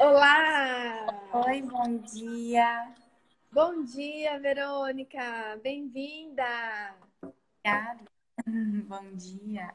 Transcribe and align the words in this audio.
Olá! 0.00 1.06
Oi, 1.32 1.60
bom 1.62 1.98
dia. 1.98 2.94
Bom 3.50 3.82
dia, 3.82 4.38
Verônica. 4.38 5.58
Bem-vinda. 5.60 6.44
Obrigada. 7.20 8.04
Bom 8.86 9.16
dia. 9.16 9.74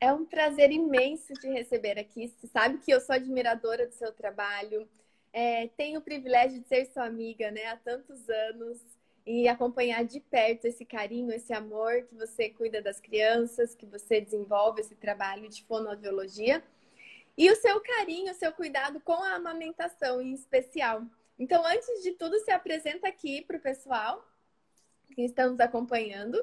É 0.00 0.12
um 0.12 0.24
prazer 0.24 0.70
imenso 0.70 1.34
te 1.34 1.48
receber 1.48 1.98
aqui. 1.98 2.28
Você 2.28 2.46
sabe 2.46 2.78
que 2.78 2.92
eu 2.92 3.00
sou 3.00 3.12
admiradora 3.12 3.88
do 3.88 3.92
seu 3.92 4.12
trabalho. 4.12 4.88
É, 5.32 5.66
tenho 5.76 5.98
o 5.98 6.02
privilégio 6.02 6.60
de 6.60 6.68
ser 6.68 6.86
sua 6.86 7.06
amiga 7.06 7.50
né, 7.50 7.66
há 7.66 7.76
tantos 7.76 8.28
anos 8.28 8.78
e 9.26 9.48
acompanhar 9.48 10.04
de 10.04 10.20
perto 10.20 10.66
esse 10.66 10.84
carinho, 10.84 11.32
esse 11.32 11.52
amor 11.52 12.02
que 12.02 12.14
você 12.14 12.50
cuida 12.50 12.80
das 12.80 13.00
crianças, 13.00 13.74
que 13.74 13.84
você 13.84 14.20
desenvolve 14.20 14.80
esse 14.80 14.94
trabalho 14.94 15.48
de 15.48 15.64
fonoaudiologia 15.64 16.62
e 17.40 17.50
o 17.50 17.56
seu 17.56 17.80
carinho, 17.80 18.32
o 18.32 18.34
seu 18.34 18.52
cuidado 18.52 19.00
com 19.00 19.14
a 19.14 19.36
amamentação 19.36 20.20
em 20.20 20.34
especial. 20.34 21.02
Então, 21.38 21.64
antes 21.64 22.02
de 22.02 22.12
tudo, 22.12 22.38
se 22.40 22.50
apresenta 22.50 23.08
aqui 23.08 23.40
para 23.40 23.56
o 23.56 23.60
pessoal 23.60 24.22
que 25.14 25.22
estão 25.22 25.52
nos 25.52 25.60
acompanhando. 25.60 26.38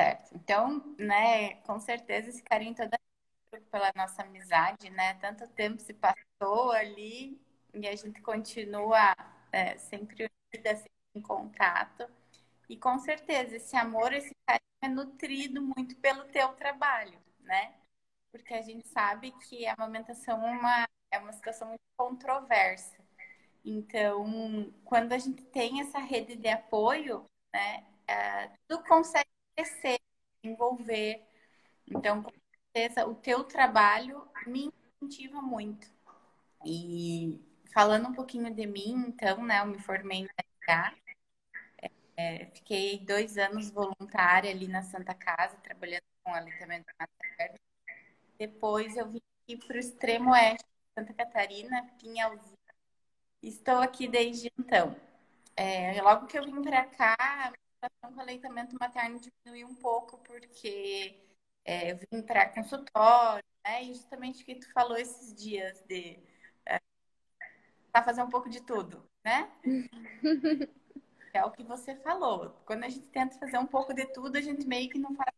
Certo. 0.00 0.34
Então, 0.34 0.94
né, 0.98 1.56
com 1.56 1.78
certeza 1.78 2.30
esse 2.30 2.42
carinho 2.42 2.74
todo 2.74 2.90
é 3.52 3.60
pela 3.70 3.92
nossa 3.94 4.22
amizade, 4.22 4.88
né? 4.88 5.12
Tanto 5.20 5.46
tempo 5.48 5.78
se 5.78 5.92
passou 5.92 6.72
ali 6.72 7.38
e 7.74 7.86
a 7.86 7.94
gente 7.94 8.22
continua 8.22 9.14
é, 9.52 9.76
sempre 9.76 10.30
unida, 10.54 10.74
sempre 10.74 10.90
em 11.16 11.20
contato. 11.20 12.08
E 12.66 12.78
com 12.78 12.98
certeza 12.98 13.56
esse 13.56 13.76
amor, 13.76 14.14
esse 14.14 14.34
carinho 14.46 14.62
é 14.80 14.88
nutrido 14.88 15.60
muito 15.60 15.94
pelo 15.96 16.24
teu 16.24 16.48
trabalho, 16.54 17.18
né? 17.40 17.74
Porque 18.30 18.54
a 18.54 18.62
gente 18.62 18.86
sabe 18.88 19.32
que 19.48 19.66
a 19.66 19.74
amamentação 19.74 20.46
é 20.46 20.50
uma, 20.50 20.88
é 21.10 21.18
uma 21.18 21.32
situação 21.32 21.68
muito 21.68 21.80
controversa. 21.96 22.96
Então, 23.64 24.72
quando 24.84 25.12
a 25.12 25.18
gente 25.18 25.42
tem 25.44 25.80
essa 25.80 25.98
rede 25.98 26.36
de 26.36 26.48
apoio, 26.48 27.24
né, 27.52 27.86
é, 28.06 28.50
tu 28.66 28.82
consegue 28.84 29.28
crescer, 29.56 29.98
envolver. 30.42 31.22
Então, 31.86 32.22
com 32.22 32.32
certeza, 32.74 33.06
o 33.06 33.14
teu 33.14 33.44
trabalho 33.44 34.26
me 34.46 34.70
incentiva 35.02 35.40
muito. 35.42 35.86
E 36.64 37.40
falando 37.72 38.08
um 38.08 38.14
pouquinho 38.14 38.52
de 38.54 38.66
mim, 38.66 39.04
então, 39.08 39.44
né, 39.44 39.60
eu 39.60 39.66
me 39.66 39.78
formei 39.78 40.22
na 40.22 40.30
RH, 40.66 40.94
é, 42.16 42.46
fiquei 42.46 42.98
dois 42.98 43.38
anos 43.38 43.70
voluntária 43.70 44.50
ali 44.50 44.66
na 44.66 44.82
Santa 44.82 45.14
Casa, 45.14 45.56
trabalhando 45.58 46.02
com 46.24 46.34
aleitamento 46.34 46.86
materno. 46.98 47.67
Depois 48.38 48.96
eu 48.96 49.08
vim 49.08 49.20
aqui 49.42 49.56
para 49.56 49.76
o 49.76 49.80
extremo 49.80 50.30
oeste 50.30 50.64
de 50.64 51.00
Santa 51.00 51.12
Catarina, 51.14 51.82
Pinhalzinho. 51.98 52.56
Estou 53.42 53.78
aqui 53.78 54.06
desde 54.06 54.52
então. 54.58 54.96
É, 55.56 56.00
logo 56.02 56.26
que 56.26 56.38
eu 56.38 56.44
vim 56.44 56.62
para 56.62 56.84
cá, 56.84 57.16
a 57.18 57.52
situação 57.74 58.14
com 58.14 58.20
aleitamento 58.20 58.76
materno 58.78 59.20
diminuiu 59.20 59.66
um 59.68 59.74
pouco, 59.74 60.18
porque 60.18 61.20
é, 61.64 61.92
eu 61.92 61.96
vim 61.96 62.22
para 62.22 62.48
consultório, 62.48 63.44
né? 63.64 63.82
E 63.84 63.94
justamente 63.94 64.42
o 64.42 64.46
que 64.46 64.54
tu 64.54 64.72
falou 64.72 64.96
esses 64.96 65.34
dias 65.34 65.82
de 65.88 66.18
é, 66.66 66.80
fazer 68.04 68.22
um 68.22 68.30
pouco 68.30 68.48
de 68.48 68.60
tudo, 68.60 69.04
né? 69.24 69.50
é 71.32 71.44
o 71.44 71.50
que 71.50 71.64
você 71.64 71.96
falou. 71.96 72.50
Quando 72.64 72.84
a 72.84 72.88
gente 72.88 73.06
tenta 73.06 73.38
fazer 73.38 73.58
um 73.58 73.66
pouco 73.66 73.92
de 73.92 74.06
tudo, 74.06 74.36
a 74.36 74.40
gente 74.40 74.66
meio 74.66 74.88
que 74.88 74.98
não 74.98 75.14
faz 75.14 75.34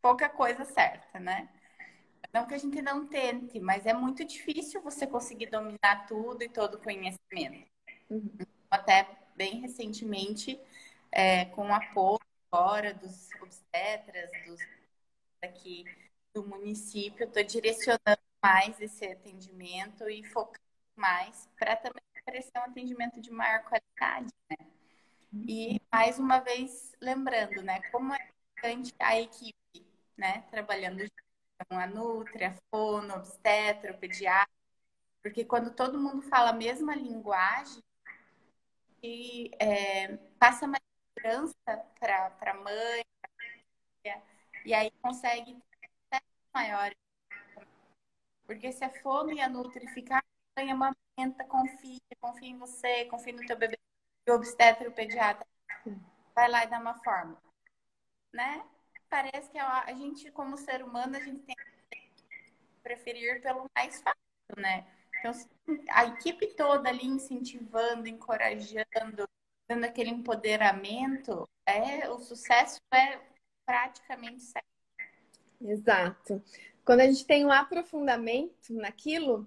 pouca 0.00 0.28
coisa 0.28 0.64
certa, 0.64 1.18
né? 1.18 1.48
Não 2.32 2.46
que 2.46 2.54
a 2.54 2.58
gente 2.58 2.80
não 2.80 3.06
tente, 3.06 3.58
mas 3.58 3.86
é 3.86 3.92
muito 3.92 4.24
difícil 4.24 4.80
você 4.82 5.06
conseguir 5.06 5.46
dominar 5.46 6.06
tudo 6.06 6.42
e 6.42 6.48
todo 6.48 6.74
o 6.74 6.78
conhecimento. 6.78 7.68
Uhum. 8.08 8.38
Até 8.70 9.08
bem 9.36 9.60
recentemente, 9.60 10.60
é, 11.10 11.46
com 11.46 11.68
o 11.68 11.74
apoio 11.74 12.20
agora 12.52 12.94
dos 12.94 13.28
obstetras, 13.40 14.30
dos 14.46 14.60
aqui 15.42 15.84
do 16.34 16.46
município, 16.46 17.24
estou 17.24 17.42
direcionando 17.42 18.20
mais 18.42 18.80
esse 18.80 19.04
atendimento 19.06 20.08
e 20.08 20.22
focando 20.24 20.60
mais 20.96 21.48
para 21.58 21.76
também 21.76 22.02
oferecer 22.18 22.58
um 22.58 22.62
atendimento 22.62 23.20
de 23.20 23.30
maior 23.30 23.62
qualidade, 23.64 24.32
né? 24.50 24.66
E 25.32 25.80
mais 25.92 26.18
uma 26.18 26.40
vez 26.40 26.92
lembrando, 27.00 27.62
né, 27.62 27.80
como 27.90 28.12
é 28.12 28.18
importante 28.58 28.94
a 28.98 29.18
equipe, 29.18 29.86
né, 30.16 30.44
trabalhando 30.50 31.02
com 31.66 31.78
a 31.78 31.86
Nutri, 31.86 32.44
a 32.44 32.54
Fono, 32.70 33.14
obstetra, 33.14 33.92
o 33.92 33.98
pediatra, 33.98 34.52
porque 35.22 35.44
quando 35.44 35.74
todo 35.74 36.00
mundo 36.00 36.22
fala 36.22 36.50
a 36.50 36.54
mesma 36.54 36.94
linguagem, 36.94 37.82
e, 39.02 39.50
é, 39.58 40.16
passa 40.38 40.66
mais 40.66 40.82
segurança 41.14 41.54
para 41.98 42.50
a 42.52 42.54
mãe, 42.54 43.04
pra 43.20 43.30
e 44.64 44.74
aí 44.74 44.90
consegue 45.02 45.56
ter 46.10 46.22
maiores. 46.54 46.96
Porque 48.46 48.72
se 48.72 48.84
a 48.84 48.90
Fono 48.90 49.32
e 49.32 49.40
a 49.40 49.48
Nutri 49.48 49.86
ficar, 49.88 50.22
mãe 50.56 50.70
amamenta, 50.70 51.44
confia, 51.48 52.00
confia 52.20 52.48
em 52.48 52.58
você, 52.58 53.04
confia 53.06 53.32
no 53.32 53.46
teu 53.46 53.56
bebê, 53.56 53.78
o 54.28 54.32
obstetra 54.32 54.88
o 54.88 54.92
pediatra 54.92 55.46
vai 56.34 56.48
lá 56.48 56.64
e 56.64 56.68
dá 56.68 56.78
uma 56.78 56.94
forma, 57.02 57.36
né? 58.32 58.64
Parece 59.10 59.50
que 59.50 59.58
a 59.58 59.92
gente, 59.92 60.30
como 60.30 60.56
ser 60.56 60.82
humano, 60.82 61.16
a 61.16 61.20
gente 61.20 61.40
tem 61.40 61.56
que 61.56 62.24
preferir 62.82 63.42
pelo 63.42 63.68
mais 63.76 64.00
fácil, 64.00 64.20
né? 64.56 64.86
Então, 65.18 65.32
a 65.90 66.06
equipe 66.06 66.46
toda 66.54 66.88
ali 66.88 67.06
incentivando, 67.06 68.08
encorajando, 68.08 69.28
dando 69.68 69.84
aquele 69.84 70.10
empoderamento, 70.10 71.48
é 71.66 72.08
o 72.08 72.18
sucesso 72.18 72.80
é 72.94 73.20
praticamente 73.66 74.42
certo. 74.42 74.66
Exato. 75.60 76.42
Quando 76.84 77.00
a 77.00 77.06
gente 77.06 77.26
tem 77.26 77.44
um 77.44 77.52
aprofundamento 77.52 78.72
naquilo, 78.72 79.46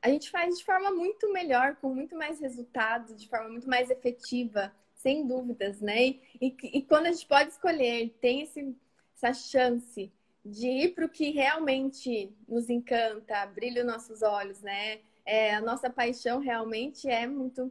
a 0.00 0.08
gente 0.08 0.30
faz 0.30 0.58
de 0.58 0.64
forma 0.64 0.90
muito 0.90 1.30
melhor, 1.32 1.76
com 1.76 1.94
muito 1.94 2.16
mais 2.16 2.40
resultado, 2.40 3.14
de 3.16 3.28
forma 3.28 3.48
muito 3.48 3.68
mais 3.68 3.90
efetiva, 3.90 4.72
sem 4.94 5.26
dúvidas, 5.26 5.80
né? 5.80 6.00
E, 6.40 6.54
e 6.62 6.82
quando 6.82 7.06
a 7.06 7.12
gente 7.12 7.26
pode 7.26 7.50
escolher, 7.50 8.16
tem 8.20 8.42
esse, 8.42 8.76
essa 9.20 9.34
chance 9.34 10.10
de 10.44 10.66
ir 10.66 10.94
para 10.94 11.04
o 11.04 11.08
que 11.08 11.30
realmente 11.30 12.34
nos 12.48 12.70
encanta, 12.70 13.46
brilha 13.46 13.82
os 13.82 13.86
nossos 13.86 14.22
olhos, 14.22 14.62
né? 14.62 15.00
É, 15.24 15.54
a 15.54 15.60
nossa 15.60 15.90
paixão 15.90 16.38
realmente 16.38 17.08
é 17.08 17.26
muito, 17.26 17.70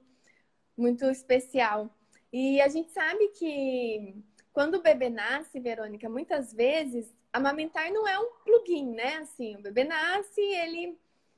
muito 0.77 1.05
especial. 1.05 1.89
E 2.31 2.61
a 2.61 2.67
gente 2.67 2.91
sabe 2.91 3.29
que 3.29 4.15
quando 4.53 4.75
o 4.75 4.81
bebê 4.81 5.09
nasce, 5.09 5.59
Verônica, 5.59 6.07
muitas 6.07 6.53
vezes 6.53 7.11
amamentar 7.33 7.91
não 7.91 8.07
é 8.07 8.19
um 8.19 8.31
plugin, 8.45 8.91
né? 8.91 9.17
Assim, 9.17 9.55
o 9.55 9.61
bebê 9.61 9.83
nasce, 9.83 10.41
ele 10.41 10.97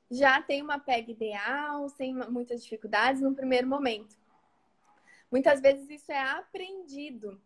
já 0.09 0.41
tem 0.41 0.61
uma 0.61 0.77
PEG 0.77 1.13
ideal, 1.13 1.87
sem 1.87 2.13
muitas 2.13 2.61
dificuldades 2.61 3.21
no 3.21 3.33
primeiro 3.33 3.67
momento. 3.67 4.19
Muitas 5.31 5.61
vezes 5.61 5.89
isso 5.89 6.11
é 6.11 6.19
aprendido 6.19 7.41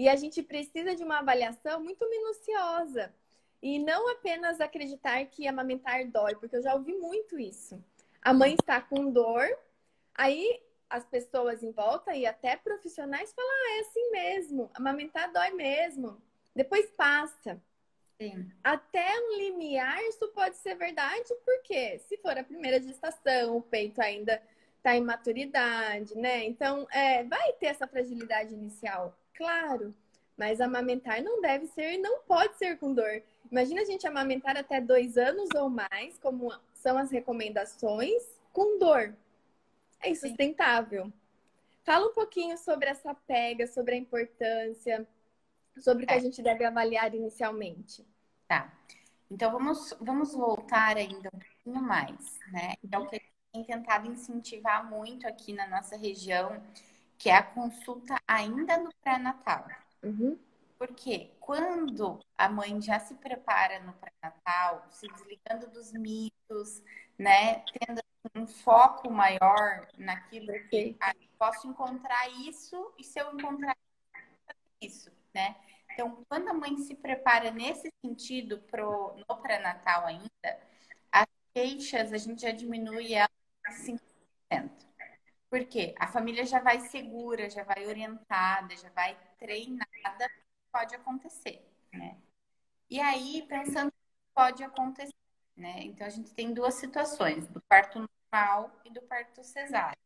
e 0.00 0.08
a 0.08 0.16
gente 0.16 0.42
precisa 0.42 0.96
de 0.96 1.04
uma 1.04 1.18
avaliação 1.18 1.78
muito 1.84 2.08
minuciosa 2.08 3.14
e 3.60 3.78
não 3.78 4.08
apenas 4.08 4.58
acreditar 4.58 5.22
que 5.26 5.46
amamentar 5.46 6.10
dói, 6.10 6.34
porque 6.36 6.56
eu 6.56 6.62
já 6.62 6.72
ouvi 6.74 6.94
muito 6.94 7.38
isso. 7.38 7.78
A 8.22 8.32
mãe 8.32 8.54
está 8.54 8.80
com 8.80 9.10
dor, 9.10 9.46
aí 10.14 10.58
as 10.88 11.04
pessoas 11.04 11.62
em 11.62 11.70
volta 11.70 12.16
e 12.16 12.24
até 12.24 12.56
profissionais 12.56 13.30
falam: 13.34 13.50
ah, 13.50 13.76
é 13.76 13.80
assim 13.80 14.10
mesmo, 14.10 14.70
amamentar 14.72 15.30
dói 15.34 15.50
mesmo. 15.50 16.16
Depois 16.56 16.90
passa. 16.92 17.62
Sim. 18.18 18.50
Até 18.64 19.06
um 19.20 19.36
limiar, 19.36 20.02
isso 20.04 20.26
pode 20.28 20.56
ser 20.56 20.76
verdade, 20.76 21.28
porque 21.44 21.98
se 21.98 22.16
for 22.16 22.38
a 22.38 22.44
primeira 22.44 22.80
gestação, 22.80 23.58
o 23.58 23.62
peito 23.62 24.00
ainda 24.00 24.40
está 24.78 24.96
em 24.96 25.02
maturidade, 25.02 26.16
né? 26.16 26.42
Então, 26.44 26.86
é, 26.90 27.22
vai 27.24 27.52
ter 27.54 27.66
essa 27.66 27.86
fragilidade 27.86 28.54
inicial, 28.54 29.14
claro. 29.40 29.94
Mas 30.36 30.60
amamentar 30.60 31.22
não 31.22 31.40
deve 31.40 31.66
ser, 31.66 31.96
não 31.98 32.20
pode 32.20 32.56
ser 32.56 32.78
com 32.78 32.92
dor. 32.92 33.22
Imagina 33.50 33.80
a 33.80 33.84
gente 33.84 34.06
amamentar 34.06 34.56
até 34.56 34.80
dois 34.80 35.16
anos 35.16 35.48
ou 35.54 35.68
mais, 35.68 36.18
como 36.18 36.52
são 36.74 36.98
as 36.98 37.10
recomendações, 37.10 38.22
com 38.52 38.78
dor. 38.78 39.14
É 40.02 40.10
insustentável. 40.10 41.06
Sim. 41.06 41.12
Fala 41.84 42.06
um 42.06 42.12
pouquinho 42.12 42.56
sobre 42.58 42.88
essa 42.88 43.14
pega, 43.14 43.66
sobre 43.66 43.94
a 43.94 43.98
importância, 43.98 45.06
sobre 45.78 46.04
o 46.04 46.06
que 46.06 46.14
é. 46.14 46.16
a 46.16 46.20
gente 46.20 46.42
deve 46.42 46.64
avaliar 46.64 47.14
inicialmente. 47.14 48.06
Tá. 48.46 48.72
Então 49.30 49.50
vamos, 49.52 49.94
vamos 50.00 50.34
voltar 50.34 50.96
ainda 50.96 51.30
um 51.34 51.38
pouquinho 51.38 51.82
mais, 51.82 52.38
né? 52.52 52.74
Então, 52.82 53.02
o 53.02 53.08
que 53.08 53.16
a 53.16 53.18
gente 53.18 53.32
tem 53.52 53.64
tentado 53.64 54.10
incentivar 54.10 54.88
muito 54.88 55.26
aqui 55.26 55.52
na 55.52 55.68
nossa 55.68 55.96
região, 55.96 56.62
que 57.20 57.28
é 57.28 57.34
a 57.34 57.42
consulta 57.42 58.18
ainda 58.26 58.78
no 58.78 58.90
pré-natal. 59.02 59.68
Uhum. 60.02 60.38
Porque 60.78 61.30
quando 61.38 62.18
a 62.36 62.48
mãe 62.48 62.80
já 62.80 62.98
se 62.98 63.14
prepara 63.16 63.78
no 63.80 63.92
pré-natal, 63.92 64.86
se 64.90 65.06
desligando 65.06 65.70
dos 65.70 65.92
mitos, 65.92 66.82
né? 67.18 67.62
Tendo 67.78 68.00
um 68.34 68.46
foco 68.46 69.10
maior 69.10 69.86
naquilo 69.98 70.50
que 70.70 70.96
ah, 70.98 71.14
posso 71.38 71.68
encontrar 71.68 72.26
isso 72.30 72.90
e 72.98 73.04
se 73.04 73.20
eu 73.20 73.30
encontrar 73.34 73.76
isso, 74.80 75.12
né? 75.34 75.56
Então, 75.92 76.24
quando 76.26 76.48
a 76.48 76.54
mãe 76.54 76.78
se 76.78 76.94
prepara 76.94 77.50
nesse 77.50 77.92
sentido 78.02 78.60
pro, 78.60 79.14
no 79.28 79.36
pré-natal 79.42 80.06
ainda, 80.06 80.60
as 81.12 81.26
queixas 81.52 82.14
a 82.14 82.16
gente 82.16 82.40
já 82.40 82.50
diminui 82.50 83.12
elas 83.12 83.28
5%. 84.50 84.89
Por 85.50 85.64
quê? 85.66 85.96
A 85.98 86.06
família 86.06 86.46
já 86.46 86.60
vai 86.60 86.78
segura, 86.78 87.50
já 87.50 87.64
vai 87.64 87.84
orientada, 87.84 88.76
já 88.76 88.88
vai 88.90 89.18
treinada, 89.36 90.30
pode 90.70 90.94
acontecer, 90.94 91.60
né? 91.92 92.16
E 92.88 93.00
aí, 93.00 93.44
pensando 93.48 93.90
que 93.90 93.98
pode 94.32 94.62
acontecer, 94.62 95.12
né? 95.56 95.82
Então, 95.82 96.06
a 96.06 96.10
gente 96.10 96.32
tem 96.34 96.54
duas 96.54 96.74
situações, 96.74 97.48
do 97.48 97.60
parto 97.62 97.98
normal 97.98 98.80
e 98.84 98.90
do 98.90 99.02
parto 99.02 99.42
cesáreo. 99.42 99.98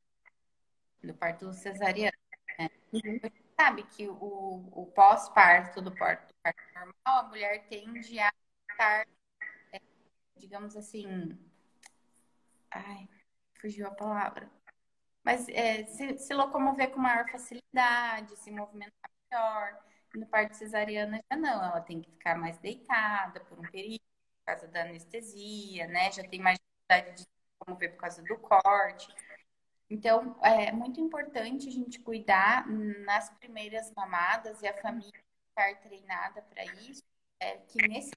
Do 1.02 1.12
parto 1.12 1.52
cesariano, 1.52 2.16
né? 2.58 2.70
Uhum. 2.90 3.20
Sabe 3.60 3.82
que 3.84 4.08
o, 4.08 4.70
o 4.72 4.86
pós-parto 4.94 5.82
do 5.82 5.94
parto, 5.94 6.34
parto 6.42 6.62
normal, 6.74 6.94
a 7.04 7.28
mulher 7.28 7.66
tende 7.68 8.18
a 8.18 8.32
estar, 8.70 9.06
é, 9.72 9.80
digamos 10.36 10.74
assim... 10.74 11.38
Ai, 12.70 13.08
fugiu 13.60 13.86
a 13.86 13.90
palavra 13.90 14.50
mas 15.24 15.48
é, 15.48 15.84
se, 15.86 16.18
se, 16.18 16.34
locomover 16.34 16.90
com 16.90 17.00
maior 17.00 17.28
facilidade, 17.30 18.36
se 18.36 18.50
movimentar 18.50 19.10
melhor. 19.30 19.82
No 20.14 20.26
parto 20.26 20.54
cesariana 20.54 21.20
já 21.30 21.36
não, 21.36 21.64
ela 21.64 21.80
tem 21.80 22.00
que 22.00 22.10
ficar 22.10 22.36
mais 22.36 22.58
deitada 22.58 23.40
por 23.40 23.58
um 23.58 23.62
período, 23.62 24.00
por 24.38 24.46
causa 24.46 24.68
da 24.68 24.82
anestesia, 24.82 25.86
né? 25.88 26.12
Já 26.12 26.22
tem 26.28 26.40
mais 26.40 26.58
dificuldade 26.58 27.16
de 27.16 27.22
se 27.22 27.28
locomover 27.58 27.92
por 27.92 28.00
causa 28.00 28.22
do 28.22 28.38
corte. 28.38 29.08
Então, 29.90 30.36
é 30.42 30.72
muito 30.72 31.00
importante 31.00 31.68
a 31.68 31.72
gente 31.72 32.00
cuidar 32.00 32.66
nas 32.68 33.30
primeiras 33.30 33.92
mamadas 33.94 34.60
e 34.62 34.68
a 34.68 34.74
família 34.74 35.24
estar 35.48 35.80
treinada 35.82 36.42
para 36.42 36.64
isso. 36.64 37.02
É 37.40 37.56
que 37.58 37.88
nesse 37.88 38.12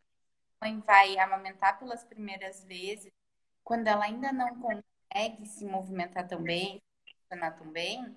mãe 0.62 0.80
vai 0.82 1.18
amamentar 1.18 1.78
pelas 1.80 2.04
primeiras 2.04 2.64
vezes, 2.64 3.12
quando 3.64 3.88
ela 3.88 4.06
ainda 4.06 4.32
não 4.32 4.60
consegue 4.60 5.46
se 5.46 5.66
movimentar 5.66 6.28
tão 6.28 6.42
bem, 6.42 6.82
funcionar 7.28 7.52
tão 7.52 7.70
bem, 7.72 8.16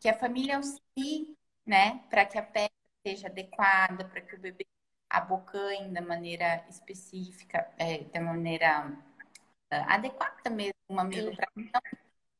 que 0.00 0.08
a 0.08 0.18
família 0.18 0.56
auxilie, 0.56 1.36
né, 1.66 2.02
para 2.10 2.24
que 2.24 2.38
a 2.38 2.42
pele 2.42 2.70
seja 3.06 3.28
adequada, 3.28 4.04
para 4.04 4.20
que 4.20 4.34
o 4.34 4.38
bebê 4.38 4.66
abocanhe 5.10 5.92
da 5.92 6.00
maneira 6.00 6.64
específica, 6.68 7.70
é, 7.78 8.04
da 8.04 8.20
maneira 8.20 8.88
uh, 8.88 9.84
adequada 9.88 10.48
mesmo, 10.50 10.72
o 10.88 10.94
mamilo, 10.94 11.36
para 11.36 11.48
não 11.54 11.64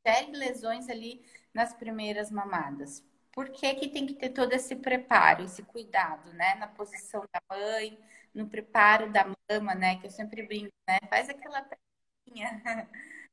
gere 0.06 0.32
lesões 0.32 0.88
ali 0.88 1.24
nas 1.52 1.74
primeiras 1.74 2.30
mamadas. 2.30 3.04
Por 3.32 3.50
que, 3.50 3.74
que 3.74 3.88
tem 3.88 4.06
que 4.06 4.14
ter 4.14 4.30
todo 4.30 4.52
esse 4.52 4.76
preparo, 4.76 5.44
esse 5.44 5.62
cuidado, 5.62 6.32
né? 6.34 6.54
Na 6.56 6.66
posição 6.66 7.24
da 7.32 7.40
mãe, 7.48 7.98
no 8.34 8.46
preparo 8.48 9.10
da 9.10 9.24
mama, 9.50 9.74
né? 9.74 9.98
Que 9.98 10.06
eu 10.06 10.10
sempre 10.10 10.42
brinco, 10.42 10.72
né? 10.88 10.98
Faz 11.08 11.28
aquela 11.30 11.62
preguinha 11.62 12.62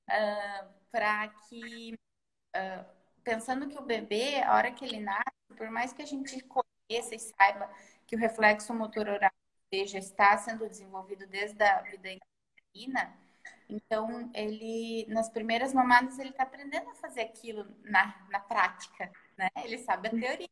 uh, 0.09 0.69
para 0.91 1.27
que 1.27 1.97
uh, 2.59 2.85
pensando 3.23 3.67
que 3.67 3.77
o 3.77 3.85
bebê, 3.85 4.41
a 4.41 4.55
hora 4.55 4.71
que 4.71 4.85
ele 4.85 4.99
nasce, 4.99 5.55
por 5.57 5.69
mais 5.69 5.93
que 5.93 6.01
a 6.01 6.05
gente 6.05 6.41
conheça 6.41 7.15
e 7.15 7.19
saiba 7.19 7.69
que 8.05 8.15
o 8.15 8.19
reflexo 8.19 8.73
motor 8.73 9.07
oral 9.07 9.31
já 9.85 9.99
está 9.99 10.35
sendo 10.37 10.67
desenvolvido 10.67 11.27
desde 11.27 11.63
a 11.63 11.81
vida 11.81 12.09
intrauterina, 12.11 13.15
então 13.69 14.31
ele 14.33 15.05
nas 15.09 15.29
primeiras 15.29 15.73
mamadas 15.73 16.17
ele 16.17 16.29
está 16.29 16.43
aprendendo 16.43 16.89
a 16.89 16.95
fazer 16.95 17.21
aquilo 17.21 17.67
na, 17.83 18.27
na 18.31 18.39
prática, 18.39 19.11
né? 19.37 19.47
Ele 19.63 19.77
sabe 19.77 20.07
a 20.07 20.11
teoria, 20.11 20.49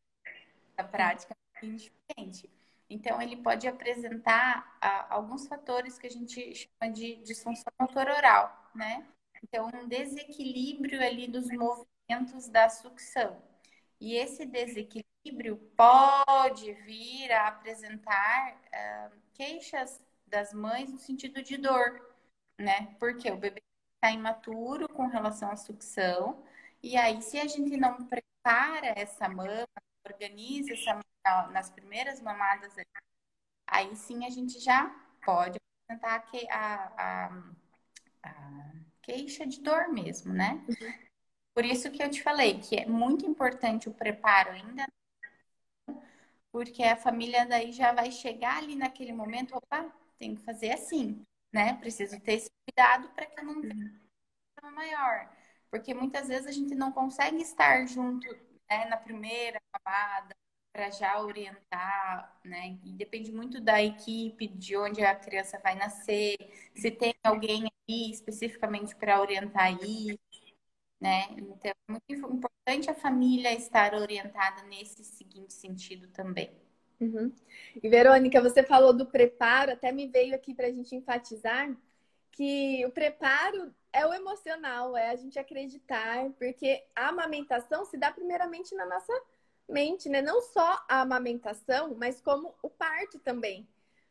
a 0.76 0.84
prática 0.84 1.36
é 1.56 1.66
diferente. 1.66 2.48
Então 2.88 3.20
ele 3.20 3.36
pode 3.36 3.66
apresentar 3.66 4.78
uh, 4.82 5.12
alguns 5.12 5.48
fatores 5.48 5.98
que 5.98 6.06
a 6.06 6.10
gente 6.10 6.54
chama 6.54 6.92
de 6.92 7.16
disfunção 7.16 7.72
motor 7.80 8.06
oral, 8.08 8.70
né? 8.72 9.04
Então, 9.42 9.70
um 9.72 9.88
desequilíbrio 9.88 11.00
ali 11.04 11.28
dos 11.28 11.46
movimentos 11.46 11.97
da 12.50 12.68
sucção. 12.68 13.42
E 14.00 14.14
esse 14.16 14.46
desequilíbrio 14.46 15.56
pode 15.76 16.72
vir 16.72 17.30
a 17.32 17.48
apresentar 17.48 18.54
uh, 18.54 19.16
queixas 19.34 20.00
das 20.26 20.52
mães 20.52 20.90
no 20.90 20.98
sentido 20.98 21.42
de 21.42 21.56
dor, 21.56 22.00
né? 22.58 22.94
Porque 22.98 23.30
o 23.30 23.36
bebê 23.36 23.62
está 23.94 24.10
imaturo 24.12 24.88
com 24.88 25.06
relação 25.06 25.50
à 25.50 25.56
sucção, 25.56 26.42
e 26.82 26.96
aí, 26.96 27.20
se 27.20 27.38
a 27.38 27.46
gente 27.46 27.76
não 27.76 28.04
prepara 28.04 28.86
essa 28.96 29.28
mama, 29.28 29.66
organiza 30.06 30.72
essa 30.72 30.94
mama 30.94 31.48
nas 31.52 31.70
primeiras 31.70 32.20
mamadas, 32.20 32.72
aí 33.66 33.94
sim 33.96 34.24
a 34.24 34.30
gente 34.30 34.60
já 34.60 34.88
pode 35.24 35.58
apresentar 35.88 36.24
a, 36.50 36.92
a, 36.96 37.42
a 38.22 38.72
queixa 39.02 39.46
de 39.46 39.60
dor 39.60 39.88
mesmo, 39.88 40.32
né? 40.32 40.64
Uhum. 40.68 41.07
Por 41.58 41.64
isso 41.64 41.90
que 41.90 42.00
eu 42.00 42.08
te 42.08 42.22
falei 42.22 42.60
que 42.60 42.76
é 42.76 42.86
muito 42.86 43.26
importante 43.26 43.88
o 43.88 43.92
preparo 43.92 44.52
ainda, 44.52 44.86
porque 46.52 46.84
a 46.84 46.96
família 46.96 47.44
daí 47.46 47.72
já 47.72 47.92
vai 47.92 48.12
chegar 48.12 48.58
ali 48.58 48.76
naquele 48.76 49.12
momento, 49.12 49.56
opa, 49.56 49.92
tem 50.20 50.36
que 50.36 50.42
fazer 50.44 50.70
assim, 50.70 51.20
né? 51.52 51.74
Preciso 51.74 52.20
ter 52.20 52.34
esse 52.34 52.50
cuidado 52.64 53.08
para 53.10 53.26
que 53.26 53.40
eu 53.40 53.44
não 53.44 53.60
tenha 53.60 53.92
um 54.64 54.70
maior. 54.72 55.28
Porque 55.68 55.92
muitas 55.92 56.28
vezes 56.28 56.46
a 56.46 56.52
gente 56.52 56.76
não 56.76 56.92
consegue 56.92 57.42
estar 57.42 57.86
junto 57.88 58.28
né, 58.70 58.84
na 58.86 58.96
primeira 58.96 59.60
camada 59.72 60.36
para 60.72 60.90
já 60.90 61.20
orientar, 61.20 62.40
né? 62.44 62.78
E 62.84 62.92
depende 62.92 63.32
muito 63.32 63.60
da 63.60 63.82
equipe, 63.82 64.46
de 64.46 64.76
onde 64.76 65.02
a 65.04 65.14
criança 65.16 65.58
vai 65.58 65.74
nascer, 65.74 66.36
se 66.76 66.90
tem 66.90 67.14
alguém 67.24 67.68
especificamente 67.88 68.94
para 68.94 69.20
orientar 69.20 69.72
isso, 69.82 70.18
né? 71.00 71.28
Então, 71.36 71.70
é 71.70 71.74
muito 71.92 72.12
importante 72.12 72.90
a 72.90 72.94
família 72.94 73.52
estar 73.52 73.94
orientada 73.94 74.62
nesse 74.62 75.04
seguinte 75.04 75.52
sentido 75.52 76.08
também. 76.08 76.50
Uhum. 77.00 77.32
E 77.80 77.88
Verônica, 77.88 78.40
você 78.40 78.62
falou 78.62 78.92
do 78.92 79.06
preparo, 79.06 79.72
até 79.72 79.92
me 79.92 80.06
veio 80.08 80.34
aqui 80.34 80.52
para 80.54 80.66
a 80.66 80.72
gente 80.72 80.94
enfatizar 80.96 81.74
que 82.32 82.84
o 82.86 82.90
preparo 82.90 83.72
é 83.92 84.06
o 84.06 84.12
emocional, 84.12 84.96
é 84.96 85.10
a 85.10 85.16
gente 85.16 85.38
acreditar, 85.38 86.30
porque 86.38 86.84
a 86.94 87.08
amamentação 87.08 87.84
se 87.84 87.96
dá 87.96 88.12
primeiramente 88.12 88.74
na 88.74 88.86
nossa 88.86 89.12
mente, 89.68 90.08
né? 90.08 90.22
Não 90.22 90.40
só 90.40 90.84
a 90.88 91.00
amamentação, 91.00 91.94
mas 91.96 92.20
como 92.20 92.54
o 92.62 92.68
parto 92.68 93.18
também. 93.18 93.66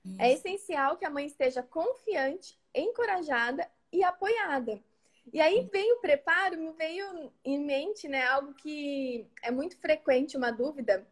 É 0.06 0.10
Isso. 0.10 0.22
É 0.22 0.34
essencial 0.34 0.98
que 0.98 1.06
a 1.06 1.10
mãe 1.10 1.26
esteja 1.26 1.62
confiante 1.62 2.58
encorajada 2.74 3.70
e 3.92 4.04
apoiada. 4.04 4.82
E 5.34 5.42
aí 5.42 5.68
vem 5.72 5.94
o 5.94 6.00
preparo, 6.00 6.58
me 6.58 6.72
veio 6.72 7.32
em 7.44 7.60
mente, 7.60 8.08
né, 8.08 8.26
algo 8.26 8.54
que 8.54 9.28
é 9.44 9.52
muito 9.52 9.78
frequente, 9.78 10.38
uma 10.38 10.52
dúvida. 10.52 11.08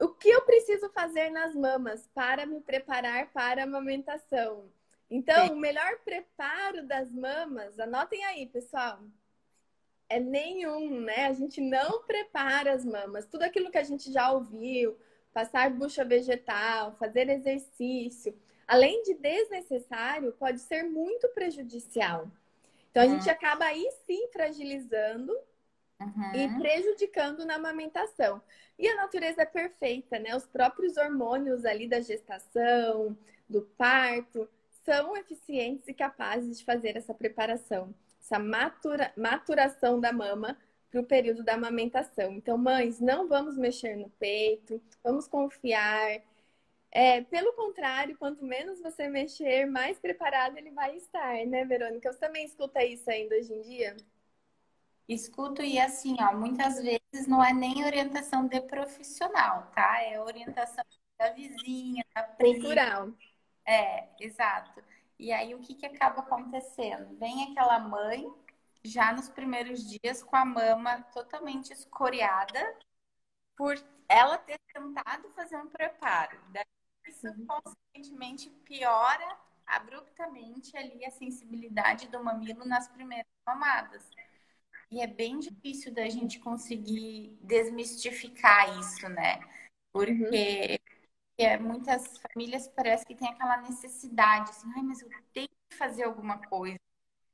O 0.00 0.08
que 0.08 0.28
eu 0.28 0.42
preciso 0.42 0.88
fazer 0.90 1.28
nas 1.30 1.54
mamas 1.54 2.08
para 2.14 2.46
me 2.46 2.60
preparar 2.60 3.32
para 3.32 3.62
a 3.62 3.64
amamentação? 3.64 4.70
Então, 5.10 5.48
Sim. 5.48 5.52
o 5.54 5.56
melhor 5.56 5.98
preparo 6.04 6.86
das 6.86 7.10
mamas, 7.10 7.78
anotem 7.80 8.24
aí, 8.24 8.46
pessoal, 8.46 9.00
é 10.08 10.20
nenhum, 10.20 11.00
né? 11.00 11.26
A 11.26 11.32
gente 11.32 11.60
não 11.60 12.02
prepara 12.04 12.72
as 12.72 12.84
mamas. 12.84 13.26
Tudo 13.26 13.42
aquilo 13.42 13.70
que 13.70 13.78
a 13.78 13.82
gente 13.82 14.12
já 14.12 14.30
ouviu, 14.30 14.96
passar 15.32 15.70
bucha 15.70 16.04
vegetal, 16.04 16.94
fazer 16.96 17.28
exercício, 17.28 18.38
além 18.66 19.02
de 19.02 19.14
desnecessário, 19.14 20.32
pode 20.32 20.60
ser 20.60 20.84
muito 20.84 21.28
prejudicial. 21.30 22.30
Então, 22.90 23.02
a 23.02 23.06
uhum. 23.06 23.12
gente 23.14 23.30
acaba 23.30 23.64
aí 23.64 23.88
sim 24.06 24.28
fragilizando 24.32 25.32
uhum. 26.00 26.34
e 26.34 26.58
prejudicando 26.58 27.44
na 27.44 27.56
amamentação. 27.56 28.42
E 28.78 28.88
a 28.88 28.94
natureza 28.94 29.42
é 29.42 29.46
perfeita, 29.46 30.18
né? 30.18 30.36
Os 30.36 30.46
próprios 30.46 30.96
hormônios 30.96 31.64
ali 31.64 31.88
da 31.88 32.00
gestação, 32.00 33.16
do 33.48 33.62
parto, 33.76 34.48
são 34.84 35.16
eficientes 35.16 35.88
e 35.88 35.94
capazes 35.94 36.58
de 36.58 36.64
fazer 36.64 36.96
essa 36.96 37.12
preparação, 37.12 37.94
essa 38.20 38.38
matura, 38.38 39.12
maturação 39.16 40.00
da 40.00 40.12
mama 40.12 40.56
para 40.90 41.00
o 41.00 41.04
período 41.04 41.44
da 41.44 41.54
amamentação. 41.54 42.32
Então, 42.32 42.56
mães, 42.56 42.98
não 43.00 43.28
vamos 43.28 43.58
mexer 43.58 43.96
no 43.96 44.08
peito, 44.10 44.80
vamos 45.02 45.28
confiar, 45.28 46.22
é, 46.90 47.22
pelo 47.22 47.52
contrário, 47.52 48.16
quanto 48.16 48.44
menos 48.44 48.80
você 48.80 49.08
mexer, 49.08 49.66
mais 49.66 49.98
preparado 49.98 50.56
ele 50.56 50.70
vai 50.70 50.96
estar, 50.96 51.44
né, 51.46 51.64
Verônica? 51.64 52.12
Você 52.12 52.18
também 52.18 52.44
escuta 52.44 52.84
isso 52.84 53.10
ainda 53.10 53.36
hoje 53.36 53.52
em 53.52 53.60
dia? 53.62 53.96
Escuto 55.08 55.62
e 55.62 55.78
assim, 55.78 56.16
ó, 56.20 56.34
muitas 56.36 56.82
vezes 56.82 57.26
não 57.26 57.42
é 57.42 57.52
nem 57.52 57.84
orientação 57.84 58.46
de 58.46 58.60
profissional, 58.60 59.70
tá? 59.74 60.02
É 60.02 60.20
orientação 60.20 60.84
da 61.18 61.30
vizinha, 61.30 62.04
da 62.14 62.22
prima. 62.22 62.54
Cultural. 62.54 63.08
É, 63.66 64.08
exato. 64.20 64.82
E 65.18 65.32
aí 65.32 65.54
o 65.54 65.60
que, 65.60 65.74
que 65.74 65.86
acaba 65.86 66.20
acontecendo? 66.20 67.16
Vem 67.18 67.50
aquela 67.50 67.78
mãe 67.78 68.30
já 68.84 69.12
nos 69.12 69.28
primeiros 69.28 69.82
dias 69.88 70.22
com 70.22 70.36
a 70.36 70.44
mama 70.44 71.02
totalmente 71.12 71.72
escoriada 71.72 72.76
por 73.56 73.74
ela 74.08 74.38
ter 74.38 74.58
tentado 74.72 75.28
fazer 75.30 75.56
um 75.56 75.68
preparo. 75.68 76.38
Daí 76.50 76.64
isso, 77.08 77.26
consequentemente, 77.46 78.50
piora 78.64 79.38
abruptamente 79.66 80.76
ali 80.76 81.04
a 81.04 81.10
sensibilidade 81.10 82.08
do 82.08 82.22
mamilo 82.22 82.64
nas 82.64 82.88
primeiras 82.88 83.30
mamadas. 83.46 84.08
E 84.90 85.00
é 85.02 85.06
bem 85.06 85.38
difícil 85.38 85.92
da 85.92 86.08
gente 86.08 86.40
conseguir 86.40 87.36
desmistificar 87.42 88.78
isso, 88.78 89.08
né? 89.10 89.40
Porque 89.92 90.80
uhum. 91.38 91.62
muitas 91.62 92.18
famílias 92.18 92.66
parece 92.68 93.04
que 93.04 93.14
tem 93.14 93.28
aquela 93.28 93.58
necessidade, 93.58 94.50
assim, 94.50 94.72
ai, 94.74 94.82
mas 94.82 95.02
eu 95.02 95.10
tenho 95.32 95.48
que 95.68 95.76
fazer 95.76 96.04
alguma 96.04 96.38
coisa. 96.46 96.80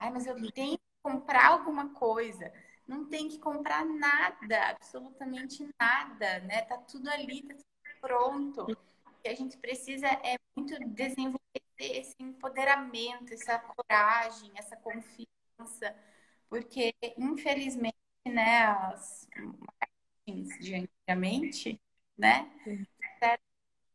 Ai, 0.00 0.10
mas 0.10 0.26
eu 0.26 0.34
tenho 0.52 0.76
que 0.76 0.84
comprar 1.02 1.52
alguma 1.52 1.90
coisa. 1.90 2.52
Não 2.86 3.06
tem 3.06 3.28
que 3.28 3.38
comprar 3.38 3.84
nada, 3.84 4.70
absolutamente 4.70 5.66
nada, 5.80 6.40
né? 6.40 6.62
Tá 6.62 6.76
tudo 6.78 7.08
ali, 7.08 7.42
tá 7.42 7.54
tudo 7.54 8.00
pronto. 8.00 8.66
O 9.24 9.26
que 9.26 9.28
a 9.30 9.36
gente 9.36 9.56
precisa 9.56 10.06
é 10.06 10.36
muito 10.54 10.78
desenvolver 10.90 11.40
esse 11.78 12.14
empoderamento, 12.20 13.32
essa 13.32 13.58
coragem, 13.58 14.52
essa 14.54 14.76
confiança 14.76 15.94
porque 16.48 16.94
infelizmente, 17.18 17.96
né, 18.26 18.66
as 18.66 19.26
marketings 19.36 20.58
de 20.60 20.74
antigamente, 20.74 21.80
né, 22.16 22.50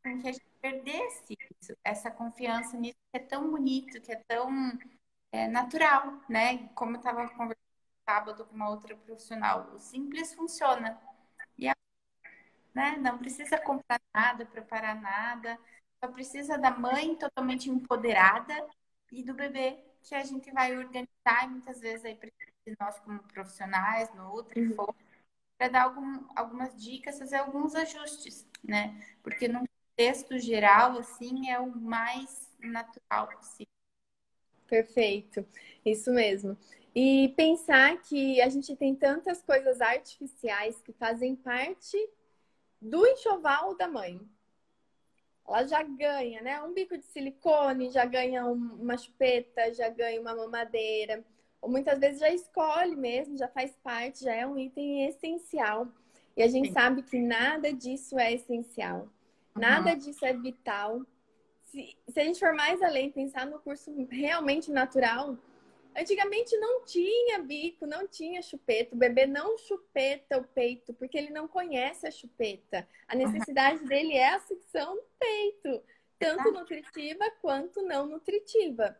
com 0.04 0.20
que 0.20 0.28
a 0.28 0.32
gente 0.32 0.46
perdesse 0.62 1.38
isso, 1.62 1.74
essa 1.84 2.12
confiança 2.12 2.78
nisso 2.78 2.98
que 3.12 3.18
é 3.18 3.20
tão 3.20 3.50
bonito, 3.52 4.02
que 4.02 4.12
é 4.12 4.22
tão 4.28 4.50
é, 5.32 5.48
natural, 5.48 6.22
né? 6.28 6.68
Como 6.76 6.96
eu 6.96 6.98
estava 6.98 7.30
conversando 7.30 7.58
sábado 8.06 8.46
com 8.46 8.56
uma 8.56 8.70
outra 8.70 8.96
profissional, 8.96 9.74
o 9.76 9.80
simples 9.80 10.34
funciona. 10.34 11.00
Né, 12.74 12.98
não 12.98 13.18
precisa 13.18 13.58
comprar 13.58 14.00
nada, 14.14 14.46
preparar 14.46 15.02
nada, 15.02 15.58
só 16.00 16.10
precisa 16.12 16.58
da 16.58 16.70
mãe 16.72 17.16
totalmente 17.16 17.70
empoderada 17.70 18.54
e 19.12 19.24
do 19.24 19.34
bebê 19.34 19.78
que 20.04 20.16
a 20.16 20.24
gente 20.24 20.52
vai 20.52 20.76
organizar 20.78 21.46
e 21.46 21.48
muitas 21.48 21.80
vezes 21.80 22.06
aí 22.06 22.18
nós 22.80 23.00
como 23.00 23.20
profissionais, 23.24 24.14
no 24.14 24.36
Nutri, 24.36 24.62
uhum. 24.62 24.88
para 25.58 25.68
dar 25.68 25.84
algum, 25.84 26.24
algumas 26.36 26.76
dicas, 26.82 27.18
fazer 27.18 27.38
alguns 27.38 27.76
ajustes, 27.76 28.48
né? 28.64 29.04
Porque 29.24 29.48
no 29.48 29.68
contexto 29.68 30.38
geral, 30.38 30.98
assim, 30.98 31.50
é 31.50 31.60
o 31.60 31.76
mais 31.76 32.50
natural 32.60 33.28
possível. 33.28 33.68
Perfeito, 34.68 35.46
isso 35.84 36.12
mesmo. 36.12 36.58
E 36.94 37.34
pensar 37.36 38.00
que 38.02 38.42
a 38.42 38.50
gente 38.50 38.76
tem 38.76 38.96
tantas 38.96 39.42
coisas 39.42 39.82
artificiais 39.82 40.80
que 40.82 40.94
fazem 40.94 41.36
parte 41.36 41.98
do 42.82 43.06
enxoval 43.06 43.76
da 43.76 43.88
mãe. 43.88 44.20
Ela 45.48 45.66
já 45.66 45.82
ganha, 45.82 46.42
né? 46.42 46.62
Um 46.62 46.74
bico 46.74 46.98
de 46.98 47.06
silicone, 47.06 47.90
já 47.90 48.06
ganha 48.06 48.46
uma 48.46 48.98
chupeta, 48.98 49.74
já 49.74 49.90
ganha 49.90 50.22
uma 50.22 50.36
mamadeira 50.36 51.24
ou 51.62 51.70
muitas 51.70 52.00
vezes 52.00 52.20
já 52.20 52.30
escolhe 52.30 52.96
mesmo, 52.96 53.38
já 53.38 53.48
faz 53.48 53.76
parte, 53.84 54.24
já 54.24 54.34
é 54.34 54.46
um 54.46 54.58
item 54.58 55.06
essencial. 55.08 55.88
E 56.36 56.44
a 56.44 56.48
gente 56.48 56.70
Sim. 56.70 56.74
sabe 56.74 57.04
que 57.04 57.20
nada 57.20 57.74
disso 57.74 58.18
é 58.18 58.34
essencial, 58.34 59.02
uhum. 59.56 59.62
nada 59.62 59.94
disso 59.94 60.26
é 60.26 60.34
vital. 60.34 61.02
Se, 61.64 61.98
se 62.08 62.20
a 62.20 62.24
gente 62.24 62.40
for 62.40 62.54
mais 62.54 62.82
além, 62.82 63.12
pensar 63.12 63.46
no 63.46 63.60
curso 63.60 63.94
realmente 64.10 64.72
natural, 64.72 65.38
Antigamente 66.00 66.56
não 66.58 66.86
tinha 66.86 67.40
bico, 67.40 67.86
não 67.86 68.08
tinha 68.08 68.42
chupeta. 68.42 68.96
O 68.96 68.98
bebê 68.98 69.26
não 69.26 69.58
chupeta 69.58 70.38
o 70.38 70.44
peito, 70.44 70.94
porque 70.94 71.18
ele 71.18 71.30
não 71.30 71.48
conhece 71.48 72.08
a 72.08 72.12
chupeta. 72.12 72.88
A 73.08 73.16
necessidade 73.16 73.86
dele 73.86 74.14
é 74.14 74.30
a 74.30 74.40
sucção 74.40 74.96
do 74.96 75.04
peito, 75.20 75.84
tanto 76.18 76.52
nutritiva 76.52 77.30
quanto 77.42 77.82
não 77.82 78.06
nutritiva 78.06 78.98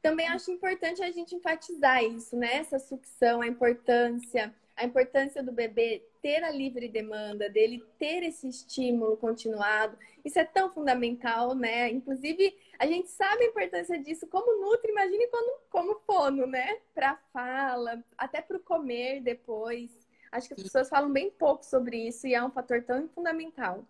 também 0.00 0.28
acho 0.28 0.50
importante 0.50 1.02
a 1.02 1.10
gente 1.10 1.34
enfatizar 1.34 2.02
isso, 2.04 2.36
né? 2.36 2.56
Essa 2.56 2.78
sucção, 2.78 3.40
a 3.40 3.46
importância, 3.46 4.54
a 4.76 4.84
importância 4.84 5.42
do 5.42 5.52
bebê 5.52 6.04
ter 6.22 6.42
a 6.44 6.50
livre 6.50 6.88
demanda, 6.88 7.48
dele 7.48 7.84
ter 7.98 8.22
esse 8.22 8.48
estímulo 8.48 9.16
continuado. 9.16 9.98
Isso 10.24 10.38
é 10.38 10.44
tão 10.44 10.72
fundamental, 10.72 11.54
né? 11.54 11.90
Inclusive, 11.90 12.56
a 12.78 12.86
gente 12.86 13.08
sabe 13.08 13.44
a 13.44 13.48
importância 13.48 13.98
disso 14.02 14.26
como 14.26 14.60
nutre, 14.60 14.90
imagine 14.90 15.26
quando, 15.28 15.60
como 15.70 16.00
fono, 16.00 16.46
né? 16.46 16.76
Para 16.94 17.16
fala, 17.32 18.02
até 18.16 18.40
para 18.40 18.56
o 18.56 18.60
comer 18.60 19.20
depois. 19.20 19.90
Acho 20.30 20.48
que 20.48 20.54
as 20.54 20.62
pessoas 20.62 20.88
falam 20.88 21.10
bem 21.10 21.30
pouco 21.30 21.64
sobre 21.64 22.08
isso 22.08 22.26
e 22.26 22.34
é 22.34 22.42
um 22.42 22.50
fator 22.50 22.82
tão 22.82 23.08
fundamental. 23.08 23.84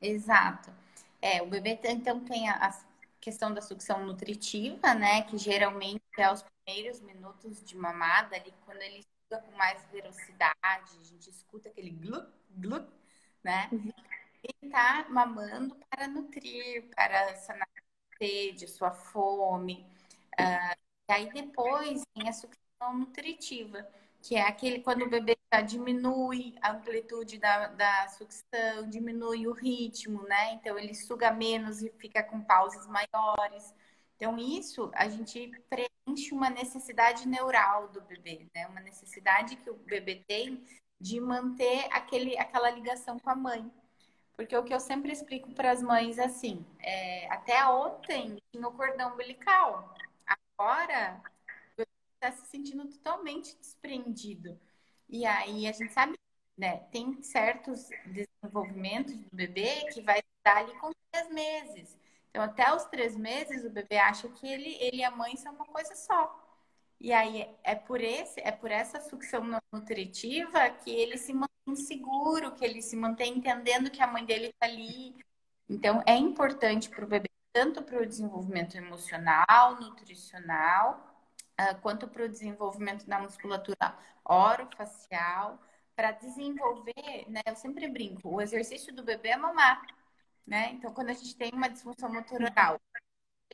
Exato. 0.00 0.72
É, 1.20 1.42
o 1.42 1.46
bebê 1.46 1.78
então 1.84 2.20
tem 2.20 2.48
as 2.48 2.84
questão 3.20 3.52
da 3.52 3.60
sucção 3.60 4.04
nutritiva, 4.04 4.94
né? 4.94 5.22
Que 5.22 5.36
geralmente 5.36 6.02
é 6.16 6.32
os 6.32 6.42
primeiros 6.42 7.00
minutos 7.02 7.62
de 7.62 7.76
mamada, 7.76 8.34
ali 8.34 8.52
quando 8.64 8.80
ele 8.80 9.04
suga 9.24 9.42
com 9.42 9.56
mais 9.56 9.84
velocidade, 9.92 10.56
a 10.64 11.04
gente 11.04 11.28
escuta 11.28 11.68
aquele 11.68 11.90
glu, 11.90 12.24
glu, 12.50 12.86
né? 13.44 13.68
Uhum. 13.70 13.92
Ele 14.42 14.72
tá 14.72 15.06
mamando 15.10 15.76
para 15.90 16.08
nutrir, 16.08 16.88
para 16.94 17.36
sanar 17.36 17.68
a 17.68 17.69
sede, 18.20 18.68
sua 18.68 18.90
fome. 18.90 19.86
Uh, 20.38 20.76
e 21.08 21.12
aí 21.12 21.32
depois 21.32 22.02
vem 22.16 22.28
a 22.28 22.32
sucção 22.32 22.98
nutritiva 22.98 23.86
que 24.22 24.36
é 24.36 24.42
aquele 24.42 24.80
quando 24.80 25.02
o 25.02 25.08
bebê 25.08 25.36
já 25.52 25.60
diminui 25.60 26.54
a 26.62 26.72
amplitude 26.72 27.38
da, 27.38 27.68
da 27.68 28.08
sucção, 28.08 28.88
diminui 28.88 29.46
o 29.46 29.52
ritmo, 29.52 30.22
né? 30.24 30.54
Então 30.54 30.78
ele 30.78 30.94
suga 30.94 31.32
menos 31.32 31.82
e 31.82 31.90
fica 31.98 32.22
com 32.22 32.40
pausas 32.40 32.86
maiores. 32.86 33.74
Então 34.16 34.38
isso 34.38 34.90
a 34.94 35.08
gente 35.08 35.50
preenche 35.68 36.32
uma 36.32 36.50
necessidade 36.50 37.26
neural 37.26 37.88
do 37.88 38.00
bebê, 38.02 38.46
né? 38.54 38.66
Uma 38.66 38.80
necessidade 38.80 39.56
que 39.56 39.70
o 39.70 39.74
bebê 39.74 40.22
tem 40.28 40.62
de 41.00 41.18
manter 41.18 41.88
aquele, 41.90 42.38
aquela 42.38 42.70
ligação 42.70 43.18
com 43.18 43.30
a 43.30 43.34
mãe. 43.34 43.70
Porque 44.40 44.56
o 44.56 44.64
que 44.64 44.72
eu 44.72 44.80
sempre 44.80 45.12
explico 45.12 45.50
para 45.50 45.70
as 45.70 45.82
mães 45.82 46.16
é 46.16 46.24
assim, 46.24 46.64
é, 46.78 47.30
até 47.30 47.62
ontem 47.66 48.38
tinha 48.50 48.66
o 48.66 48.72
cordão 48.72 49.12
umbilical. 49.12 49.94
Agora 50.56 51.22
está 51.76 52.32
se 52.32 52.46
sentindo 52.46 52.88
totalmente 52.88 53.54
desprendido. 53.58 54.58
E 55.10 55.26
aí 55.26 55.66
a 55.68 55.72
gente 55.72 55.92
sabe, 55.92 56.18
né, 56.56 56.78
tem 56.90 57.22
certos 57.22 57.90
desenvolvimentos 58.06 59.14
do 59.14 59.36
bebê 59.36 59.84
que 59.92 60.00
vai 60.00 60.20
estar 60.38 60.56
ali 60.56 60.74
com 60.78 60.90
três 61.12 61.28
meses. 61.28 61.98
Então, 62.30 62.42
até 62.42 62.74
os 62.74 62.86
três 62.86 63.14
meses, 63.14 63.62
o 63.66 63.68
bebê 63.68 63.98
acha 63.98 64.26
que 64.26 64.50
ele, 64.50 64.74
ele 64.80 64.96
e 64.96 65.04
a 65.04 65.10
mãe 65.10 65.36
são 65.36 65.52
uma 65.52 65.66
coisa 65.66 65.94
só. 65.94 66.34
E 66.98 67.12
aí 67.12 67.46
é 67.62 67.74
por 67.74 68.00
esse, 68.00 68.40
é 68.40 68.50
por 68.50 68.70
essa 68.70 69.02
sucção 69.02 69.42
nutritiva 69.70 70.70
que 70.70 70.90
ele 70.90 71.18
se 71.18 71.34
mantém 71.34 71.49
seguro, 71.76 72.54
que 72.54 72.64
ele 72.64 72.82
se 72.82 72.96
mantém 72.96 73.36
entendendo 73.38 73.90
que 73.90 74.02
a 74.02 74.06
mãe 74.06 74.24
dele 74.24 74.46
está 74.46 74.66
ali. 74.66 75.14
Então, 75.68 76.02
é 76.06 76.16
importante 76.16 76.88
para 76.90 77.04
o 77.04 77.08
bebê, 77.08 77.28
tanto 77.52 77.82
para 77.82 78.02
o 78.02 78.06
desenvolvimento 78.06 78.76
emocional, 78.76 79.76
nutricional, 79.80 81.24
uh, 81.60 81.80
quanto 81.80 82.08
para 82.08 82.24
o 82.24 82.28
desenvolvimento 82.28 83.06
da 83.06 83.18
musculatura 83.18 83.96
orofacial, 84.24 85.58
para 85.94 86.12
desenvolver, 86.12 87.26
né? 87.28 87.40
Eu 87.46 87.56
sempre 87.56 87.88
brinco, 87.88 88.28
o 88.28 88.40
exercício 88.40 88.94
do 88.94 89.02
bebê 89.02 89.30
é 89.30 89.36
mamar, 89.36 89.82
né? 90.46 90.70
Então, 90.72 90.92
quando 90.94 91.10
a 91.10 91.12
gente 91.12 91.36
tem 91.36 91.50
uma 91.52 91.68
disfunção 91.68 92.12
motoral, 92.12 92.80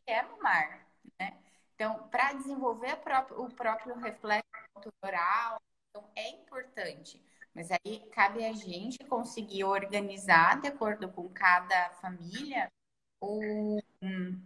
é 0.07 0.23
mamar, 0.23 0.87
né? 1.19 1.37
Então, 1.75 2.09
para 2.09 2.33
desenvolver 2.35 2.97
próprio, 2.99 3.43
o 3.43 3.53
próprio 3.53 3.99
reflexo 3.99 4.47
motoral, 4.75 5.61
então, 5.91 6.09
é 6.15 6.29
importante. 6.31 7.23
Mas 7.57 7.71
aí 7.71 8.01
cabe 8.13 8.45
a 8.45 8.53
gente 8.53 9.03
conseguir 9.07 9.65
organizar, 9.65 10.61
de 10.61 10.69
acordo 10.69 11.09
com 11.09 11.27
cada 11.31 11.89
família, 12.03 12.71
o, 13.19 13.81
um, 14.03 14.43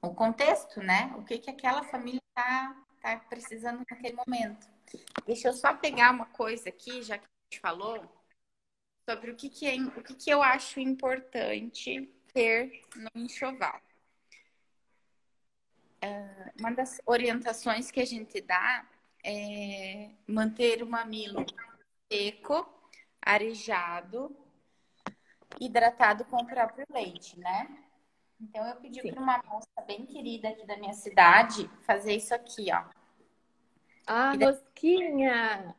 o 0.00 0.14
contexto, 0.14 0.80
né? 0.80 1.12
O 1.18 1.24
que, 1.24 1.38
que 1.38 1.50
aquela 1.50 1.82
família 1.82 2.20
está 2.28 2.76
tá 3.00 3.16
precisando 3.28 3.78
naquele 3.90 4.14
momento. 4.14 4.64
Deixa 5.26 5.48
eu 5.48 5.52
só 5.52 5.74
pegar 5.74 6.12
uma 6.12 6.26
coisa 6.26 6.68
aqui, 6.68 7.02
já 7.02 7.18
que 7.18 7.24
a 7.24 7.52
gente 7.52 7.60
falou, 7.60 8.08
sobre 9.08 9.32
o 9.32 9.34
que, 9.34 9.50
que, 9.50 9.66
é, 9.66 9.74
o 9.80 10.00
que, 10.00 10.14
que 10.14 10.30
eu 10.30 10.40
acho 10.40 10.78
importante 10.78 12.08
ter 12.32 12.80
no 12.94 13.10
enxoval. 13.22 13.80
Uh, 16.04 16.60
uma 16.60 16.70
das 16.70 17.00
orientações 17.04 17.90
que 17.90 18.00
a 18.00 18.06
gente 18.06 18.40
dá 18.40 18.86
é 19.24 20.10
manter 20.28 20.80
o 20.80 20.86
mamilo 20.86 21.44
seco, 22.10 22.66
arejado, 23.22 24.36
hidratado 25.60 26.24
com 26.24 26.36
o 26.36 26.46
próprio 26.46 26.86
leite, 26.90 27.38
né? 27.38 27.68
Então 28.40 28.66
eu 28.66 28.76
pedi 28.76 29.02
para 29.02 29.20
uma 29.20 29.42
moça 29.44 29.68
bem 29.86 30.06
querida 30.06 30.48
aqui 30.48 30.66
da 30.66 30.76
minha 30.76 30.94
cidade 30.94 31.70
fazer 31.82 32.14
isso 32.14 32.34
aqui, 32.34 32.66
ó. 32.72 32.84
Ah, 34.06 34.34
daí... 34.34 34.50
rosquinha! 34.50 35.76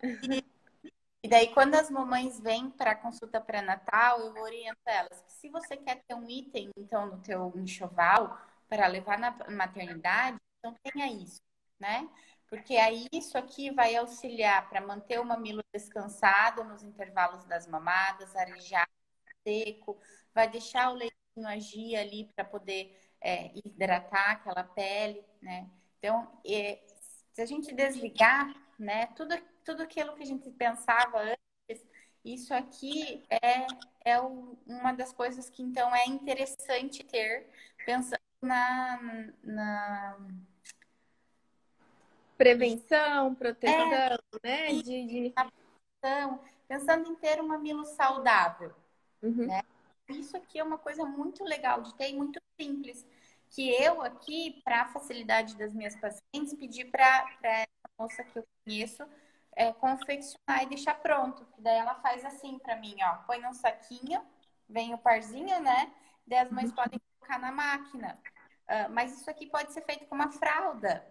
E 1.23 1.27
daí, 1.27 1.53
quando 1.53 1.75
as 1.75 1.89
mamães 1.89 2.39
vêm 2.39 2.71
para 2.71 2.95
consulta 2.95 3.39
pré-natal, 3.39 4.19
eu 4.21 4.41
oriento 4.41 4.79
elas 4.85 5.21
que 5.21 5.31
se 5.33 5.49
você 5.49 5.77
quer 5.77 6.01
ter 6.07 6.15
um 6.15 6.27
item, 6.27 6.71
então, 6.75 7.05
no 7.05 7.21
teu 7.21 7.53
enxoval 7.55 8.39
para 8.67 8.87
levar 8.87 9.19
na 9.19 9.31
maternidade, 9.49 10.37
então 10.57 10.75
tenha 10.81 11.11
isso, 11.11 11.41
né? 11.79 12.09
Porque 12.51 12.75
aí 12.75 13.07
isso 13.13 13.37
aqui 13.37 13.71
vai 13.71 13.95
auxiliar 13.95 14.69
para 14.69 14.81
manter 14.85 15.17
o 15.21 15.23
mamilo 15.25 15.63
descansado 15.73 16.65
nos 16.65 16.83
intervalos 16.83 17.45
das 17.45 17.65
mamadas, 17.65 18.35
arejar 18.35 18.85
seco, 19.41 19.97
vai 20.35 20.49
deixar 20.49 20.91
o 20.91 20.95
leitinho 20.95 21.47
agir 21.47 21.95
ali 21.95 22.29
para 22.35 22.43
poder 22.43 22.93
é, 23.21 23.53
hidratar 23.55 24.31
aquela 24.31 24.65
pele, 24.65 25.23
né? 25.41 25.69
Então, 25.97 26.29
é, 26.45 26.81
se 27.31 27.41
a 27.41 27.45
gente 27.45 27.73
desligar, 27.73 28.53
né, 28.77 29.07
tudo, 29.15 29.33
tudo 29.63 29.83
aquilo 29.83 30.13
que 30.15 30.23
a 30.23 30.25
gente 30.25 30.51
pensava 30.51 31.19
antes, 31.21 31.87
isso 32.25 32.53
aqui 32.53 33.23
é, 33.29 33.65
é 34.03 34.19
o, 34.19 34.57
uma 34.67 34.91
das 34.91 35.13
coisas 35.13 35.49
que 35.49 35.63
então 35.63 35.95
é 35.95 36.05
interessante 36.05 37.01
ter, 37.05 37.49
pensando 37.85 38.19
na, 38.41 38.99
na... 39.41 40.17
prevenção, 42.41 43.35
proteção, 43.35 43.93
é, 43.93 44.17
né? 44.43 44.73
De, 44.73 44.81
de... 45.05 45.33
Pensando 46.67 47.07
em 47.07 47.15
ter 47.15 47.39
um 47.39 47.47
mamilo 47.47 47.85
saudável. 47.85 48.73
Uhum. 49.21 49.45
Né? 49.45 49.61
Isso 50.09 50.35
aqui 50.35 50.57
é 50.57 50.63
uma 50.63 50.79
coisa 50.79 51.05
muito 51.05 51.43
legal 51.43 51.81
de 51.81 51.93
ter 51.93 52.09
e 52.09 52.15
muito 52.15 52.41
simples. 52.59 53.05
Que 53.51 53.69
eu 53.69 54.01
aqui, 54.01 54.59
para 54.63 54.81
a 54.81 54.87
facilidade 54.87 55.55
das 55.55 55.71
minhas 55.73 55.95
pacientes, 55.95 56.55
pedi 56.57 56.83
para 56.85 57.25
a 57.43 57.67
moça 57.99 58.23
que 58.23 58.39
eu 58.39 58.47
conheço 58.65 59.05
é, 59.55 59.71
confeccionar 59.73 60.63
e 60.63 60.69
deixar 60.69 60.95
pronto. 60.95 61.45
Daí 61.59 61.77
ela 61.77 61.95
faz 61.95 62.25
assim 62.25 62.57
para 62.57 62.77
mim, 62.77 62.95
ó. 63.03 63.17
Põe 63.27 63.39
num 63.39 63.53
saquinho, 63.53 64.25
vem 64.67 64.93
o 64.95 64.97
parzinho, 64.97 65.59
né? 65.59 65.93
Daí 66.25 66.39
as 66.39 66.49
mães 66.49 66.69
uhum. 66.69 66.75
podem 66.75 66.99
colocar 67.19 67.37
na 67.37 67.51
máquina. 67.51 68.17
Uh, 68.67 68.89
mas 68.91 69.19
isso 69.19 69.29
aqui 69.29 69.45
pode 69.47 69.73
ser 69.73 69.81
feito 69.81 70.05
com 70.05 70.15
uma 70.15 70.31
fralda, 70.31 71.05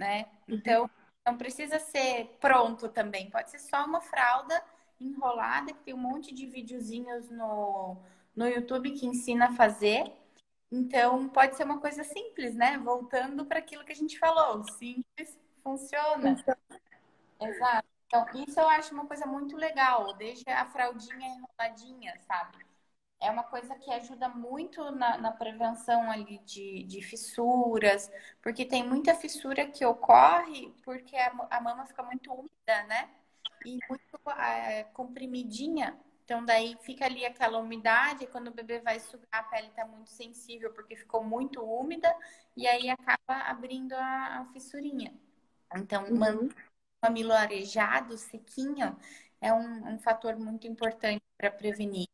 né? 0.00 0.26
Uhum. 0.48 0.56
Então, 0.56 0.90
não 1.26 1.36
precisa 1.36 1.78
ser 1.78 2.36
pronto 2.40 2.88
também. 2.88 3.30
Pode 3.30 3.50
ser 3.50 3.58
só 3.58 3.84
uma 3.84 4.00
fralda 4.00 4.60
enrolada, 4.98 5.72
que 5.72 5.84
tem 5.84 5.94
um 5.94 5.98
monte 5.98 6.34
de 6.34 6.46
videozinhos 6.46 7.30
no, 7.30 7.96
no 8.34 8.48
YouTube 8.48 8.92
que 8.92 9.06
ensina 9.06 9.46
a 9.46 9.52
fazer. 9.52 10.10
Então, 10.72 11.28
pode 11.28 11.56
ser 11.56 11.64
uma 11.64 11.78
coisa 11.78 12.02
simples, 12.02 12.54
né? 12.54 12.78
Voltando 12.78 13.44
para 13.44 13.58
aquilo 13.58 13.84
que 13.84 13.92
a 13.92 13.96
gente 13.96 14.18
falou. 14.18 14.64
Simples, 14.64 15.38
funciona. 15.62 16.36
Exato. 17.40 17.88
Então, 18.06 18.26
isso 18.34 18.58
eu 18.58 18.68
acho 18.68 18.94
uma 18.94 19.06
coisa 19.06 19.26
muito 19.26 19.56
legal. 19.56 20.14
Deixa 20.14 20.50
a 20.50 20.66
fraldinha 20.66 21.28
enroladinha, 21.28 22.18
sabe? 22.26 22.58
É 23.20 23.30
uma 23.30 23.44
coisa 23.44 23.74
que 23.74 23.90
ajuda 23.90 24.28
muito 24.28 24.90
na, 24.92 25.18
na 25.18 25.30
prevenção 25.30 26.10
ali 26.10 26.38
de, 26.38 26.84
de, 26.84 27.02
fissuras, 27.02 28.10
porque 28.42 28.64
tem 28.64 28.82
muita 28.82 29.14
fissura 29.14 29.66
que 29.66 29.84
ocorre 29.84 30.72
porque 30.82 31.16
a, 31.16 31.30
a 31.50 31.60
mama 31.60 31.84
fica 31.86 32.02
muito 32.02 32.32
úmida, 32.32 32.82
né? 32.88 33.10
e 33.64 33.78
muito 33.88 34.20
é, 34.38 34.84
comprimidinha. 34.84 35.98
Então, 36.24 36.44
daí 36.44 36.76
fica 36.82 37.06
ali 37.06 37.24
aquela 37.24 37.58
umidade, 37.58 38.26
quando 38.28 38.48
o 38.48 38.54
bebê 38.54 38.78
vai 38.78 39.00
sugar, 39.00 39.26
a 39.32 39.42
pele 39.42 39.68
está 39.68 39.84
muito 39.84 40.10
sensível 40.10 40.72
porque 40.72 40.94
ficou 40.94 41.24
muito 41.24 41.62
úmida, 41.62 42.14
e 42.56 42.66
aí 42.68 42.88
acaba 42.88 43.50
abrindo 43.50 43.92
a, 43.94 44.40
a 44.40 44.44
fissurinha. 44.52 45.12
Então, 45.74 46.04
uhum. 46.04 46.48
mamilo 47.02 47.32
arejado, 47.32 48.16
sequinho, 48.16 48.96
é 49.40 49.52
um, 49.52 49.94
um 49.94 49.98
fator 49.98 50.36
muito 50.36 50.66
importante 50.66 51.22
para 51.36 51.50
prevenir. 51.50 52.06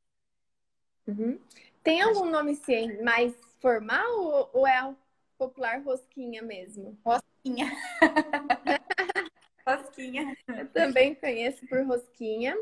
Uhum. 1.07 1.38
Tem 1.83 2.01
algum 2.03 2.27
nome 2.31 2.59
mais 3.03 3.35
formal 3.61 4.51
ou 4.53 4.66
é 4.66 4.85
o 4.85 4.97
popular 5.38 5.83
rosquinha 5.83 6.42
mesmo? 6.42 6.99
Rosquinha. 7.05 7.71
Rosquinha. 9.66 10.37
Eu 10.49 10.69
também 10.69 11.14
conheço 11.14 11.66
por 11.66 11.85
rosquinha. 11.87 12.57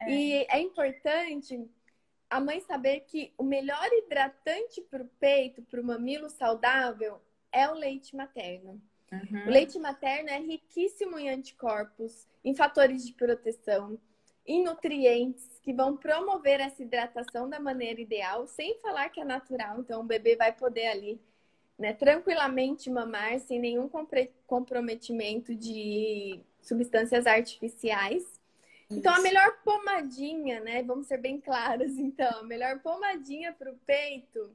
É. 0.00 0.10
E 0.10 0.46
é 0.50 0.60
importante 0.60 1.68
a 2.28 2.40
mãe 2.40 2.60
saber 2.60 3.00
que 3.00 3.32
o 3.38 3.44
melhor 3.44 3.88
hidratante 3.92 4.80
para 4.82 5.02
o 5.02 5.08
peito, 5.20 5.62
para 5.62 5.80
o 5.80 5.84
mamilo 5.84 6.28
saudável, 6.28 7.20
é 7.52 7.68
o 7.68 7.74
leite 7.74 8.16
materno. 8.16 8.80
Uhum. 9.12 9.46
O 9.46 9.50
leite 9.50 9.78
materno 9.78 10.28
é 10.30 10.38
riquíssimo 10.38 11.18
em 11.18 11.30
anticorpos, 11.30 12.26
em 12.44 12.54
fatores 12.54 13.06
de 13.06 13.12
proteção, 13.12 13.98
em 14.46 14.62
nutrientes 14.62 15.58
que 15.62 15.72
vão 15.72 15.96
promover 15.96 16.60
essa 16.60 16.82
hidratação 16.82 17.48
da 17.48 17.58
maneira 17.58 18.00
ideal, 18.00 18.46
sem 18.46 18.78
falar 18.80 19.08
que 19.08 19.20
é 19.20 19.24
natural. 19.24 19.80
Então, 19.80 20.00
o 20.00 20.04
bebê 20.04 20.36
vai 20.36 20.52
poder 20.52 20.86
ali 20.86 21.20
né, 21.78 21.92
tranquilamente 21.92 22.88
mamar 22.88 23.38
sem 23.40 23.58
nenhum 23.58 23.90
comprometimento 24.46 25.54
de 25.54 26.40
substâncias 26.62 27.26
artificiais. 27.26 28.22
Isso. 28.22 28.98
Então, 28.98 29.14
a 29.14 29.20
melhor 29.20 29.58
pomadinha, 29.64 30.60
né? 30.60 30.82
Vamos 30.82 31.06
ser 31.06 31.18
bem 31.18 31.40
claros, 31.40 31.92
então, 31.98 32.40
a 32.40 32.44
melhor 32.44 32.78
pomadinha 32.80 33.52
para 33.52 33.70
o 33.70 33.76
peito 33.78 34.54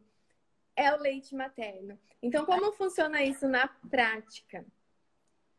é 0.76 0.94
o 0.94 1.00
leite 1.00 1.36
materno. 1.36 2.00
Então, 2.22 2.46
como 2.46 2.72
funciona 2.72 3.22
isso 3.24 3.48
na 3.48 3.68
prática? 3.68 4.66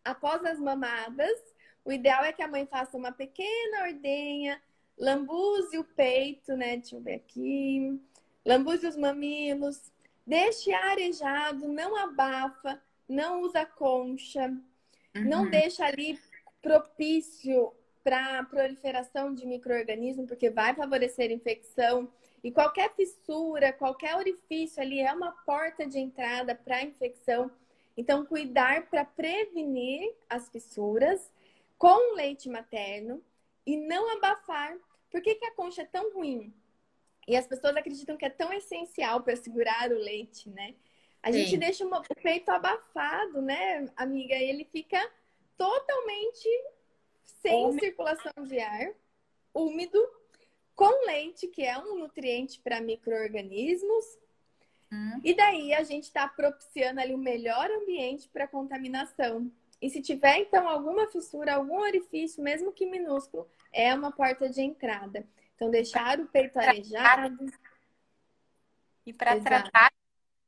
Após 0.05 0.45
as 0.45 0.59
mamadas, 0.59 1.52
o 1.85 1.93
ideal 1.93 2.25
é 2.25 2.33
que 2.33 2.43
a 2.43 2.49
mãe 2.49 2.67
faça 2.67 2.97
uma 2.97 3.13
pequena 3.13 3.83
ordenha, 3.83 4.61
lambuze 4.99 5.77
o 5.79 5.85
peito, 5.85 6.57
né? 6.57 6.77
Deixa 6.77 6.97
eu 6.97 7.01
ver 7.01 7.15
aqui. 7.15 8.01
Lambuze 8.45 8.87
os 8.87 8.97
mamilos, 8.97 9.93
Deixe 10.27 10.73
arejado, 10.73 11.69
não 11.69 11.97
abafa, 11.97 12.81
não 13.09 13.43
usa 13.43 13.67
concha, 13.67 14.47
uhum. 14.47 15.25
não 15.25 15.51
deixa 15.51 15.85
ali 15.85 16.19
propício 16.61 17.73
para 18.05 18.45
proliferação 18.45 19.35
de 19.35 19.47
microorganismos, 19.47 20.27
porque 20.27 20.49
vai 20.49 20.75
favorecer 20.75 21.31
infecção. 21.31 22.09
E 22.43 22.51
qualquer 22.51 22.95
fissura, 22.95 23.73
qualquer 23.73 24.17
orifício 24.17 24.81
ali 24.83 25.01
é 25.01 25.13
uma 25.13 25.33
porta 25.45 25.87
de 25.87 25.99
entrada 25.99 26.55
para 26.55 26.83
infecção. 26.83 27.51
Então, 27.97 28.25
cuidar 28.25 28.87
para 28.87 29.05
prevenir 29.05 30.15
as 30.31 30.49
fissuras 30.49 31.31
com 31.83 32.15
leite 32.15 32.49
materno 32.49 33.21
e 33.67 33.77
não 33.77 34.09
abafar. 34.17 34.79
Por 35.11 35.21
que, 35.21 35.35
que 35.35 35.47
a 35.47 35.51
concha 35.51 35.83
é 35.83 35.85
tão 35.85 36.13
ruim? 36.15 36.55
E 37.27 37.37
as 37.37 37.45
pessoas 37.45 37.75
acreditam 37.77 38.17
que 38.17 38.25
é 38.25 38.31
tão 38.31 38.53
essencial 38.53 39.21
para 39.21 39.35
segurar 39.35 39.91
o 39.91 39.99
leite, 39.99 40.49
né? 40.49 40.77
A 41.21 41.33
Sim. 41.33 41.41
gente 41.41 41.57
deixa 41.57 41.85
o 41.85 42.15
peito 42.23 42.53
abafado, 42.53 43.43
né, 43.43 43.91
amiga? 43.97 44.37
Ele 44.37 44.65
fica 44.65 45.11
totalmente 45.59 46.49
sem 47.43 47.65
úmido. 47.65 47.81
circulação 47.81 48.33
de 48.45 48.61
ar, 48.61 48.93
úmido, 49.53 49.99
com 50.77 51.07
leite, 51.07 51.49
que 51.49 51.65
é 51.65 51.77
um 51.77 51.99
nutriente 51.99 52.61
para 52.61 52.81
micro-organismos. 52.81 54.05
Hum. 54.93 55.21
E 55.25 55.35
daí 55.35 55.75
a 55.75 55.83
gente 55.83 56.05
está 56.05 56.29
propiciando 56.29 57.01
ali 57.01 57.13
o 57.13 57.19
melhor 57.19 57.69
ambiente 57.73 58.29
para 58.29 58.47
contaminação. 58.47 59.51
E 59.83 59.91
se 59.91 60.01
tiver, 60.01 60.39
então, 60.39 60.69
alguma 60.69 61.11
fissura, 61.11 61.57
algum 61.57 61.81
orifício, 61.81 62.41
mesmo 62.41 62.73
que 62.73 62.87
minúsculo, 62.87 63.51
é 63.73 63.93
uma 63.93 64.13
porta 64.13 64.49
de 64.49 64.63
entrada. 64.63 65.27
Então, 65.57 65.73
deixar 65.73 66.21
o 66.21 66.29
peito 66.29 66.57
arejado. 66.57 67.53
E 69.05 69.13
para 69.13 69.41
tratar, 69.41 69.93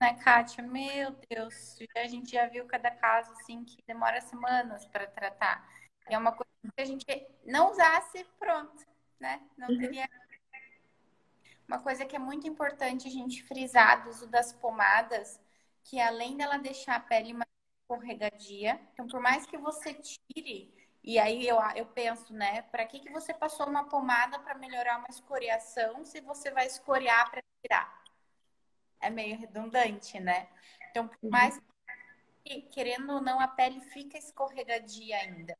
né, 0.01 0.15
Kátia? 0.23 0.63
Meu 0.63 1.11
Deus, 1.29 1.77
a 1.97 2.07
gente 2.07 2.31
já 2.31 2.47
viu 2.47 2.65
cada 2.67 2.93
caso 2.93 3.33
assim 3.33 3.65
que 3.65 3.83
demora 3.85 4.21
semanas 4.21 4.87
para 4.87 5.09
tratar. 5.09 5.69
E 6.09 6.15
é 6.15 6.19
uma 6.19 6.31
coisa 6.31 6.53
que 6.77 6.81
a 6.81 6.85
gente 6.85 7.05
não 7.45 7.73
usasse, 7.73 8.25
pronto, 8.39 8.87
né? 9.19 9.43
Não 9.59 9.69
uhum. 9.69 9.79
teria. 9.81 10.09
Uma 11.67 11.81
coisa 11.81 12.05
que 12.05 12.15
é 12.15 12.21
muito 12.21 12.47
importante 12.47 13.09
a 13.09 13.11
gente 13.11 13.43
frisar 13.43 14.05
do 14.05 14.11
uso 14.11 14.29
das 14.29 14.53
pomadas, 14.53 15.41
que 15.83 15.99
além 15.99 16.37
dela 16.37 16.57
deixar 16.59 16.95
a 16.95 17.01
pele 17.01 17.33
mais 17.33 17.54
escorregadia, 17.85 18.81
então 18.93 19.07
por 19.07 19.21
mais 19.21 19.47
que 19.47 19.57
você 19.57 19.95
tire 19.95 20.75
e 21.05 21.19
aí 21.19 21.47
eu, 21.47 21.59
eu 21.77 21.85
penso, 21.85 22.33
né, 22.33 22.63
para 22.63 22.87
que, 22.87 22.99
que 22.99 23.13
você 23.13 23.35
passou 23.35 23.67
uma 23.67 23.85
pomada 23.85 24.39
para 24.39 24.55
melhorar 24.55 24.97
uma 24.97 25.11
escoriação 25.11 26.03
se 26.03 26.19
você 26.23 26.51
vai 26.51 26.67
escoriar 26.67 27.31
para 27.31 27.43
tirar? 27.61 28.05
É 29.03 29.11
meio 29.11 29.39
redundante, 29.39 30.19
né? 30.19 30.49
Então, 30.91 31.07
por 31.07 31.19
uhum. 31.23 31.29
mais 31.29 31.61
que, 32.43 32.63
querendo 32.63 33.13
ou 33.13 33.21
não, 33.21 33.39
a 33.39 33.47
pele 33.47 33.83
fica 33.83 34.17
escorregadia 34.17 35.19
ainda. 35.19 35.55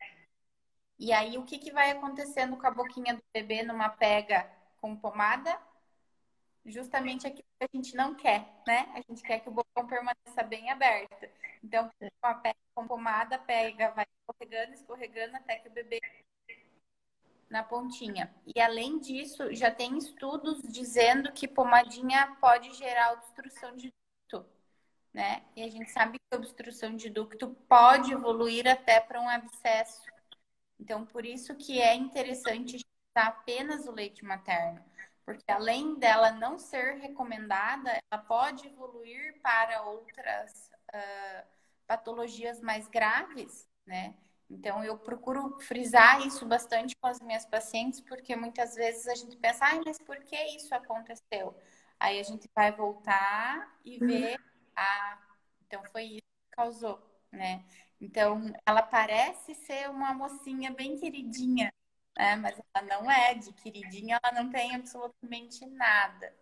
E 0.99 1.13
aí, 1.13 1.37
o 1.37 1.45
que, 1.45 1.59
que 1.59 1.71
vai 1.71 1.91
acontecendo 1.91 2.57
com 2.57 2.67
a 2.67 2.71
boquinha 2.71 3.15
do 3.15 3.23
bebê 3.35 3.63
numa 3.63 3.91
pega 3.91 4.51
com 4.81 4.97
pomada? 4.97 5.61
Justamente 6.67 7.27
aquilo 7.27 7.47
que 7.59 7.65
a 7.65 7.77
gente 7.77 7.95
não 7.95 8.15
quer, 8.15 8.47
né? 8.67 8.91
A 8.95 9.01
gente 9.03 9.23
quer 9.23 9.41
que 9.41 9.49
o 9.49 9.53
bocão 9.53 9.87
permaneça 9.87 10.43
bem 10.43 10.71
aberto. 10.71 11.29
Então, 11.63 11.91
com 12.21 12.27
a 12.27 12.35
pega 12.35 12.59
com 12.75 12.87
pomada, 12.87 13.39
pega 13.39 13.91
vai 13.91 14.07
escorregando, 14.19 14.75
escorregando 14.75 15.37
até 15.37 15.57
que 15.57 15.69
o 15.69 15.73
bebê 15.73 16.01
na 17.51 17.63
pontinha. 17.63 18.35
E 18.55 18.61
além 18.61 18.99
disso, 18.99 19.55
já 19.55 19.71
tem 19.71 19.97
estudos 19.99 20.63
dizendo 20.63 21.31
que 21.33 21.47
pomadinha 21.47 22.37
pode 22.41 22.73
gerar 22.75 23.13
obstrução 23.13 23.77
de 23.77 23.93
ducto, 24.33 24.49
né? 25.13 25.43
E 25.55 25.63
a 25.63 25.71
gente 25.71 25.91
sabe 25.91 26.19
que 26.19 26.37
obstrução 26.37 26.97
de 26.97 27.09
ducto 27.11 27.51
pode 27.69 28.13
evoluir 28.13 28.67
até 28.67 29.01
para 29.01 29.21
um 29.21 29.29
abscesso. 29.29 30.03
Então, 30.81 31.05
por 31.07 31.25
isso 31.25 31.55
que 31.55 31.81
é 31.81 31.95
interessante 31.95 32.77
usar 32.77 33.29
apenas 33.29 33.87
o 33.87 33.93
leite 33.93 34.25
materno. 34.25 34.83
Porque 35.25 35.51
além 35.51 35.99
dela 35.99 36.33
não 36.33 36.59
ser 36.59 36.97
recomendada, 36.97 37.99
ela 38.11 38.23
pode 38.23 38.67
evoluir 38.67 39.41
para 39.43 39.83
outras 39.83 40.71
uh, 40.95 41.47
patologias 41.87 42.61
mais 42.61 42.87
graves, 42.89 43.67
né? 43.87 44.15
Então, 44.51 44.85
eu 44.85 44.99
procuro 44.99 45.59
frisar 45.61 46.25
isso 46.27 46.47
bastante 46.47 46.95
com 46.97 47.07
as 47.07 47.21
minhas 47.21 47.47
pacientes, 47.47 48.01
porque 48.01 48.37
muitas 48.37 48.75
vezes 48.75 49.09
a 49.09 49.15
gente 49.15 49.37
pensa, 49.37 49.65
ai, 49.65 49.81
mas 49.85 49.99
por 49.99 50.19
que 50.21 50.37
isso 50.57 50.75
aconteceu? 50.75 51.57
Aí 51.99 52.21
a 52.21 52.23
gente 52.23 52.49
vai 52.55 52.71
voltar 52.71 53.79
e 53.85 53.99
uhum. 54.01 54.07
ver, 54.07 54.41
ah, 54.77 55.19
então 55.67 55.83
foi 55.91 56.05
isso 56.05 56.23
que 56.23 56.57
causou, 56.57 57.03
né? 57.33 57.65
Então, 58.01 58.53
ela 58.67 58.83
parece 58.83 59.55
ser 59.55 59.89
uma 59.89 60.13
mocinha 60.13 60.71
bem 60.73 60.97
queridinha, 60.99 61.73
né? 62.17 62.37
Mas 62.37 62.61
ela 62.75 62.87
não 62.87 63.11
é 63.11 63.35
de 63.35 63.53
queridinha, 63.53 64.19
ela 64.23 64.43
não 64.43 64.51
tem 64.51 64.75
absolutamente 64.75 65.65
nada. 65.67 66.33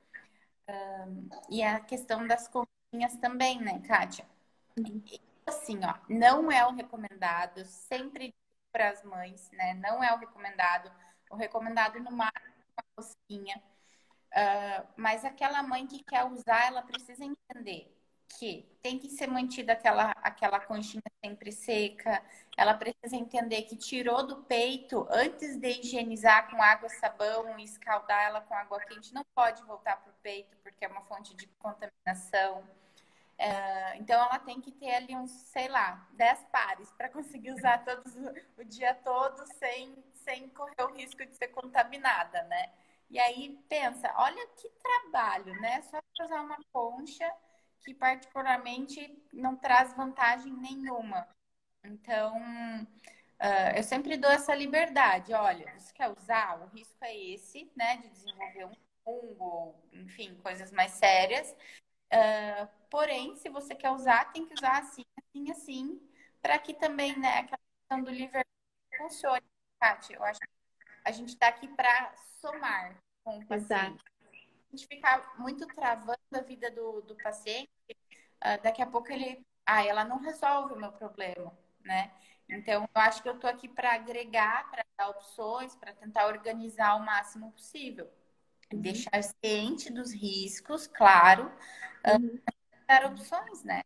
Um, 0.68 1.28
e 1.50 1.62
a 1.62 1.80
questão 1.80 2.26
das 2.26 2.48
comprinhas 2.48 3.16
também, 3.16 3.61
né, 3.61 3.80
Kátia? 3.87 4.26
Uhum 4.78 5.02
assim, 5.46 5.78
ó, 5.85 5.94
não 6.08 6.50
é 6.50 6.66
o 6.66 6.72
recomendado, 6.72 7.64
sempre 7.64 8.35
para 8.72 8.90
as 8.90 9.02
mães, 9.04 9.50
né? 9.52 9.74
Não 9.74 10.02
é 10.02 10.12
o 10.14 10.18
recomendado. 10.18 10.90
O 11.30 11.37
recomendado 11.37 11.98
no 12.00 12.11
máximo 12.11 12.52
uma 12.76 12.85
rosquinha. 12.96 13.62
Uh, 14.32 14.88
mas 14.96 15.24
aquela 15.24 15.62
mãe 15.62 15.87
que 15.87 16.02
quer 16.04 16.24
usar, 16.24 16.66
ela 16.66 16.82
precisa 16.82 17.24
entender 17.24 17.94
que 18.38 18.68
tem 18.83 18.99
que 18.99 19.09
ser 19.11 19.27
mantida 19.27 19.73
aquela, 19.73 20.11
aquela 20.23 20.61
conchinha 20.61 21.03
sempre 21.25 21.53
seca. 21.53 22.23
Ela 22.57 22.75
precisa 22.75 23.16
entender 23.16 23.62
que 23.62 23.77
tirou 23.77 24.27
do 24.27 24.42
peito 24.42 25.07
antes 25.11 25.57
de 25.57 25.68
higienizar 25.68 26.51
com 26.51 26.61
água, 26.62 26.88
sabão 26.88 27.59
e 27.59 27.64
escaldar 27.64 28.23
ela 28.25 28.40
com 28.40 28.55
água 28.55 28.81
quente. 28.81 29.14
Não 29.14 29.25
pode 29.35 29.62
voltar 29.64 29.97
para 29.97 30.11
o 30.11 30.16
peito 30.23 30.57
porque 30.62 30.85
é 30.85 30.88
uma 30.88 31.03
fonte 31.03 31.35
de 31.37 31.47
contaminação. 31.59 32.64
É, 33.38 33.97
então 33.97 34.21
ela 34.21 34.38
tem 34.38 34.61
que 34.61 34.71
ter 34.73 34.95
ali 34.95 35.16
uns, 35.16 35.31
sei 35.31 35.68
lá, 35.68 36.07
10 36.12 36.45
pares 36.53 36.90
para 36.92 37.09
conseguir 37.09 37.53
usar 37.53 37.85
todos 37.85 38.14
o 38.59 38.64
dia 38.64 38.95
todo 38.95 39.45
sem, 39.59 39.97
sem 40.14 40.49
correr 40.51 40.83
o 40.83 40.92
risco 40.92 41.25
de 41.25 41.35
ser 41.37 41.49
contaminada, 41.49 42.42
né? 42.45 42.71
E 43.11 43.18
aí 43.18 43.59
pensa, 43.68 44.12
olha 44.16 44.47
que 44.57 44.68
trabalho, 44.71 45.53
né? 45.61 45.83
Só 45.83 46.01
usar 46.25 46.40
uma 46.40 46.59
concha 46.73 47.31
que 47.85 47.95
particularmente 47.95 49.23
não 49.33 49.57
traz 49.57 49.95
vantagem 49.95 50.53
nenhuma. 50.53 51.29
Então, 51.85 52.37
uh, 52.38 53.77
eu 53.77 53.83
sempre 53.83 54.16
dou 54.16 54.31
essa 54.31 54.55
liberdade. 54.55 55.33
Olha, 55.33 55.73
você 55.79 55.92
quer 55.92 56.09
usar? 56.11 56.61
O 56.61 56.66
risco 56.66 57.05
é 57.05 57.16
esse, 57.16 57.71
né? 57.77 57.97
De 57.99 58.09
desenvolver 58.09 58.66
um 58.66 58.75
fungo, 59.05 59.75
enfim, 59.92 60.35
coisas 60.42 60.71
mais 60.71 60.92
sérias. 60.92 61.55
Uh, 62.12 62.68
porém, 62.90 63.37
se 63.37 63.49
você 63.49 63.75
quer 63.75 63.90
usar, 63.90 64.33
tem 64.33 64.47
que 64.47 64.55
usar 64.55 64.79
assim, 64.79 65.05
assim, 65.18 65.51
assim, 65.51 66.11
para 66.40 66.59
que 66.59 66.75
também, 66.75 67.18
né, 67.18 67.38
aquela 67.38 67.59
questão 67.79 68.03
do 68.03 68.11
livre 68.11 68.45
funcione, 68.97 69.42
Kátia. 69.81 70.16
Eu 70.16 70.25
acho 70.25 70.40
que 70.40 70.47
a 71.05 71.11
gente 71.11 71.31
está 71.31 71.49
aqui 71.49 71.68
para 71.68 72.14
somar 72.40 72.97
com 73.25 73.38
o 73.38 73.47
paciente. 73.47 73.75
Exato. 73.75 74.12
A 74.72 74.76
gente 74.76 74.87
ficar 74.87 75.35
muito 75.38 75.66
travando 75.66 76.18
a 76.32 76.40
vida 76.40 76.70
do, 76.70 77.02
do 77.02 77.14
paciente, 77.16 77.70
uh, 77.90 78.62
daqui 78.62 78.80
a 78.80 78.87
pouco 78.87 79.12
ele, 79.12 79.44
ah, 79.66 79.85
ela 79.85 80.04
não 80.04 80.18
resolve 80.18 80.72
o 80.72 80.78
meu 80.78 80.90
problema, 80.92 81.52
né? 81.85 82.11
Então, 82.48 82.82
eu 82.82 83.00
acho 83.00 83.22
que 83.22 83.28
eu 83.28 83.35
estou 83.35 83.48
aqui 83.48 83.68
para 83.68 83.94
agregar, 83.94 84.70
para 84.70 84.85
dar 84.96 85.11
opções, 85.11 85.74
para 85.74 85.92
tentar 85.92 86.26
organizar 86.26 86.96
o 86.96 87.04
máximo 87.04 87.52
possível. 87.52 88.08
Uhum. 88.72 88.80
Deixar 88.80 89.22
ciente 89.22 89.92
dos 89.92 90.12
riscos, 90.12 90.87
claro, 90.87 91.50
uhum. 92.06 92.40
dar 92.87 93.06
opções, 93.06 93.62
né? 93.62 93.82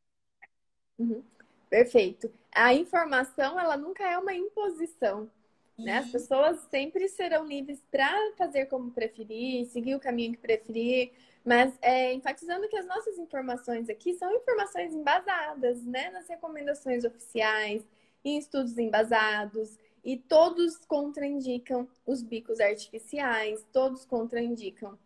Uhum. 0.98 1.24
Perfeito. 1.68 2.32
A 2.52 2.72
informação, 2.74 3.58
ela 3.58 3.76
nunca 3.76 4.04
é 4.04 4.16
uma 4.16 4.34
imposição. 4.34 5.30
Né? 5.78 5.98
As 5.98 6.10
pessoas 6.10 6.58
sempre 6.70 7.08
serão 7.08 7.46
livres 7.46 7.82
para 7.90 8.10
fazer 8.36 8.66
como 8.66 8.90
preferir, 8.90 9.66
seguir 9.66 9.94
o 9.94 10.00
caminho 10.00 10.32
que 10.32 10.38
preferir, 10.38 11.12
mas 11.44 11.72
é, 11.82 12.12
enfatizando 12.14 12.68
que 12.68 12.76
as 12.76 12.86
nossas 12.86 13.18
informações 13.18 13.88
aqui 13.88 14.14
são 14.14 14.34
informações 14.34 14.94
embasadas 14.94 15.84
né? 15.84 16.10
nas 16.10 16.26
recomendações 16.28 17.04
oficiais, 17.04 17.86
em 18.24 18.38
estudos 18.38 18.78
embasados, 18.78 19.78
e 20.02 20.16
todos 20.16 20.78
contraindicam 20.86 21.88
os 22.06 22.22
bicos 22.22 22.60
artificiais, 22.60 23.66
todos 23.72 24.04
contraindicam 24.04 24.96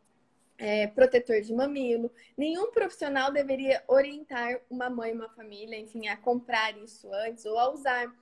é, 0.61 0.87
protetor 0.89 1.41
de 1.41 1.55
mamilo. 1.55 2.11
Nenhum 2.37 2.71
profissional 2.71 3.33
deveria 3.33 3.83
orientar 3.89 4.61
uma 4.69 4.91
mãe, 4.91 5.13
uma 5.13 5.31
família, 5.31 5.79
enfim, 5.79 6.07
a 6.09 6.19
comprar 6.19 6.77
isso 6.77 7.11
antes 7.13 7.47
ou 7.47 7.59
a 7.59 7.73
usar. 7.73 8.15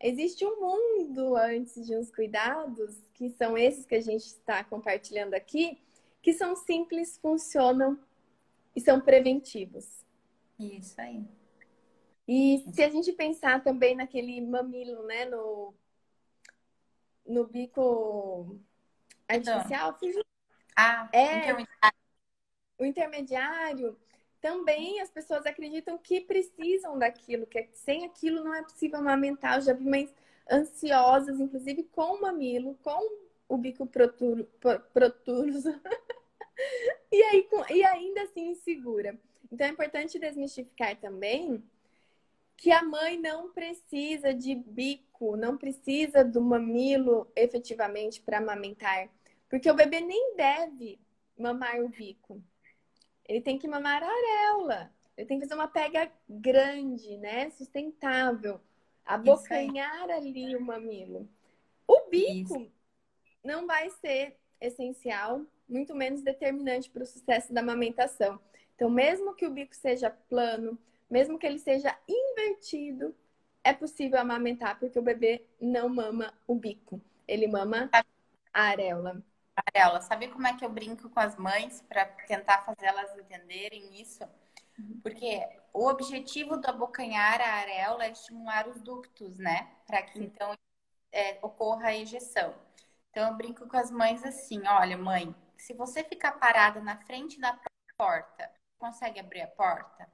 Existe 0.00 0.46
um 0.46 0.58
mundo 0.58 1.36
antes 1.36 1.86
de 1.86 1.94
uns 1.94 2.10
cuidados, 2.10 3.04
que 3.12 3.28
são 3.30 3.56
esses 3.58 3.84
que 3.84 3.94
a 3.94 4.00
gente 4.00 4.24
está 4.24 4.64
compartilhando 4.64 5.34
aqui, 5.34 5.78
que 6.22 6.32
são 6.32 6.56
simples, 6.56 7.18
funcionam 7.18 7.98
e 8.74 8.80
são 8.80 9.00
preventivos. 9.00 10.04
Isso 10.58 10.98
aí. 11.00 11.22
E 12.26 12.64
se 12.72 12.82
a 12.82 12.88
gente 12.88 13.12
pensar 13.12 13.62
também 13.62 13.94
naquele 13.94 14.40
mamilo, 14.40 15.02
né, 15.04 15.26
no, 15.26 15.74
no 17.26 17.46
bico 17.46 18.58
artificial, 19.28 19.98
fugiu 19.98 20.24
ah, 20.76 21.08
é, 21.12 21.38
intermediário. 21.38 21.98
O 22.78 22.84
intermediário 22.84 23.98
também 24.40 25.00
as 25.00 25.10
pessoas 25.10 25.44
acreditam 25.46 25.98
que 25.98 26.20
precisam 26.20 26.98
daquilo, 26.98 27.46
que 27.46 27.68
sem 27.72 28.04
aquilo 28.04 28.42
não 28.42 28.54
é 28.54 28.62
possível 28.62 28.98
amamentar. 28.98 29.56
Eu 29.56 29.62
já 29.62 29.72
vi 29.72 29.84
mães 29.84 30.14
ansiosas, 30.50 31.38
inclusive 31.38 31.84
com 31.84 32.14
o 32.14 32.20
mamilo, 32.20 32.76
com 32.82 32.98
o 33.48 33.56
bico 33.58 33.86
proturoso. 33.86 34.48
e, 37.12 37.22
aí, 37.22 37.48
e 37.70 37.84
ainda 37.84 38.22
assim 38.22 38.50
insegura. 38.50 39.18
Então 39.52 39.66
é 39.66 39.70
importante 39.70 40.18
desmistificar 40.18 40.96
também 40.96 41.62
que 42.56 42.70
a 42.70 42.82
mãe 42.82 43.18
não 43.18 43.50
precisa 43.50 44.34
de 44.34 44.54
bico, 44.54 45.36
não 45.36 45.56
precisa 45.56 46.22
do 46.22 46.40
mamilo 46.40 47.30
efetivamente 47.34 48.20
para 48.20 48.38
amamentar. 48.38 49.08
Porque 49.48 49.70
o 49.70 49.74
bebê 49.74 50.00
nem 50.00 50.36
deve 50.36 50.98
mamar 51.36 51.80
o 51.80 51.88
bico. 51.88 52.40
Ele 53.30 53.40
tem 53.40 53.56
que 53.56 53.68
mamar 53.68 54.02
a 54.02 54.08
areola. 54.08 54.92
Ele 55.16 55.24
tem 55.24 55.38
que 55.38 55.46
fazer 55.46 55.54
uma 55.54 55.68
pega 55.68 56.10
grande, 56.28 57.16
né? 57.16 57.48
Sustentável. 57.50 58.60
Abocanhar 59.06 60.10
ali 60.10 60.56
o 60.56 60.60
mamilo. 60.60 61.28
O 61.86 62.08
bico 62.10 62.60
Isso. 62.60 62.72
não 63.44 63.68
vai 63.68 63.88
ser 63.88 64.36
essencial, 64.60 65.46
muito 65.68 65.94
menos 65.94 66.22
determinante 66.22 66.90
para 66.90 67.04
o 67.04 67.06
sucesso 67.06 67.54
da 67.54 67.60
amamentação. 67.60 68.40
Então, 68.74 68.90
mesmo 68.90 69.36
que 69.36 69.46
o 69.46 69.52
bico 69.52 69.76
seja 69.76 70.10
plano, 70.10 70.76
mesmo 71.08 71.38
que 71.38 71.46
ele 71.46 71.60
seja 71.60 71.96
invertido, 72.08 73.14
é 73.62 73.72
possível 73.72 74.18
amamentar, 74.18 74.76
porque 74.80 74.98
o 74.98 75.02
bebê 75.02 75.46
não 75.60 75.88
mama 75.88 76.34
o 76.48 76.56
bico. 76.56 77.00
Ele 77.28 77.46
mama 77.46 77.88
a 78.52 78.62
areola. 78.62 79.22
Amarela, 79.60 80.00
sabe 80.00 80.28
como 80.28 80.46
é 80.46 80.56
que 80.56 80.64
eu 80.64 80.70
brinco 80.70 81.08
com 81.08 81.20
as 81.20 81.36
mães 81.36 81.82
para 81.88 82.04
tentar 82.26 82.62
fazer 82.62 82.86
elas 82.86 83.16
entenderem 83.16 84.00
isso? 84.00 84.24
Porque 85.02 85.46
o 85.72 85.86
objetivo 85.86 86.56
do 86.56 86.68
abocanhar 86.68 87.40
a 87.40 87.54
areola 87.54 88.04
é 88.04 88.10
estimular 88.10 88.66
os 88.68 88.80
ductos, 88.80 89.36
né? 89.36 89.70
Para 89.86 90.02
que 90.02 90.18
então 90.18 90.54
é, 91.12 91.38
ocorra 91.42 91.88
a 91.88 91.96
ejeção. 91.96 92.54
Então 93.10 93.28
eu 93.28 93.36
brinco 93.36 93.68
com 93.68 93.76
as 93.76 93.90
mães 93.90 94.24
assim: 94.24 94.66
olha, 94.66 94.96
mãe, 94.96 95.34
se 95.56 95.74
você 95.74 96.02
ficar 96.02 96.32
parada 96.32 96.80
na 96.80 96.96
frente 96.96 97.38
da 97.38 97.58
porta, 97.96 98.50
consegue 98.78 99.20
abrir 99.20 99.42
a 99.42 99.48
porta? 99.48 100.10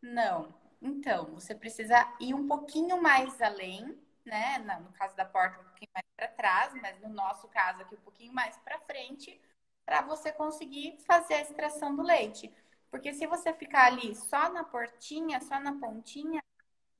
Não. 0.00 0.54
Então, 0.80 1.34
você 1.34 1.54
precisa 1.54 2.14
ir 2.20 2.34
um 2.34 2.46
pouquinho 2.46 3.00
mais 3.00 3.40
além 3.40 3.98
né? 4.24 4.58
No 4.80 4.90
caso 4.92 5.14
da 5.16 5.24
porta, 5.24 5.62
pouquinho 5.86 5.90
mais 5.94 6.06
para 6.16 6.28
trás, 6.28 6.74
mas 6.80 7.00
no 7.00 7.08
nosso 7.08 7.48
caso 7.48 7.82
aqui, 7.82 7.94
um 7.94 8.00
pouquinho 8.00 8.32
mais 8.32 8.56
para 8.58 8.78
frente, 8.80 9.40
para 9.84 10.02
você 10.02 10.32
conseguir 10.32 10.98
fazer 11.06 11.34
a 11.34 11.42
extração 11.42 11.94
do 11.94 12.02
leite. 12.02 12.52
Porque 12.90 13.12
se 13.12 13.26
você 13.26 13.52
ficar 13.52 13.86
ali 13.86 14.14
só 14.14 14.48
na 14.50 14.64
portinha, 14.64 15.40
só 15.40 15.58
na 15.60 15.74
pontinha, 15.78 16.42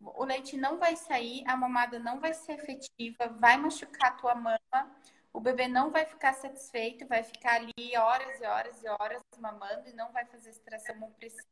o 0.00 0.24
leite 0.24 0.56
não 0.56 0.78
vai 0.78 0.96
sair, 0.96 1.44
a 1.46 1.56
mamada 1.56 1.98
não 1.98 2.20
vai 2.20 2.34
ser 2.34 2.52
efetiva, 2.52 3.28
vai 3.38 3.56
machucar 3.56 4.12
a 4.12 4.14
tua 4.14 4.34
mama, 4.34 4.96
o 5.32 5.40
bebê 5.40 5.68
não 5.68 5.90
vai 5.90 6.04
ficar 6.04 6.34
satisfeito, 6.34 7.06
vai 7.06 7.22
ficar 7.22 7.54
ali 7.56 7.96
horas 7.96 8.40
e 8.40 8.44
horas 8.46 8.82
e 8.82 8.88
horas 8.88 9.22
mamando 9.38 9.88
e 9.88 9.92
não 9.92 10.12
vai 10.12 10.24
fazer 10.26 10.50
extração 10.50 10.98
como 10.98 11.12
precisa, 11.14 11.44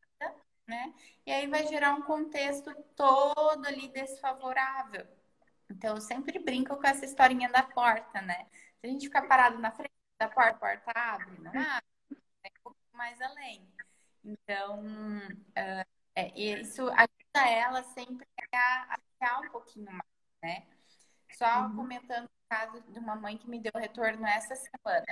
né? 0.66 0.94
E 1.26 1.32
aí 1.32 1.46
vai 1.46 1.66
gerar 1.66 1.94
um 1.94 2.02
contexto 2.02 2.74
todo 2.96 3.66
ali 3.66 3.88
desfavorável. 3.88 5.06
Então, 5.72 5.94
eu 5.94 6.00
sempre 6.00 6.38
brinco 6.38 6.76
com 6.76 6.86
essa 6.86 7.04
historinha 7.04 7.50
da 7.50 7.62
porta, 7.62 8.20
né? 8.20 8.46
Se 8.80 8.86
a 8.86 8.88
gente 8.88 9.06
ficar 9.06 9.22
parado 9.22 9.58
na 9.58 9.70
frente 9.72 9.92
da 10.18 10.28
porta, 10.28 10.50
a 10.50 10.54
porta 10.54 10.92
abre, 10.94 11.40
não 11.40 11.50
abre, 11.50 11.86
é 12.44 12.48
um 12.48 12.62
pouco 12.62 12.78
mais 12.92 13.20
além. 13.20 13.66
Então, 14.24 14.84
uh, 14.84 15.86
é, 16.14 16.38
isso 16.38 16.88
ajuda 16.88 17.48
ela 17.48 17.82
sempre 17.82 18.26
a, 18.54 18.94
a 18.94 18.98
ficar 18.98 19.40
um 19.40 19.50
pouquinho 19.50 19.90
mais, 19.90 20.02
né? 20.42 20.66
Só 21.32 21.62
uhum. 21.62 21.76
comentando 21.76 22.26
o 22.26 22.48
caso 22.48 22.80
de 22.82 22.98
uma 22.98 23.16
mãe 23.16 23.38
que 23.38 23.48
me 23.48 23.58
deu 23.58 23.72
retorno 23.74 24.26
essa 24.26 24.54
semana. 24.54 25.06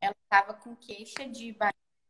Ela 0.00 0.14
estava 0.22 0.54
com 0.54 0.76
queixa 0.76 1.28
de 1.28 1.56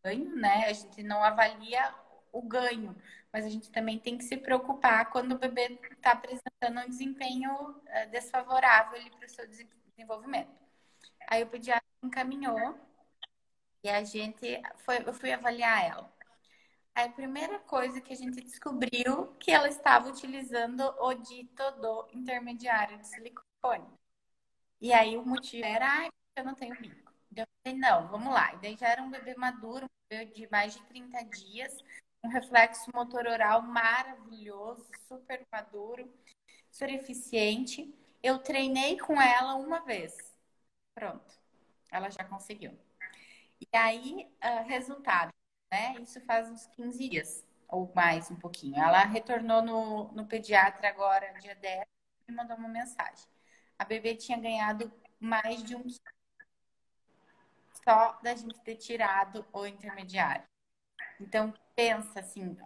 ganho, 0.05 0.37
né? 0.37 0.67
A 0.67 0.73
gente 0.73 1.03
não 1.03 1.25
avalia 1.25 1.95
o 2.35 2.43
ganho, 2.43 2.95
mas 3.33 3.45
a 3.45 3.49
gente 3.49 3.71
também 3.71 3.99
tem 3.99 4.19
que 4.19 4.25
se 4.25 4.37
preocupar 4.37 5.11
quando 5.11 5.33
o 5.33 5.39
bebê 5.39 5.79
está 5.93 6.13
apresentando 6.13 6.81
um 6.85 6.89
desempenho 6.89 7.53
uh, 7.53 8.11
desfavorável 8.11 9.01
para 9.13 9.27
o 9.27 9.31
seu 9.31 9.47
desenvolvimento. 9.47 10.51
Aí 11.29 11.43
o 11.43 11.47
pediatra 11.47 11.85
encaminhou 12.03 12.79
e 13.83 13.89
a 13.89 14.03
gente 14.03 14.61
foi, 14.79 14.99
eu 15.07 15.15
fui 15.15 15.33
avaliar 15.33 15.85
ela. 15.85 16.13
Aí 16.95 17.07
a 17.07 17.13
primeira 17.13 17.59
coisa 17.61 18.01
que 18.01 18.13
a 18.13 18.17
gente 18.17 18.41
descobriu 18.41 19.27
que 19.39 19.51
ela 19.51 19.69
estava 19.69 20.09
utilizando 20.09 20.83
o 21.01 21.15
dito 21.15 21.71
do 21.81 22.09
intermediário 22.13 22.99
de 22.99 23.07
silicone. 23.09 23.87
E 24.81 24.93
aí 24.93 25.17
o 25.17 25.25
motivo 25.25 25.65
era, 25.65 25.87
ah, 25.87 26.09
eu 26.37 26.45
não 26.45 26.55
tenho 26.55 26.79
bico. 26.81 27.13
Eu 27.37 27.47
falei, 27.65 27.79
não, 27.79 28.07
vamos 28.09 28.33
lá. 28.33 28.55
E 28.55 28.59
daí 28.59 28.77
já 28.77 28.89
era 28.89 29.03
um 29.03 29.11
bebê 29.11 29.35
maduro, 29.35 29.87
um 29.87 29.89
bebê 30.09 30.27
de 30.27 30.49
mais 30.51 30.75
de 30.75 30.83
30 30.85 31.25
dias, 31.25 31.77
um 32.25 32.29
reflexo 32.29 32.91
motor 32.95 33.27
oral 33.27 33.63
maravilhoso, 33.63 34.87
super 35.07 35.47
maduro, 35.53 36.11
super 36.71 36.93
eficiente. 36.95 37.95
Eu 38.23 38.39
treinei 38.39 38.99
com 38.99 39.21
ela 39.21 39.55
uma 39.55 39.81
vez. 39.81 40.35
Pronto, 40.95 41.39
ela 41.91 42.11
já 42.11 42.25
conseguiu. 42.25 42.77
E 43.61 43.69
aí, 43.77 44.29
uh, 44.43 44.67
resultado 44.67 45.33
né? 45.75 45.97
Isso 46.01 46.21
faz 46.21 46.49
uns 46.49 46.67
15 46.69 47.09
dias, 47.09 47.45
ou 47.69 47.91
mais 47.97 48.31
um 48.31 48.37
pouquinho. 48.37 48.77
Ela 48.77 49.05
retornou 49.05 49.61
no, 49.61 50.13
no 50.13 50.25
pediatra 50.25 50.89
agora, 50.89 51.35
dia 51.41 51.57
10, 51.57 51.85
e 52.29 52.33
mandou 52.33 52.57
uma 52.57 52.69
mensagem. 52.69 53.27
A 53.77 53.85
bebê 53.85 54.15
tinha 54.15 54.39
ganhado 54.39 54.93
mais 55.19 55.65
de 55.65 55.75
um 55.75 55.85
só 57.85 58.19
da 58.23 58.35
gente 58.37 58.61
ter 58.61 58.77
tirado 58.77 59.45
o 59.53 59.67
intermediário. 59.67 60.45
Então, 61.21 61.53
pensa 61.77 62.21
assim, 62.21 62.57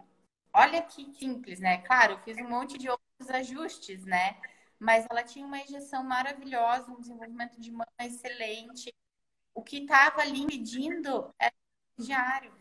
olha 0.53 0.83
que 0.83 1.05
simples, 1.19 1.61
né? 1.61 1.79
Claro, 1.79 2.15
eu 2.15 2.19
fiz 2.21 2.37
um 2.39 2.49
monte 2.49 2.79
de 2.79 2.89
outros 2.89 3.31
ajustes, 3.31 4.05
né? 4.05 4.41
Mas 4.79 5.07
ela 5.11 5.25
tinha 5.25 5.45
uma 5.47 5.59
injeção 5.61 6.05
maravilhosa, 6.05 6.91
um 6.91 7.01
desenvolvimento 7.01 7.61
de 7.61 7.71
mama 7.71 7.87
excelente. 8.01 8.95
O 9.55 9.63
que 9.63 9.79
estava 9.79 10.23
ali 10.23 10.47
medindo 10.47 11.33
era 11.39 11.55
o 11.99 12.03
diário 12.03 12.53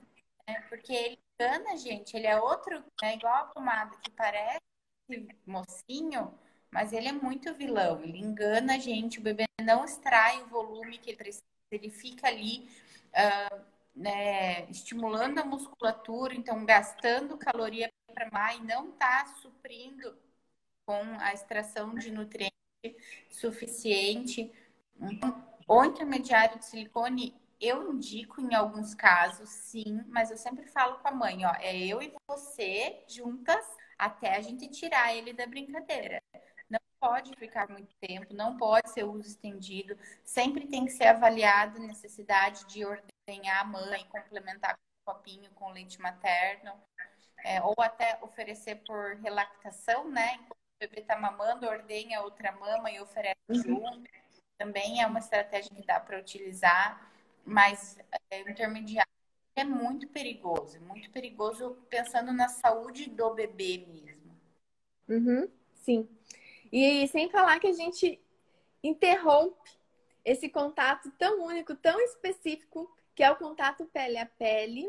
né? 0.47 0.61
Porque 0.69 0.93
ele 0.93 1.19
engana 1.39 1.73
a 1.73 1.75
gente, 1.75 2.15
ele 2.15 2.27
é 2.27 2.39
outro, 2.39 2.83
é 3.03 3.13
igual 3.15 3.35
a 3.35 3.45
pomada 3.47 3.95
que 3.97 4.09
parece 4.11 4.61
mocinho, 5.45 6.33
mas 6.71 6.93
ele 6.93 7.07
é 7.07 7.11
muito 7.11 7.53
vilão, 7.53 8.01
ele 8.01 8.17
engana 8.17 8.75
a 8.75 8.79
gente, 8.79 9.19
o 9.19 9.21
bebê 9.21 9.45
não 9.63 9.85
extrai 9.85 10.41
o 10.43 10.47
volume 10.47 10.97
que 10.97 11.11
ele 11.11 11.17
precisa, 11.17 11.43
ele 11.71 11.89
fica 11.89 12.27
ali 12.27 12.69
uh, 13.09 13.61
né, 13.97 14.69
estimulando 14.69 15.39
a 15.39 15.45
musculatura, 15.45 16.35
então 16.35 16.65
gastando 16.65 17.37
caloria 17.37 17.89
para 18.13 18.29
mais 18.31 18.59
não 18.63 18.89
está 18.91 19.25
suprindo 19.41 20.17
com 20.85 21.01
a 21.19 21.33
extração 21.33 21.95
de 21.95 22.11
nutriente 22.11 22.53
suficiente. 23.29 24.51
Então, 24.99 25.43
o 25.67 25.83
intermediário 25.85 26.59
de 26.59 26.65
silicone 26.65 27.35
eu 27.59 27.91
indico 27.93 28.39
em 28.41 28.53
alguns 28.55 28.93
casos, 28.93 29.49
sim, 29.49 30.03
mas 30.07 30.29
eu 30.31 30.37
sempre 30.37 30.67
falo 30.67 30.99
com 30.99 31.07
a 31.07 31.11
mãe, 31.11 31.45
ó, 31.45 31.53
é 31.59 31.75
eu 31.77 32.01
e 32.01 32.13
você 32.27 33.03
juntas 33.07 33.65
até 33.97 34.35
a 34.35 34.41
gente 34.41 34.69
tirar 34.69 35.15
ele 35.15 35.33
da 35.33 35.47
brincadeira. 35.47 36.21
Pode 36.99 37.35
ficar 37.35 37.69
muito 37.69 37.93
tempo, 37.99 38.33
não 38.33 38.57
pode 38.57 38.89
ser 38.89 39.03
uso 39.03 39.27
estendido, 39.27 39.97
sempre 40.23 40.65
tem 40.67 40.85
que 40.85 40.91
ser 40.91 41.05
avaliado 41.05 41.77
a 41.77 41.85
necessidade 41.85 42.65
de 42.65 42.83
ordenhar 42.83 43.61
a 43.61 43.65
mãe, 43.65 44.05
complementar 44.09 44.75
com 44.75 45.11
o 45.11 45.15
copinho 45.15 45.49
com 45.51 45.71
leite 45.71 46.01
materno, 46.01 46.73
é, 47.45 47.61
ou 47.61 47.75
até 47.79 48.17
oferecer 48.21 48.77
por 48.85 49.15
relactação, 49.17 50.09
né? 50.09 50.33
Enquanto 50.35 50.51
o 50.51 50.79
bebê 50.79 51.01
está 51.01 51.17
mamando, 51.17 51.67
ordenha 51.67 52.21
outra 52.21 52.51
mama 52.51 52.89
e 52.89 52.99
oferece 52.99 53.37
uhum. 53.49 53.55
junto. 53.55 54.09
Também 54.57 55.01
é 55.01 55.05
uma 55.05 55.19
estratégia 55.19 55.69
que 55.75 55.85
dá 55.85 55.99
para 55.99 56.19
utilizar 56.19 57.07
mas 57.47 57.97
é, 58.29 58.41
intermediário 58.41 59.09
é 59.55 59.63
muito 59.63 60.07
perigoso, 60.09 60.79
muito 60.81 61.09
perigoso 61.09 61.77
pensando 61.89 62.31
na 62.33 62.49
saúde 62.49 63.09
do 63.09 63.33
bebê 63.33 63.87
mesmo. 63.87 64.37
Uhum, 65.07 65.49
sim. 65.73 66.07
E 66.71 67.07
sem 67.07 67.29
falar 67.29 67.59
que 67.59 67.67
a 67.67 67.73
gente 67.73 68.19
interrompe 68.83 69.69
esse 70.23 70.49
contato 70.49 71.11
tão 71.17 71.43
único, 71.43 71.75
tão 71.75 71.99
específico, 72.01 72.91
que 73.15 73.23
é 73.23 73.31
o 73.31 73.37
contato 73.37 73.85
pele 73.85 74.17
a 74.17 74.25
pele. 74.25 74.87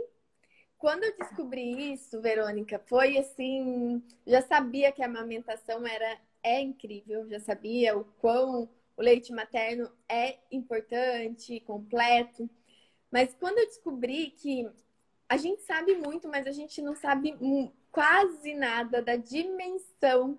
Quando 0.76 1.04
eu 1.04 1.16
descobri 1.16 1.92
isso, 1.92 2.20
Verônica, 2.20 2.78
foi 2.86 3.18
assim, 3.18 4.02
já 4.26 4.42
sabia 4.42 4.92
que 4.92 5.02
a 5.02 5.06
amamentação 5.06 5.86
era 5.86 6.18
é 6.42 6.60
incrível, 6.60 7.28
já 7.28 7.40
sabia 7.40 7.96
o 7.96 8.04
quão 8.20 8.68
o 8.96 9.02
leite 9.02 9.32
materno 9.32 9.90
é 10.08 10.38
importante, 10.50 11.60
completo. 11.60 12.48
Mas 13.10 13.34
quando 13.34 13.58
eu 13.58 13.66
descobri 13.66 14.30
que 14.30 14.68
a 15.28 15.36
gente 15.36 15.62
sabe 15.62 15.94
muito, 15.96 16.28
mas 16.28 16.46
a 16.46 16.52
gente 16.52 16.80
não 16.82 16.94
sabe 16.94 17.36
quase 17.90 18.54
nada 18.54 19.00
da 19.00 19.16
dimensão 19.16 20.38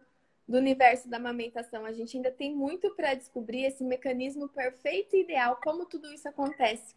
do 0.50 0.58
universo 0.58 1.08
da 1.08 1.18
amamentação. 1.18 1.86
A 1.86 1.94
gente 1.94 2.18
ainda 2.18 2.32
tem 2.32 2.56
muito 2.56 2.90
para 2.96 3.14
descobrir 3.14 3.66
esse 3.66 3.84
mecanismo 3.84 4.50
perfeito 4.50 5.16
e 5.16 5.22
ideal, 5.22 5.60
como 5.64 5.86
tudo 5.86 6.12
isso 6.12 6.28
acontece. 6.28 6.96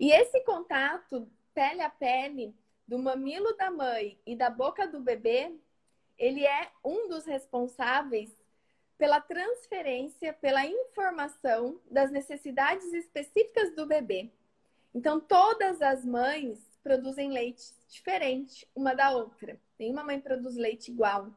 E 0.00 0.10
esse 0.10 0.40
contato 0.44 1.30
pele 1.52 1.82
a 1.82 1.90
pele 1.90 2.54
do 2.88 2.98
mamilo 2.98 3.54
da 3.58 3.70
mãe 3.70 4.18
e 4.26 4.34
da 4.34 4.48
boca 4.48 4.88
do 4.88 4.98
bebê, 4.98 5.54
ele 6.16 6.46
é 6.46 6.70
um 6.82 7.06
dos 7.06 7.26
responsáveis 7.26 8.34
pela 8.96 9.20
transferência, 9.20 10.32
pela 10.32 10.64
informação 10.64 11.78
das 11.90 12.10
necessidades 12.10 12.90
específicas 12.94 13.76
do 13.76 13.86
bebê. 13.86 14.30
Então, 14.94 15.20
todas 15.20 15.82
as 15.82 16.02
mães 16.02 16.58
produzem 16.82 17.30
leite 17.30 17.62
diferente 17.88 18.66
uma 18.74 18.94
da 18.94 19.10
outra. 19.10 19.60
Nenhuma 19.78 20.02
mãe 20.02 20.18
produz 20.18 20.56
leite 20.56 20.90
igual. 20.90 21.30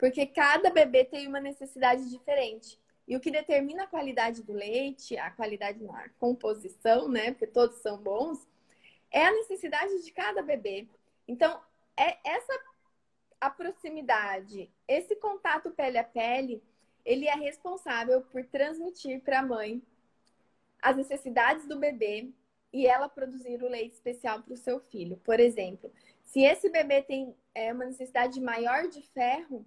Porque 0.00 0.24
cada 0.24 0.70
bebê 0.70 1.04
tem 1.04 1.28
uma 1.28 1.40
necessidade 1.40 2.08
diferente. 2.08 2.80
E 3.06 3.14
o 3.14 3.20
que 3.20 3.30
determina 3.30 3.82
a 3.82 3.86
qualidade 3.86 4.42
do 4.42 4.54
leite, 4.54 5.18
a 5.18 5.30
qualidade 5.30 5.84
na 5.84 6.08
composição, 6.18 7.06
né? 7.06 7.32
Porque 7.32 7.46
todos 7.46 7.76
são 7.82 7.98
bons, 7.98 8.48
é 9.10 9.26
a 9.26 9.32
necessidade 9.32 10.02
de 10.02 10.10
cada 10.10 10.42
bebê. 10.42 10.88
Então, 11.28 11.60
é 11.98 12.16
essa 12.24 12.50
a 13.38 13.50
proximidade, 13.50 14.70
esse 14.88 15.16
contato 15.16 15.70
pele 15.70 15.98
a 15.98 16.04
pele, 16.04 16.62
ele 17.04 17.26
é 17.26 17.34
responsável 17.34 18.22
por 18.22 18.44
transmitir 18.46 19.20
para 19.20 19.40
a 19.40 19.46
mãe 19.46 19.82
as 20.80 20.96
necessidades 20.96 21.66
do 21.66 21.78
bebê 21.78 22.30
e 22.72 22.86
ela 22.86 23.08
produzir 23.08 23.62
o 23.62 23.68
leite 23.68 23.94
especial 23.94 24.42
para 24.42 24.54
o 24.54 24.56
seu 24.56 24.80
filho. 24.80 25.18
Por 25.18 25.38
exemplo, 25.40 25.92
se 26.24 26.40
esse 26.40 26.70
bebê 26.70 27.02
tem 27.02 27.34
é, 27.54 27.72
uma 27.72 27.84
necessidade 27.84 28.40
maior 28.40 28.88
de 28.88 29.02
ferro, 29.02 29.66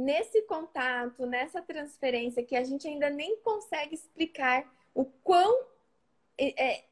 nesse 0.00 0.42
contato, 0.42 1.26
nessa 1.26 1.60
transferência 1.60 2.42
que 2.42 2.56
a 2.56 2.64
gente 2.64 2.88
ainda 2.88 3.10
nem 3.10 3.36
consegue 3.40 3.94
explicar 3.94 4.66
o 4.94 5.04
quão 5.04 5.66
é, 6.38 6.72
é 6.72 6.84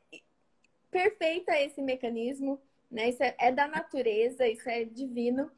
perfeito 0.91 1.51
é 1.51 1.65
esse 1.65 1.81
mecanismo, 1.81 2.61
né? 2.91 3.09
Isso 3.09 3.23
é, 3.23 3.35
é 3.39 3.51
da 3.51 3.67
natureza, 3.67 4.47
isso 4.47 4.69
é 4.69 4.85
divino. 4.85 5.51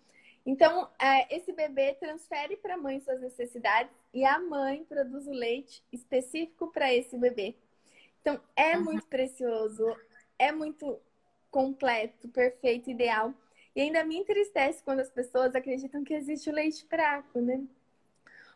Então, 0.47 0.89
é, 0.99 1.37
esse 1.37 1.53
bebê 1.53 1.95
transfere 1.95 2.57
para 2.57 2.75
a 2.75 2.79
mãe 2.79 3.01
suas 3.01 3.21
necessidades 3.21 3.93
e 4.15 4.25
a 4.25 4.39
mãe 4.39 4.85
produz 4.85 5.27
o 5.27 5.33
leite 5.33 5.83
específico 5.93 6.69
para 6.73 6.93
esse 6.95 7.19
bebê. 7.19 7.57
Então, 8.21 8.41
é 8.55 8.77
muito 8.77 9.07
precioso, 9.07 9.85
é 10.39 10.53
muito 10.53 11.01
completo, 11.51 12.29
perfeito, 12.29 12.91
ideal. 12.91 13.35
E 13.75 13.81
ainda 13.81 14.05
me 14.05 14.17
entristece 14.17 14.83
quando 14.83 15.01
as 15.01 15.11
pessoas 15.11 15.55
acreditam 15.55 16.03
que 16.03 16.15
existe 16.15 16.51
o 16.51 16.53
leite 16.53 16.85
fraco, 16.87 17.41
né? 17.41 17.63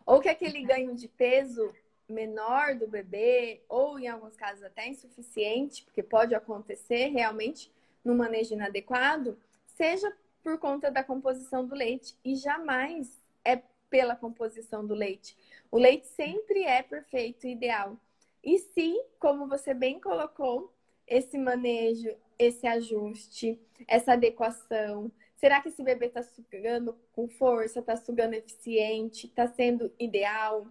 Ou 0.05 0.21
que 0.21 0.29
aquele 0.29 0.63
ganho 0.65 0.95
de 0.95 1.09
peso 1.09 1.73
menor 2.09 2.75
do 2.75 2.87
bebê, 2.87 3.63
ou 3.69 3.99
em 3.99 4.09
alguns 4.09 4.37
casos 4.37 4.63
até 4.63 4.89
insuficiente, 4.89 5.85
porque 5.85 6.03
pode 6.03 6.35
acontecer 6.35 7.07
realmente 7.07 7.73
no 8.05 8.15
manejo 8.15 8.55
inadequado, 8.55 9.39
seja 9.65 10.15
por 10.43 10.59
conta 10.59 10.91
da 10.91 11.03
composição 11.03 11.67
do 11.67 11.75
leite 11.75 12.15
e 12.23 12.37
jamais 12.37 13.19
é 13.45 13.63
pela 13.89 14.15
composição 14.15 14.87
do 14.87 14.95
leite. 14.95 15.37
O 15.71 15.79
leite 15.79 16.07
sempre 16.09 16.65
é 16.65 16.83
perfeito 16.83 17.47
e 17.47 17.53
ideal. 17.53 17.99
E 18.43 18.59
se, 18.59 18.95
como 19.19 19.49
você 19.49 19.73
bem 19.73 19.99
colocou, 19.99 20.71
esse 21.07 21.39
manejo, 21.39 22.15
esse 22.39 22.67
ajuste, 22.67 23.59
essa 23.87 24.13
adequação, 24.13 25.11
será 25.37 25.61
que 25.61 25.69
esse 25.69 25.83
bebê 25.83 26.07
está 26.07 26.23
sugando 26.23 26.99
com 27.13 27.29
força, 27.29 27.81
está 27.81 27.97
sugando 27.97 28.35
eficiente, 28.35 29.27
está 29.27 29.47
sendo 29.47 29.93
ideal? 29.99 30.67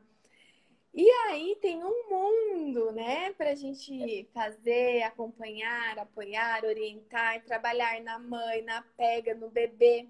E 0.93 1.09
aí 1.27 1.57
tem 1.59 1.83
um 1.83 2.09
mundo, 2.09 2.91
né, 2.91 3.33
para 3.33 3.49
a 3.49 3.55
gente 3.55 4.29
fazer, 4.31 5.01
acompanhar, 5.01 5.97
apoiar, 5.97 6.63
orientar, 6.63 7.43
trabalhar 7.43 7.99
na 8.01 8.19
mãe, 8.19 8.61
na 8.61 8.83
pega, 8.95 9.33
no 9.33 9.49
bebê. 9.49 10.07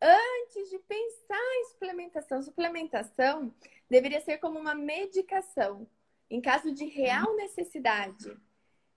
Antes 0.00 0.70
de 0.70 0.78
pensar 0.78 1.56
em 1.60 1.64
suplementação, 1.70 2.40
suplementação 2.40 3.52
deveria 3.90 4.20
ser 4.20 4.38
como 4.38 4.60
uma 4.60 4.74
medicação, 4.74 5.88
em 6.30 6.40
caso 6.40 6.72
de 6.72 6.84
real 6.84 7.34
necessidade. 7.34 8.36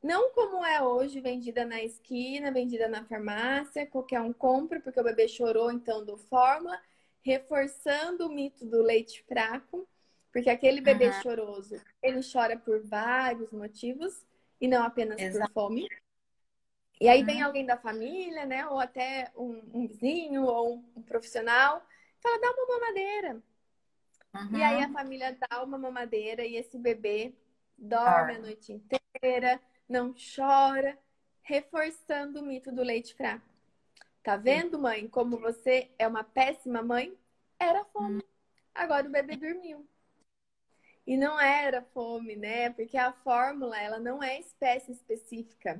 Não 0.05 0.31
como 0.31 0.63
é 0.63 0.83
hoje, 0.83 1.19
vendida 1.19 1.65
na 1.65 1.81
esquina, 1.81 2.51
vendida 2.51 2.87
na 2.87 3.03
farmácia, 3.03 3.87
qualquer 3.87 4.21
um 4.21 4.31
compra 4.31 4.79
porque 4.79 4.99
o 4.99 5.03
bebê 5.03 5.27
chorou, 5.27 5.71
então 5.71 6.05
do 6.05 6.15
fórmula, 6.15 6.79
reforçando 7.21 8.27
o 8.27 8.29
mito 8.29 8.65
do 8.65 8.83
leite 8.83 9.23
fraco 9.23 9.87
porque 10.35 10.49
aquele 10.49 10.81
bebê 10.81 11.07
uhum. 11.07 11.21
choroso, 11.21 11.81
ele 12.03 12.19
chora 12.21 12.59
por 12.59 12.85
vários 12.85 13.53
motivos 13.53 14.25
e 14.59 14.67
não 14.67 14.83
apenas 14.83 15.17
Exato. 15.17 15.53
por 15.53 15.69
fome. 15.69 15.87
E 16.99 17.07
aí 17.07 17.21
uhum. 17.21 17.25
vem 17.25 17.41
alguém 17.41 17.65
da 17.65 17.77
família, 17.77 18.45
né? 18.45 18.67
Ou 18.67 18.77
até 18.77 19.31
um, 19.33 19.61
um 19.73 19.87
vizinho 19.87 20.43
ou 20.43 20.75
um, 20.75 20.85
um, 20.97 21.01
profissional, 21.01 21.81
fala, 22.21 22.41
dá 22.41 22.51
uma 22.51 22.67
mamadeira. 22.67 23.43
Uhum. 24.33 24.57
E 24.57 24.61
aí 24.61 24.83
a 24.83 24.89
família 24.89 25.37
dá 25.49 25.63
uma 25.63 25.77
mamadeira 25.77 26.45
e 26.45 26.57
esse 26.57 26.77
bebê 26.77 27.33
dorme 27.77 28.33
ah. 28.33 28.35
a 28.35 28.39
noite 28.39 28.73
inteira, 28.73 29.57
não 29.87 30.13
chora, 30.13 30.97
reforçando 31.41 32.39
o 32.39 32.45
mito 32.45 32.71
do 32.71 32.83
leite 32.83 33.13
fraco. 33.13 33.47
Tá 34.23 34.35
vendo, 34.35 34.79
mãe, 34.79 35.07
como 35.07 35.37
você 35.37 35.91
é 35.99 36.07
uma 36.07 36.23
péssima 36.23 36.81
mãe? 36.81 37.15
Era 37.59 37.85
fome. 37.85 38.23
Agora 38.73 39.07
o 39.07 39.11
bebê 39.11 39.35
dormiu. 39.35 39.87
E 41.05 41.15
não 41.15 41.39
era 41.39 41.83
fome, 41.93 42.35
né? 42.35 42.71
Porque 42.71 42.97
a 42.97 43.13
fórmula, 43.13 43.79
ela 43.79 43.99
não 43.99 44.23
é 44.23 44.39
espécie 44.39 44.91
específica. 44.91 45.79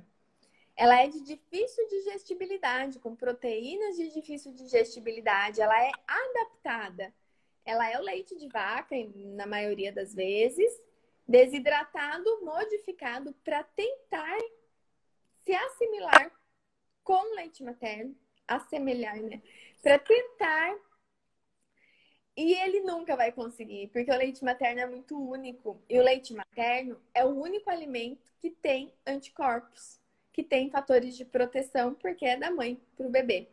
Ela 0.76 1.02
é 1.02 1.08
de 1.08 1.22
difícil 1.22 1.88
digestibilidade, 1.88 3.00
com 3.00 3.16
proteínas 3.16 3.96
de 3.96 4.14
difícil 4.14 4.54
digestibilidade. 4.54 5.62
Ela 5.62 5.84
é 5.84 5.92
adaptada. 6.08 7.12
Ela 7.66 7.90
é 7.90 7.98
o 7.98 8.04
leite 8.04 8.38
de 8.38 8.48
vaca, 8.48 8.96
na 9.16 9.48
maioria 9.48 9.92
das 9.92 10.14
vezes, 10.14 10.72
desidratado, 11.28 12.44
modificado 12.44 13.34
para 13.44 13.64
tentar 13.64 14.38
se 15.44 15.54
assimilar 15.54 16.32
com 17.04 17.36
leite 17.36 17.64
materno, 17.64 18.16
assemelhar, 18.48 19.22
né? 19.22 19.42
Para 19.82 20.00
tentar 20.00 20.76
e 22.38 22.54
ele 22.54 22.82
nunca 22.82 23.16
vai 23.16 23.32
conseguir, 23.32 23.88
porque 23.88 24.12
o 24.12 24.18
leite 24.18 24.44
materno 24.44 24.82
é 24.82 24.86
muito 24.86 25.18
único. 25.18 25.82
E 25.88 25.98
o 25.98 26.04
leite 26.04 26.34
materno 26.34 27.00
é 27.14 27.24
o 27.24 27.30
único 27.30 27.70
alimento 27.70 28.30
que 28.42 28.50
tem 28.50 28.94
anticorpos, 29.08 30.02
que 30.34 30.44
tem 30.44 30.70
fatores 30.70 31.16
de 31.16 31.24
proteção, 31.24 31.94
porque 31.94 32.26
é 32.26 32.36
da 32.36 32.52
mãe 32.52 32.78
para 32.98 33.08
o 33.08 33.10
bebê. 33.10 33.48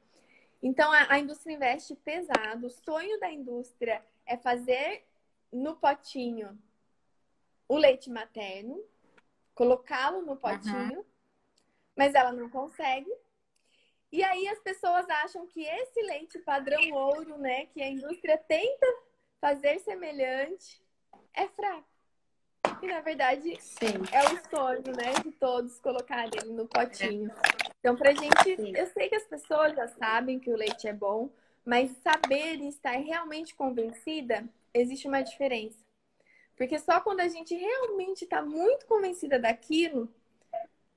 Então 0.60 0.90
a, 0.90 1.12
a 1.12 1.18
indústria 1.20 1.54
investe 1.54 1.94
pesado. 1.94 2.66
O 2.66 2.70
sonho 2.70 3.20
da 3.20 3.30
indústria 3.30 4.02
é 4.26 4.36
fazer 4.36 5.04
no 5.52 5.76
potinho 5.76 6.58
o 7.68 7.76
leite 7.76 8.10
materno, 8.10 8.82
colocá-lo 9.54 10.22
no 10.22 10.36
potinho, 10.36 10.98
uhum. 10.98 11.04
mas 11.96 12.14
ela 12.14 12.32
não 12.32 12.48
consegue 12.48 13.10
e 14.12 14.22
aí 14.22 14.46
as 14.46 14.58
pessoas 14.58 15.08
acham 15.08 15.46
que 15.46 15.64
esse 15.64 16.02
leite 16.02 16.38
padrão 16.40 16.92
ouro, 16.92 17.38
né, 17.38 17.64
que 17.66 17.80
a 17.80 17.88
indústria 17.88 18.36
tenta 18.36 18.86
fazer 19.40 19.78
semelhante, 19.78 20.82
é 21.32 21.48
fraco. 21.48 21.88
E 22.82 22.86
na 22.86 23.00
verdade 23.00 23.58
Sim. 23.58 24.02
é 24.12 24.22
o 24.22 24.50
sonho, 24.50 24.94
né, 24.94 25.14
de 25.24 25.32
todos 25.32 25.80
colocarem 25.80 26.30
ele 26.42 26.52
no 26.52 26.68
potinho. 26.68 27.32
Então, 27.80 27.96
pra 27.96 28.12
gente, 28.12 28.54
Sim. 28.54 28.76
eu 28.76 28.86
sei 28.88 29.08
que 29.08 29.14
as 29.14 29.24
pessoas 29.24 29.74
já 29.74 29.88
sabem 29.88 30.38
que 30.38 30.50
o 30.50 30.56
leite 30.56 30.86
é 30.86 30.92
bom, 30.92 31.30
mas 31.64 31.90
saber 32.02 32.56
e 32.56 32.68
estar 32.68 32.98
realmente 32.98 33.54
convencida, 33.54 34.44
existe 34.74 35.08
uma 35.08 35.22
diferença. 35.22 35.81
Porque 36.56 36.78
só 36.78 37.00
quando 37.00 37.20
a 37.20 37.28
gente 37.28 37.54
realmente 37.54 38.24
está 38.24 38.42
muito 38.42 38.86
convencida 38.86 39.38
daquilo, 39.38 40.12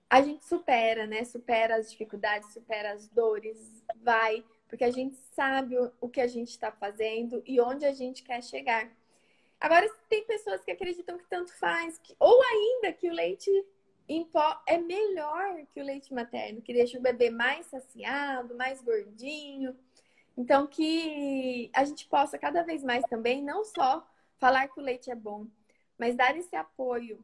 a 0.10 0.22
gente 0.22 0.46
supera, 0.46 1.08
né? 1.08 1.24
Supera 1.24 1.76
as 1.76 1.91
dificuldades, 1.91 2.54
supera 2.54 2.94
as 2.94 3.08
dores, 3.08 3.84
vai, 3.98 4.44
porque 4.68 4.84
a 4.84 4.91
gente 4.91 5.15
sabe 5.34 5.76
o 6.00 6.10
que 6.10 6.22
a 6.22 6.28
gente 6.28 6.50
está 6.50 6.72
fazendo 6.72 7.41
e 7.46 7.60
onde 7.60 7.86
a 7.86 7.94
gente 7.94 8.24
quer 8.24 8.44
chegar. 8.44 8.89
Agora, 9.60 9.89
tem 10.10 10.24
pessoas 10.26 10.63
que 10.63 10.72
acreditam 10.72 11.18
que 11.18 11.28
tanto 11.28 11.54
faz, 11.58 11.98
que, 11.98 12.15
ou 12.20 12.41
ainda 12.44 12.94
que 12.94 13.10
o 13.10 13.13
leite 13.13 13.50
em 14.08 14.24
pó 14.24 14.62
é 14.68 14.78
melhor 14.78 15.65
que 15.74 15.82
o 15.82 15.84
leite 15.84 16.13
materno, 16.13 16.62
que 16.62 16.74
deixa 16.74 16.98
o 16.98 17.02
bebê 17.02 17.30
mais 17.30 17.65
saciado, 17.68 18.56
mais 18.56 18.82
gordinho. 18.82 19.76
Então, 20.38 20.68
que 20.68 21.72
a 21.74 21.84
gente 21.86 22.06
possa 22.08 22.38
cada 22.38 22.62
vez 22.62 22.84
mais 22.84 23.04
também, 23.06 23.41
não 23.41 23.63
só 23.63 24.06
falar 24.39 24.67
que 24.67 24.80
o 24.80 24.84
leite 24.84 25.10
é 25.10 25.15
bom, 25.15 25.48
mas 25.98 26.15
dar 26.15 26.38
esse 26.38 26.56
apoio 26.56 27.24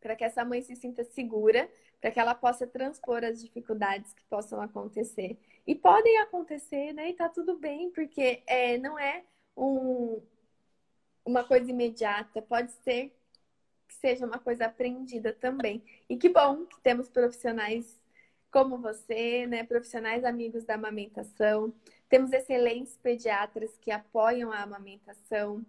para 0.00 0.14
que 0.14 0.24
essa 0.24 0.44
mãe 0.44 0.62
se 0.62 0.76
sinta 0.76 1.04
segura 1.04 1.68
para 2.00 2.10
que 2.10 2.20
ela 2.20 2.34
possa 2.34 2.66
transpor 2.66 3.24
as 3.24 3.40
dificuldades 3.40 4.12
que 4.12 4.24
possam 4.24 4.60
acontecer. 4.60 5.38
E 5.66 5.74
podem 5.74 6.18
acontecer, 6.18 6.92
né? 6.92 7.10
E 7.10 7.14
tá 7.14 7.28
tudo 7.28 7.58
bem, 7.58 7.90
porque 7.90 8.42
é, 8.46 8.78
não 8.78 8.98
é 8.98 9.24
um, 9.56 10.22
uma 11.24 11.44
coisa 11.44 11.70
imediata, 11.70 12.40
pode 12.40 12.72
ser 12.84 13.12
que 13.88 13.94
seja 13.94 14.26
uma 14.26 14.38
coisa 14.38 14.66
aprendida 14.66 15.32
também. 15.32 15.82
E 16.08 16.16
que 16.16 16.28
bom 16.28 16.66
que 16.66 16.80
temos 16.80 17.08
profissionais 17.08 17.98
como 18.50 18.78
você, 18.78 19.46
né? 19.46 19.64
Profissionais 19.64 20.24
amigos 20.24 20.64
da 20.64 20.74
amamentação. 20.74 21.74
Temos 22.08 22.32
excelentes 22.32 22.96
pediatras 22.98 23.76
que 23.78 23.90
apoiam 23.90 24.52
a 24.52 24.62
amamentação. 24.62 25.64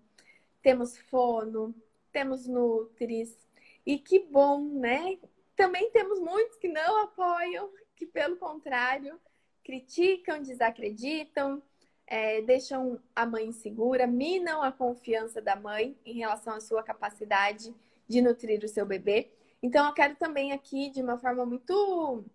Temos 0.62 0.98
fono, 0.98 1.74
temos 2.12 2.48
nutris. 2.48 3.38
E 3.86 3.98
que 3.98 4.20
bom, 4.20 4.62
né? 4.62 5.18
Também 5.56 5.90
temos 5.92 6.20
muitos 6.20 6.58
que 6.58 6.68
não 6.68 7.04
apoiam, 7.04 7.70
que 7.96 8.06
pelo 8.06 8.38
contrário 8.38 9.20
criticam, 9.64 10.42
desacreditam, 10.42 11.62
é, 12.08 12.42
deixam 12.42 13.00
a 13.16 13.26
mãe 13.26 13.46
insegura, 13.46 14.08
minam 14.08 14.64
a 14.64 14.72
confiança 14.72 15.42
da 15.42 15.56
mãe 15.56 15.96
em 16.04 16.14
relação 16.14 16.56
à 16.56 16.60
sua 16.60 16.82
capacidade 16.82 17.74
de 18.08 18.22
nutrir 18.22 18.64
o 18.64 18.68
seu 18.68 18.86
bebê. 18.86 19.32
Então, 19.62 19.86
eu 19.86 19.94
quero 19.94 20.16
também 20.16 20.52
aqui, 20.52 20.90
de 20.90 21.02
uma 21.02 21.18
forma 21.20 21.46
muito. 21.46 22.26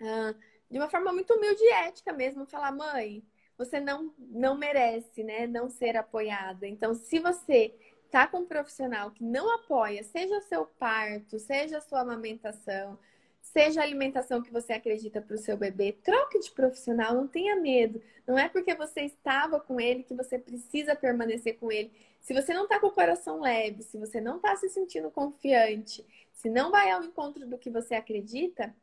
Uh, 0.00 0.38
de 0.70 0.78
uma 0.78 0.88
forma 0.88 1.12
muito 1.12 1.32
humilde 1.34 1.62
e 1.62 1.72
ética 1.72 2.12
mesmo, 2.12 2.46
falar, 2.46 2.70
mãe, 2.70 3.24
você 3.56 3.80
não, 3.80 4.12
não 4.18 4.56
merece, 4.56 5.22
né, 5.24 5.46
não 5.46 5.68
ser 5.68 5.96
apoiada. 5.96 6.66
Então, 6.66 6.94
se 6.94 7.18
você 7.18 7.74
tá 8.10 8.26
com 8.26 8.38
um 8.38 8.46
profissional 8.46 9.10
que 9.10 9.24
não 9.24 9.54
apoia, 9.54 10.02
seja 10.02 10.36
o 10.36 10.42
seu 10.42 10.66
parto, 10.66 11.38
seja 11.38 11.78
a 11.78 11.80
sua 11.80 12.00
amamentação, 12.00 12.98
seja 13.40 13.80
a 13.80 13.84
alimentação 13.84 14.42
que 14.42 14.52
você 14.52 14.72
acredita 14.72 15.20
para 15.20 15.34
o 15.34 15.38
seu 15.38 15.56
bebê, 15.56 15.92
troque 15.92 16.40
de 16.40 16.50
profissional, 16.50 17.14
não 17.14 17.26
tenha 17.26 17.56
medo. 17.56 18.02
Não 18.26 18.38
é 18.38 18.48
porque 18.48 18.74
você 18.74 19.02
estava 19.02 19.60
com 19.60 19.80
ele 19.80 20.02
que 20.02 20.14
você 20.14 20.38
precisa 20.38 20.96
permanecer 20.96 21.58
com 21.58 21.70
ele. 21.70 21.90
Se 22.20 22.34
você 22.34 22.52
não 22.52 22.64
está 22.64 22.80
com 22.80 22.88
o 22.88 22.92
coração 22.92 23.40
leve, 23.40 23.82
se 23.82 23.96
você 23.98 24.20
não 24.20 24.36
está 24.36 24.56
se 24.56 24.68
sentindo 24.68 25.10
confiante, 25.10 26.04
se 26.32 26.50
não 26.50 26.70
vai 26.70 26.90
ao 26.90 27.04
encontro 27.04 27.46
do 27.46 27.56
que 27.56 27.70
você 27.70 27.94
acredita, 27.94 28.74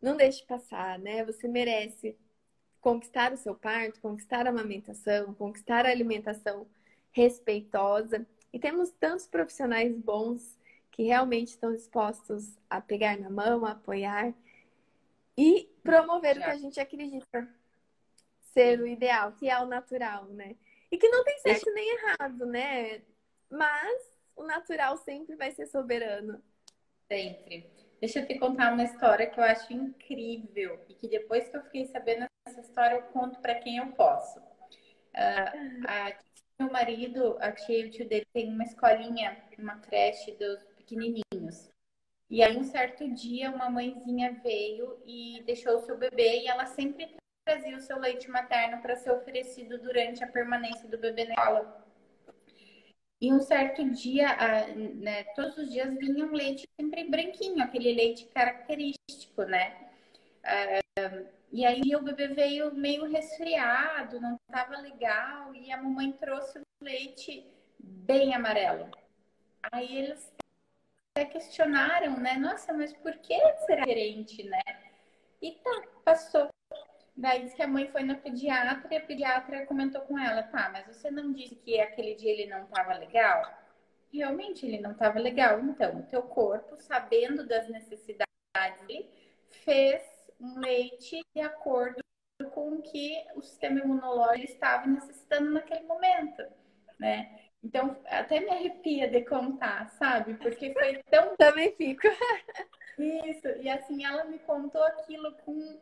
não 0.00 0.16
deixe 0.16 0.44
passar, 0.44 0.98
né? 0.98 1.24
Você 1.24 1.46
merece 1.48 2.16
conquistar 2.80 3.32
o 3.32 3.36
seu 3.36 3.54
parto, 3.54 4.00
conquistar 4.00 4.46
a 4.46 4.50
amamentação, 4.50 5.34
conquistar 5.34 5.86
a 5.86 5.90
alimentação 5.90 6.66
respeitosa. 7.10 8.26
E 8.52 8.58
temos 8.58 8.90
tantos 8.90 9.26
profissionais 9.26 9.96
bons 9.96 10.58
que 10.90 11.04
realmente 11.04 11.48
estão 11.48 11.74
dispostos 11.74 12.56
a 12.68 12.80
pegar 12.80 13.18
na 13.18 13.30
mão, 13.30 13.64
a 13.64 13.72
apoiar 13.72 14.34
e 15.36 15.68
promover 15.82 16.34
Já. 16.34 16.40
o 16.40 16.44
que 16.44 16.50
a 16.50 16.58
gente 16.58 16.80
acredita. 16.80 17.48
ser 18.40 18.80
o 18.80 18.86
ideal, 18.86 19.32
que 19.32 19.48
é 19.48 19.56
o 19.60 19.66
natural, 19.66 20.24
né? 20.24 20.56
E 20.90 20.96
que 20.96 21.08
não 21.08 21.22
tem 21.22 21.38
certo 21.38 21.72
nem 21.72 21.96
errado, 21.96 22.46
né? 22.46 23.02
Mas 23.48 24.10
o 24.34 24.42
natural 24.42 24.96
sempre 24.96 25.36
vai 25.36 25.52
ser 25.52 25.66
soberano. 25.66 26.42
Sempre. 27.06 27.70
Deixa 28.00 28.20
eu 28.20 28.26
te 28.26 28.38
contar 28.38 28.72
uma 28.72 28.84
história 28.84 29.26
que 29.26 29.38
eu 29.38 29.44
acho 29.44 29.72
incrível 29.72 30.80
e 30.88 30.94
que 30.94 31.08
depois 31.08 31.48
que 31.48 31.56
eu 31.56 31.62
fiquei 31.62 31.86
sabendo 31.86 32.26
essa 32.58 32.68
história 32.68 32.96
eu 32.96 33.02
conto 33.02 33.38
para 33.40 33.54
quem 33.54 33.76
eu 33.76 33.86
posso. 33.92 34.38
Uh, 34.40 35.86
a, 35.86 36.12
meu 36.58 36.72
marido, 36.72 37.36
a 37.40 37.52
tia 37.52 37.78
e 37.78 37.86
o 37.86 37.90
tio 37.90 38.08
dele 38.08 38.26
tem 38.32 38.48
uma 38.48 38.64
escolinha, 38.64 39.36
uma 39.58 39.78
creche 39.78 40.32
dos 40.32 40.58
pequenininhos. 40.76 41.70
E 42.28 42.42
aí 42.42 42.56
um 42.56 42.64
certo 42.64 43.08
dia 43.14 43.50
uma 43.50 43.70
mãezinha 43.70 44.38
veio 44.42 45.00
e 45.06 45.42
deixou 45.46 45.76
o 45.76 45.80
seu 45.80 45.96
bebê 45.96 46.40
e 46.40 46.48
ela 46.48 46.66
sempre 46.66 47.16
trazia 47.44 47.76
o 47.76 47.80
seu 47.80 47.98
leite 47.98 48.28
materno 48.28 48.82
para 48.82 48.96
ser 48.96 49.12
oferecido 49.12 49.78
durante 49.78 50.22
a 50.22 50.26
permanência 50.26 50.88
do 50.88 50.98
bebê 50.98 51.24
na 51.24 51.34
escola. 51.34 51.86
E 53.20 53.32
um 53.32 53.40
certo 53.40 53.88
dia, 53.90 54.28
né, 54.96 55.24
todos 55.34 55.56
os 55.58 55.70
dias 55.70 55.92
vinha 55.96 56.24
um 56.24 56.32
leite 56.32 56.68
sempre 56.78 57.04
branquinho, 57.04 57.62
aquele 57.62 57.92
leite 57.92 58.26
característico, 58.26 59.42
né? 59.44 59.87
E 61.52 61.64
aí 61.64 61.96
o 61.96 62.02
bebê 62.02 62.28
veio 62.28 62.74
meio 62.74 63.04
resfriado, 63.06 64.20
não 64.20 64.36
estava 64.36 64.78
legal, 64.78 65.54
e 65.54 65.70
a 65.72 65.76
mamãe 65.76 66.12
trouxe 66.12 66.58
o 66.58 66.84
leite 66.84 67.46
bem 67.78 68.34
amarelo. 68.34 68.90
Aí 69.72 69.98
eles 69.98 70.32
até 71.14 71.24
questionaram, 71.24 72.18
né? 72.18 72.34
Nossa, 72.34 72.72
mas 72.72 72.92
por 72.92 73.16
que 73.18 73.38
será 73.66 73.84
diferente, 73.84 74.42
né? 74.44 74.62
E 75.40 75.52
tá, 75.52 75.82
passou. 76.04 76.48
Daí 77.16 77.42
disse 77.42 77.56
que 77.56 77.62
a 77.62 77.68
mãe 77.68 77.88
foi 77.88 78.04
na 78.04 78.14
pediatra 78.14 78.94
e 78.94 78.96
a 78.96 79.00
pediatra 79.00 79.66
comentou 79.66 80.00
com 80.02 80.16
ela, 80.16 80.42
tá, 80.44 80.70
mas 80.72 80.86
você 80.86 81.10
não 81.10 81.32
disse 81.32 81.56
que 81.56 81.80
aquele 81.80 82.14
dia 82.14 82.30
ele 82.30 82.46
não 82.46 82.62
estava 82.64 82.94
legal? 82.94 83.42
Realmente 84.12 84.64
ele 84.64 84.78
não 84.78 84.92
estava 84.92 85.18
legal. 85.18 85.58
Então, 85.60 85.98
o 85.98 86.02
teu 86.04 86.22
corpo, 86.22 86.76
sabendo 86.78 87.46
das 87.46 87.68
necessidades 87.68 88.28
fez 89.64 90.17
um 90.40 90.58
leite 90.60 91.20
de 91.34 91.40
acordo 91.40 92.02
com 92.52 92.74
o 92.74 92.82
que 92.82 93.24
o 93.34 93.42
sistema 93.42 93.80
imunológico 93.80 94.52
estava 94.52 94.86
necessitando 94.86 95.50
naquele 95.50 95.84
momento, 95.84 96.42
né? 96.98 97.48
Então, 97.62 97.96
até 98.06 98.40
me 98.40 98.50
arrepia 98.50 99.08
de 99.08 99.24
contar, 99.24 99.88
sabe? 99.90 100.34
Porque 100.34 100.72
foi 100.72 101.02
tão. 101.10 101.36
Também 101.36 101.74
fico. 101.74 102.06
Isso, 102.98 103.48
e 103.60 103.68
assim, 103.68 104.04
ela 104.04 104.24
me 104.24 104.38
contou 104.40 104.82
aquilo 104.82 105.32
com, 105.44 105.80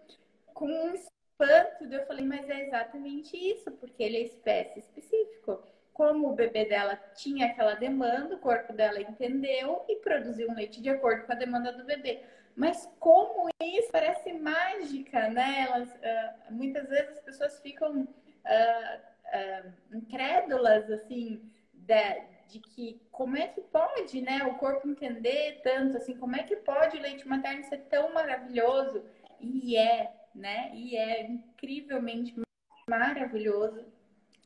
com 0.52 0.66
um 0.66 0.94
espanto, 0.94 1.84
eu 1.84 2.06
falei, 2.06 2.24
mas 2.26 2.48
é 2.48 2.66
exatamente 2.66 3.36
isso, 3.36 3.70
porque 3.72 4.02
ele 4.02 4.18
é 4.18 4.22
espécie 4.22 4.80
específico. 4.80 5.62
Como 5.94 6.28
o 6.28 6.34
bebê 6.34 6.66
dela 6.66 6.94
tinha 7.14 7.46
aquela 7.46 7.74
demanda, 7.74 8.34
o 8.34 8.38
corpo 8.38 8.74
dela 8.74 9.00
entendeu 9.00 9.82
e 9.88 9.96
produziu 9.96 10.50
um 10.50 10.54
leite 10.54 10.82
de 10.82 10.90
acordo 10.90 11.24
com 11.24 11.32
a 11.32 11.36
demanda 11.36 11.72
do 11.72 11.84
bebê. 11.84 12.22
Mas 12.56 12.90
como 12.98 13.50
isso 13.62 13.92
parece 13.92 14.32
mágica, 14.32 15.28
né? 15.28 15.66
Elas, 15.68 15.90
uh, 15.90 16.52
muitas 16.54 16.88
vezes 16.88 17.10
as 17.10 17.20
pessoas 17.20 17.60
ficam 17.60 18.00
uh, 18.00 18.06
uh, 18.06 19.72
incrédulas, 19.94 20.90
assim, 20.90 21.42
de, 21.74 22.20
de, 22.48 22.60
que 22.60 22.98
como 23.12 23.36
é 23.36 23.48
que 23.48 23.60
pode, 23.60 24.22
né, 24.22 24.42
o 24.44 24.54
corpo 24.54 24.88
entender 24.88 25.60
tanto, 25.62 25.98
assim, 25.98 26.16
como 26.16 26.34
é 26.34 26.44
que 26.44 26.56
pode 26.56 26.96
o 26.96 27.00
leite 27.00 27.28
materno 27.28 27.62
ser 27.64 27.82
tão 27.90 28.14
maravilhoso? 28.14 29.04
E 29.38 29.76
é, 29.76 30.10
né? 30.34 30.70
E 30.74 30.96
é 30.96 31.26
incrivelmente 31.26 32.34
maravilhoso. 32.88 33.84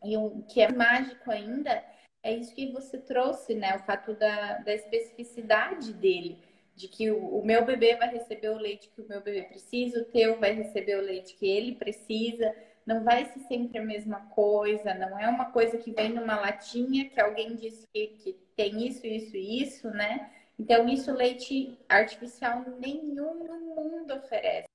E 0.02 0.16
o 0.16 0.42
que 0.48 0.62
é 0.62 0.72
mágico 0.72 1.30
ainda 1.30 1.84
é 2.22 2.34
isso 2.34 2.54
que 2.54 2.72
você 2.72 2.98
trouxe, 2.98 3.54
né? 3.54 3.76
O 3.76 3.80
fato 3.80 4.14
da, 4.14 4.58
da 4.58 4.74
especificidade 4.74 5.92
dele. 5.92 6.42
De 6.80 6.88
que 6.88 7.10
o, 7.10 7.42
meu 7.44 7.62
bebê 7.62 7.94
vai 7.96 8.08
receber 8.08 8.48
o 8.48 8.56
leite 8.56 8.88
que 8.88 9.02
o 9.02 9.06
meu 9.06 9.20
bebê 9.20 9.42
precisa, 9.42 10.00
o 10.00 10.04
teu 10.06 10.40
vai 10.40 10.52
receber 10.52 10.96
o 10.96 11.02
leite 11.02 11.36
que 11.36 11.46
ele 11.46 11.74
precisa. 11.74 12.54
Não 12.86 13.04
vai 13.04 13.26
ser 13.26 13.40
sempre 13.40 13.78
a 13.78 13.84
mesma 13.84 14.20
coisa, 14.30 14.94
não 14.94 15.18
é 15.18 15.28
uma 15.28 15.52
coisa 15.52 15.76
que 15.76 15.92
vem 15.92 16.08
numa 16.08 16.40
latinha 16.40 17.10
que 17.10 17.20
alguém 17.20 17.54
disse 17.54 17.86
que, 17.92 18.06
que 18.06 18.32
tem 18.56 18.86
isso, 18.86 19.06
isso 19.06 19.36
e 19.36 19.62
isso, 19.62 19.90
né? 19.90 20.30
Então, 20.58 20.88
isso 20.88 21.12
leite 21.12 21.78
artificial 21.86 22.64
nenhum 22.78 23.44
no 23.44 23.60
mundo 23.60 24.14
oferece 24.14 24.66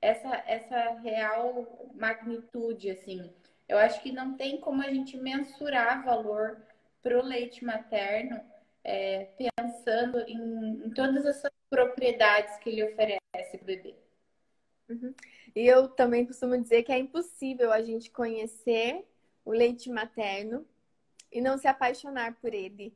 essa, 0.00 0.44
essa 0.46 1.00
real 1.00 1.90
magnitude, 1.96 2.92
assim. 2.92 3.32
Eu 3.68 3.78
acho 3.78 4.00
que 4.00 4.12
não 4.12 4.36
tem 4.36 4.60
como 4.60 4.80
a 4.80 4.90
gente 4.90 5.16
mensurar 5.16 6.04
valor 6.04 6.56
para 7.02 7.18
o 7.18 7.24
leite 7.24 7.64
materno 7.64 8.40
é, 8.84 9.28
pensando 9.36 10.18
em, 10.20 10.86
em, 10.86 10.90
todas 10.90 11.24
essas 11.26 11.50
propriedades 11.68 12.56
que 12.58 12.70
ele 12.70 12.84
oferece 12.84 13.20
para 13.52 13.62
o 13.62 13.64
bebê. 13.64 13.94
Uhum. 14.88 15.14
E 15.54 15.66
eu 15.66 15.88
também 15.88 16.26
costumo 16.26 16.60
dizer 16.60 16.82
que 16.82 16.92
é 16.92 16.98
impossível 16.98 17.72
a 17.72 17.82
gente 17.82 18.10
conhecer 18.10 19.04
o 19.44 19.52
leite 19.52 19.90
materno 19.90 20.66
e 21.30 21.40
não 21.40 21.58
se 21.58 21.66
apaixonar 21.66 22.36
por 22.40 22.54
ele. 22.54 22.94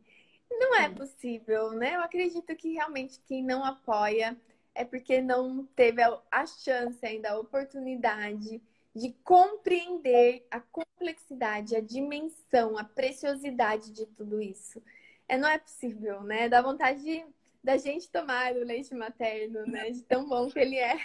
Não 0.51 0.77
é 0.77 0.89
possível, 0.89 1.73
né? 1.73 1.97
Eu 1.97 2.01
acredito 2.01 2.55
que 2.57 2.73
realmente 2.73 3.21
quem 3.27 3.43
não 3.43 3.65
apoia 3.65 4.37
é 4.75 4.85
porque 4.85 5.21
não 5.21 5.67
teve 5.77 6.03
a 6.03 6.47
chance 6.47 7.05
ainda, 7.05 7.33
a 7.33 7.39
oportunidade 7.39 8.61
de 8.95 9.13
compreender 9.25 10.47
a 10.51 10.61
complexidade, 10.61 11.75
a 11.75 11.81
dimensão, 11.81 12.77
a 12.77 12.85
preciosidade 12.85 13.91
de 13.91 14.07
tudo 14.07 14.41
isso. 14.41 14.83
É, 15.29 15.37
não 15.39 15.49
é 15.49 15.59
possível, 15.59 16.23
né? 16.23 16.49
Dá 16.49 16.61
vontade 16.61 17.03
de, 17.03 17.25
da 17.63 17.77
gente 17.77 18.11
tomar 18.11 18.53
o 18.55 18.65
leite 18.65 18.95
materno, 18.95 19.67
né? 19.67 19.91
De 19.91 20.03
tão 20.03 20.29
bom 20.29 20.51
que 20.51 20.59
ele 20.59 20.77
é. 20.77 20.97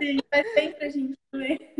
Sim, 0.00 0.18
faz 0.30 0.54
bem 0.54 0.72
pra 0.72 0.88
gente 0.88 1.18
comer. 1.30 1.74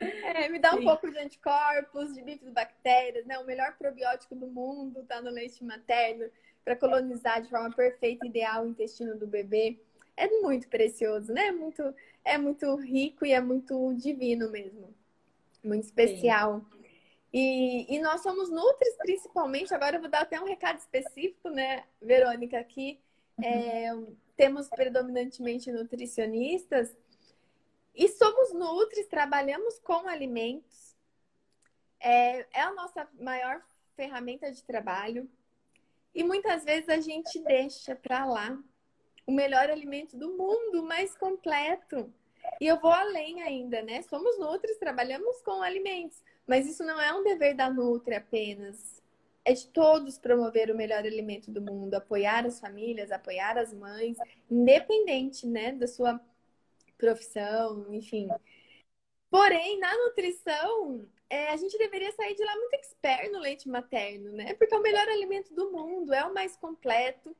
É, 0.00 0.48
me 0.48 0.58
dá 0.58 0.74
um 0.74 0.78
Sim. 0.78 0.84
pouco 0.84 1.10
de 1.10 1.18
anticorpos, 1.18 2.14
de 2.14 2.22
bifidobactérias, 2.22 3.24
né? 3.26 3.38
O 3.38 3.46
melhor 3.46 3.76
probiótico 3.76 4.34
do 4.34 4.46
mundo 4.46 5.04
tá 5.04 5.20
no 5.20 5.30
leite 5.30 5.62
materno 5.64 6.28
para 6.64 6.76
colonizar 6.76 7.42
de 7.42 7.48
forma 7.48 7.70
perfeita, 7.70 8.26
ideal 8.26 8.64
o 8.64 8.68
intestino 8.68 9.16
do 9.16 9.26
bebê 9.26 9.78
é 10.16 10.28
muito 10.40 10.68
precioso, 10.68 11.32
né? 11.32 11.46
É 11.46 11.52
muito, 11.52 11.94
é 12.24 12.38
muito 12.38 12.74
rico 12.76 13.24
e 13.24 13.32
é 13.32 13.40
muito 13.40 13.94
divino 13.94 14.50
mesmo. 14.50 14.94
Muito 15.62 15.84
especial. 15.84 16.64
E, 17.32 17.94
e, 17.94 17.98
nós 17.98 18.22
somos 18.22 18.50
nutris, 18.50 18.94
principalmente. 18.98 19.72
Agora 19.72 19.96
eu 19.96 20.00
vou 20.00 20.10
dar 20.10 20.22
até 20.22 20.40
um 20.40 20.44
recado 20.44 20.78
específico, 20.78 21.48
né, 21.48 21.84
Verônica, 22.00 22.58
aqui. 22.58 23.00
Uhum. 23.38 23.44
É, 23.44 23.96
temos 24.36 24.68
predominantemente 24.68 25.72
nutricionistas 25.72 26.94
e 27.94 28.08
somos 28.08 28.52
nutris, 28.52 29.06
trabalhamos 29.06 29.78
com 29.78 30.08
alimentos. 30.08 30.96
É, 32.00 32.46
é 32.52 32.60
a 32.62 32.72
nossa 32.72 33.08
maior 33.18 33.62
ferramenta 33.94 34.50
de 34.50 34.62
trabalho. 34.62 35.30
E 36.14 36.24
muitas 36.24 36.64
vezes 36.64 36.88
a 36.88 37.00
gente 37.00 37.38
deixa 37.40 37.94
para 37.94 38.24
lá 38.24 38.58
o 39.26 39.32
melhor 39.32 39.70
alimento 39.70 40.16
do 40.16 40.30
mundo, 40.36 40.82
mais 40.82 41.16
completo. 41.16 42.12
E 42.60 42.66
eu 42.66 42.80
vou 42.80 42.90
além 42.90 43.42
ainda, 43.42 43.82
né? 43.82 44.02
Somos 44.02 44.38
Nutris, 44.38 44.78
trabalhamos 44.78 45.40
com 45.42 45.62
alimentos, 45.62 46.22
mas 46.46 46.66
isso 46.66 46.84
não 46.84 47.00
é 47.00 47.12
um 47.12 47.22
dever 47.22 47.54
da 47.54 47.70
Nutri 47.70 48.14
apenas. 48.14 49.00
É 49.44 49.52
de 49.52 49.66
todos 49.68 50.18
promover 50.18 50.70
o 50.70 50.76
melhor 50.76 51.04
alimento 51.04 51.50
do 51.50 51.60
mundo, 51.60 51.94
apoiar 51.94 52.46
as 52.46 52.60
famílias, 52.60 53.10
apoiar 53.10 53.58
as 53.58 53.72
mães, 53.72 54.16
independente, 54.50 55.46
né, 55.46 55.72
da 55.72 55.88
sua 55.88 56.20
profissão, 56.96 57.92
enfim. 57.92 58.28
Porém, 59.28 59.80
na 59.80 59.92
nutrição, 59.96 61.08
é, 61.28 61.48
a 61.48 61.56
gente 61.56 61.76
deveria 61.76 62.12
sair 62.12 62.34
de 62.34 62.44
lá 62.44 62.54
muito 62.54 62.74
expert 62.74 63.32
no 63.32 63.40
leite 63.40 63.68
materno, 63.68 64.30
né? 64.32 64.54
Porque 64.54 64.74
é 64.74 64.78
o 64.78 64.82
melhor 64.82 65.08
alimento 65.08 65.52
do 65.54 65.72
mundo, 65.72 66.12
é 66.12 66.24
o 66.24 66.34
mais 66.34 66.54
completo 66.56 67.34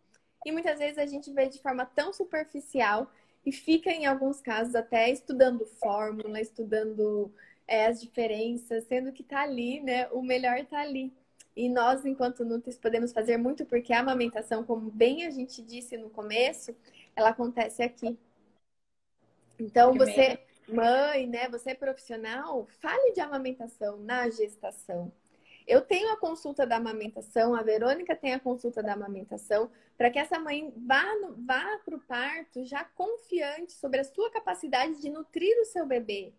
e 0.45 0.51
muitas 0.51 0.79
vezes 0.79 0.99
a 0.99 1.07
gente 1.07 1.33
vê 1.33 1.49
de 1.49 1.61
forma 1.61 1.87
tão 1.87 2.13
superficial 2.13 3.11
e 3.45 3.53
fica, 3.53 3.91
em 3.91 4.07
alguns 4.07 4.41
casos, 4.41 4.75
até 4.75 5.11
estudando 5.11 5.67
fórmula, 5.67 6.41
estudando 6.41 7.33
é, 7.67 7.87
as 7.87 8.01
diferenças, 8.01 8.85
sendo 8.85 9.13
que 9.13 9.23
tá 9.23 9.43
ali, 9.43 9.81
né? 9.81 10.09
O 10.09 10.23
melhor 10.23 10.65
tá 10.67 10.81
ali. 10.81 11.13
E 11.55 11.69
nós, 11.69 12.05
enquanto 12.05 12.45
Nutris, 12.45 12.79
podemos 12.79 13.13
fazer 13.13 13.37
muito 13.37 13.67
porque 13.67 13.93
a 13.93 14.01
amamentação, 14.01 14.65
como 14.65 14.91
bem 14.91 15.27
a 15.27 15.31
gente 15.31 15.61
disse 15.63 15.97
no 15.97 16.09
começo, 16.11 16.75
ela 17.15 17.31
acontece 17.31 17.83
aqui. 17.83 18.19
Então, 19.59 19.95
você, 19.95 20.39
mãe, 20.69 21.27
né? 21.27 21.49
Você 21.49 21.71
é 21.71 21.75
profissional, 21.75 22.67
fale 22.81 23.13
de 23.13 23.21
amamentação 23.21 23.99
na 23.99 24.29
gestação. 24.31 25.13
Eu 25.67 25.81
tenho 25.81 26.11
a 26.11 26.17
consulta 26.17 26.67
da 26.67 26.77
amamentação, 26.77 27.55
a 27.55 27.63
Verônica 27.63 28.17
tem 28.17 28.35
a 28.35 28.41
consulta 28.41 28.83
da 28.83 28.95
amamentação, 28.95 29.71
para 29.97 30.11
que 30.11 30.19
essa 30.19 30.39
mãe 30.39 30.73
vá, 30.77 31.05
vá 31.37 31.79
para 31.85 31.95
o 31.95 32.01
parto 32.01 32.65
já 32.65 32.85
confiante 32.85 33.73
sobre 33.73 34.01
a 34.01 34.05
sua 34.05 34.31
capacidade 34.31 35.01
de 35.01 35.09
nutrir 35.09 35.57
o 35.61 35.65
seu 35.65 35.87
bebê, 35.87 36.33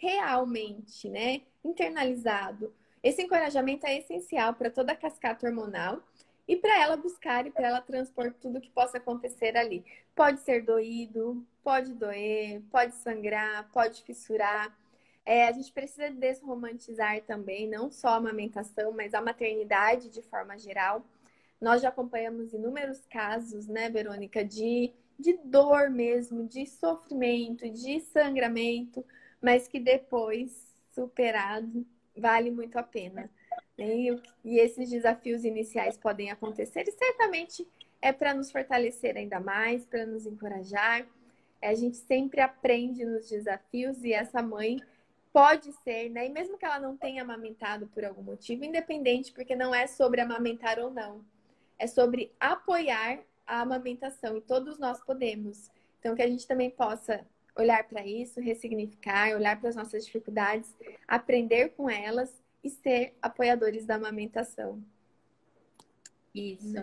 realmente, 0.00 1.08
né, 1.08 1.42
internalizado. 1.62 2.74
Esse 3.02 3.22
encorajamento 3.22 3.86
é 3.86 3.98
essencial 3.98 4.54
para 4.54 4.70
toda 4.70 4.92
a 4.92 4.96
cascata 4.96 5.46
hormonal 5.46 6.02
e 6.48 6.56
para 6.56 6.82
ela 6.82 6.96
buscar 6.96 7.46
e 7.46 7.50
para 7.50 7.68
ela 7.68 7.80
transpor 7.80 8.32
tudo 8.40 8.60
que 8.60 8.70
possa 8.70 8.98
acontecer 8.98 9.56
ali. 9.56 9.84
Pode 10.14 10.40
ser 10.40 10.64
doído, 10.64 11.46
pode 11.62 11.94
doer, 11.94 12.62
pode 12.70 12.94
sangrar, 12.96 13.70
pode 13.72 14.02
fissurar. 14.02 14.76
É, 15.24 15.46
a 15.46 15.52
gente 15.52 15.70
precisa 15.72 16.10
desromantizar 16.10 17.20
também, 17.22 17.68
não 17.68 17.90
só 17.90 18.08
a 18.08 18.16
amamentação, 18.16 18.92
mas 18.92 19.14
a 19.14 19.20
maternidade 19.20 20.08
de 20.08 20.22
forma 20.22 20.58
geral. 20.58 21.04
Nós 21.60 21.82
já 21.82 21.90
acompanhamos 21.90 22.54
inúmeros 22.54 23.04
casos, 23.06 23.68
né, 23.68 23.90
Verônica, 23.90 24.42
de, 24.42 24.92
de 25.18 25.36
dor 25.44 25.90
mesmo, 25.90 26.46
de 26.46 26.66
sofrimento, 26.66 27.68
de 27.68 28.00
sangramento, 28.00 29.04
mas 29.40 29.66
que 29.66 29.80
depois, 29.80 30.74
superado, 30.92 31.86
vale 32.16 32.50
muito 32.50 32.76
a 32.78 32.82
pena. 32.82 33.30
E, 33.78 34.08
e 34.44 34.58
esses 34.58 34.90
desafios 34.90 35.44
iniciais 35.44 35.96
podem 35.96 36.30
acontecer 36.30 36.86
e 36.86 36.92
certamente 36.92 37.66
é 38.02 38.12
para 38.12 38.34
nos 38.34 38.50
fortalecer 38.50 39.16
ainda 39.16 39.40
mais, 39.40 39.84
para 39.86 40.04
nos 40.04 40.26
encorajar. 40.26 41.06
A 41.62 41.74
gente 41.74 41.96
sempre 41.96 42.40
aprende 42.40 43.04
nos 43.04 43.28
desafios 43.28 44.04
e 44.04 44.12
essa 44.12 44.42
mãe 44.42 44.78
pode 45.32 45.72
ser, 45.84 46.10
né? 46.10 46.26
E 46.26 46.30
mesmo 46.30 46.58
que 46.58 46.64
ela 46.64 46.78
não 46.78 46.96
tenha 46.96 47.22
amamentado 47.22 47.86
por 47.88 48.04
algum 48.04 48.22
motivo, 48.22 48.64
independente, 48.64 49.32
porque 49.32 49.54
não 49.54 49.74
é 49.74 49.86
sobre 49.86 50.20
amamentar 50.20 50.78
ou 50.78 50.90
não 50.90 51.24
é 51.80 51.86
sobre 51.86 52.30
apoiar 52.38 53.18
a 53.46 53.62
amamentação 53.62 54.36
e 54.36 54.42
todos 54.42 54.78
nós 54.78 55.02
podemos. 55.02 55.70
Então, 55.98 56.14
que 56.14 56.22
a 56.22 56.28
gente 56.28 56.46
também 56.46 56.70
possa 56.70 57.26
olhar 57.60 57.84
para 57.84 58.04
isso, 58.04 58.40
ressignificar, 58.40 59.34
olhar 59.34 59.58
para 59.60 59.68
as 59.68 59.76
nossas 59.76 60.04
dificuldades, 60.04 60.74
aprender 61.06 61.70
com 61.70 61.88
elas 61.88 62.42
e 62.62 62.70
ser 62.70 63.16
apoiadores 63.22 63.86
da 63.86 63.94
amamentação. 63.94 64.82
Isso. 66.34 66.76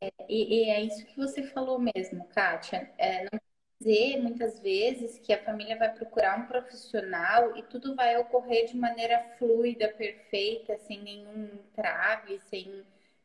É, 0.00 0.10
e, 0.28 0.64
e, 0.64 0.70
é 0.70 0.80
isso 0.82 1.04
que 1.06 1.16
você 1.16 1.42
falou 1.42 1.78
mesmo, 1.78 2.26
Kátia. 2.28 2.90
É, 2.96 3.24
não 3.24 3.40
dizer 3.80 4.20
muitas 4.20 4.58
vezes 4.58 5.18
que 5.18 5.32
a 5.32 5.42
família 5.44 5.78
vai 5.78 5.92
procurar 5.92 6.38
um 6.38 6.46
profissional 6.46 7.56
e 7.56 7.62
tudo 7.62 7.94
vai 7.94 8.16
ocorrer 8.16 8.66
de 8.66 8.76
maneira 8.76 9.36
fluida, 9.38 9.88
perfeita, 9.88 10.76
sem 10.78 11.02
nenhum 11.02 11.58
trave, 11.74 12.40
sem 12.40 12.84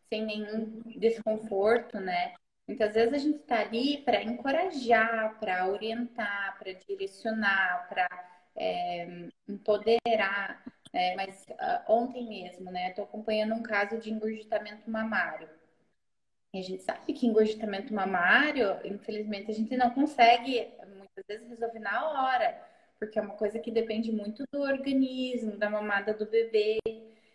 sem 0.10 0.24
nenhum 0.24 0.82
desconforto, 0.86 2.00
né? 2.00 2.36
Muitas 2.68 2.94
vezes 2.94 3.14
a 3.14 3.18
gente 3.18 3.40
está 3.40 3.60
ali 3.60 3.98
para 4.04 4.24
encorajar, 4.24 5.38
para 5.40 5.68
orientar, 5.68 6.58
para 6.58 6.74
direcionar, 6.74 7.88
para 7.90 8.08
é, 8.56 9.30
empoderar. 9.48 10.64
Né? 10.94 11.16
Mas 11.16 11.46
uh, 11.50 11.92
ontem 11.92 12.28
mesmo, 12.28 12.72
né? 12.72 12.90
Estou 12.90 13.04
acompanhando 13.04 13.56
um 13.56 13.64
caso 13.64 13.98
de 13.98 14.12
engurgitamento 14.12 14.90
mamário. 14.90 15.50
E 16.54 16.60
a 16.60 16.62
gente 16.62 16.84
sabe 16.84 17.14
que 17.14 17.26
engurgitamento 17.26 17.94
mamário, 17.94 18.80
infelizmente, 18.86 19.50
a 19.50 19.54
gente 19.56 19.76
não 19.76 19.90
consegue 19.90 20.72
muitas 20.96 21.26
vezes 21.28 21.50
resolver 21.50 21.80
na 21.80 22.12
hora, 22.12 22.62
porque 23.00 23.18
é 23.18 23.22
uma 23.22 23.34
coisa 23.34 23.58
que 23.58 23.72
depende 23.72 24.12
muito 24.12 24.44
do 24.52 24.62
organismo, 24.62 25.58
da 25.58 25.68
mamada 25.68 26.14
do 26.14 26.28
bebê. 26.28 26.78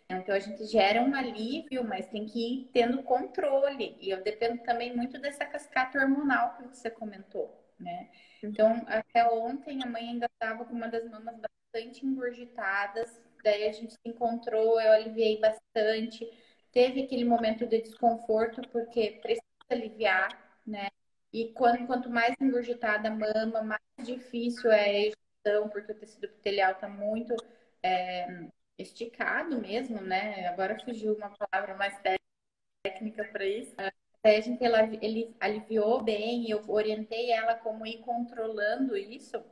Então 0.09 0.33
a 0.35 0.39
gente 0.39 0.65
gera 0.65 1.01
um 1.01 1.13
alívio, 1.13 1.83
mas 1.83 2.07
tem 2.07 2.25
que 2.25 2.39
ir 2.39 2.69
tendo 2.73 3.03
controle. 3.03 3.95
E 4.01 4.09
eu 4.09 4.23
dependo 4.23 4.61
também 4.63 4.95
muito 4.95 5.19
dessa 5.19 5.45
cascata 5.45 5.99
hormonal 5.99 6.55
que 6.55 6.63
você 6.63 6.89
comentou, 6.89 7.55
né? 7.79 8.09
Então, 8.41 8.83
até 8.87 9.23
ontem 9.29 9.83
a 9.83 9.85
mãe 9.87 10.09
ainda 10.09 10.25
estava 10.25 10.65
com 10.65 10.73
uma 10.73 10.87
das 10.87 11.07
mamas 11.09 11.35
bastante 11.39 12.05
engurgitadas. 12.05 13.21
Daí 13.43 13.67
a 13.67 13.71
gente 13.71 13.93
se 13.93 13.99
encontrou, 14.05 14.81
eu 14.81 14.91
aliviei 14.93 15.39
bastante. 15.39 16.27
Teve 16.71 17.03
aquele 17.03 17.25
momento 17.25 17.67
de 17.67 17.81
desconforto, 17.81 18.61
porque 18.69 19.19
precisa 19.21 19.43
aliviar, 19.69 20.29
né? 20.65 20.89
E 21.31 21.51
quando, 21.53 21.85
quanto 21.85 22.09
mais 22.09 22.33
engurgitada 22.41 23.09
a 23.09 23.11
mama, 23.11 23.61
mais 23.61 23.81
difícil 24.07 24.71
é 24.71 24.85
a 24.85 24.89
ejeção, 24.89 25.69
porque 25.69 25.91
o 25.91 25.95
tecido 25.95 26.25
epitelial 26.25 26.71
está 26.71 26.89
muito 26.89 27.35
é, 27.83 28.27
esticado 28.79 29.59
mesmo, 29.59 30.01
né? 30.01 30.47
Agora 30.47 30.79
fugiu 30.79 31.13
uma 31.13 31.29
palavra 31.29 31.75
mais 31.75 31.99
técnica 32.83 33.25
para 33.25 33.45
isso. 33.45 33.75
A 34.23 34.41
gente 34.41 34.63
ela, 34.63 34.83
ele 35.01 35.35
aliviou 35.39 36.01
bem, 36.01 36.49
eu 36.49 36.63
orientei 36.67 37.31
ela 37.31 37.55
como 37.55 37.85
ir 37.85 37.99
controlando 37.99 38.97
isso. 38.97 39.43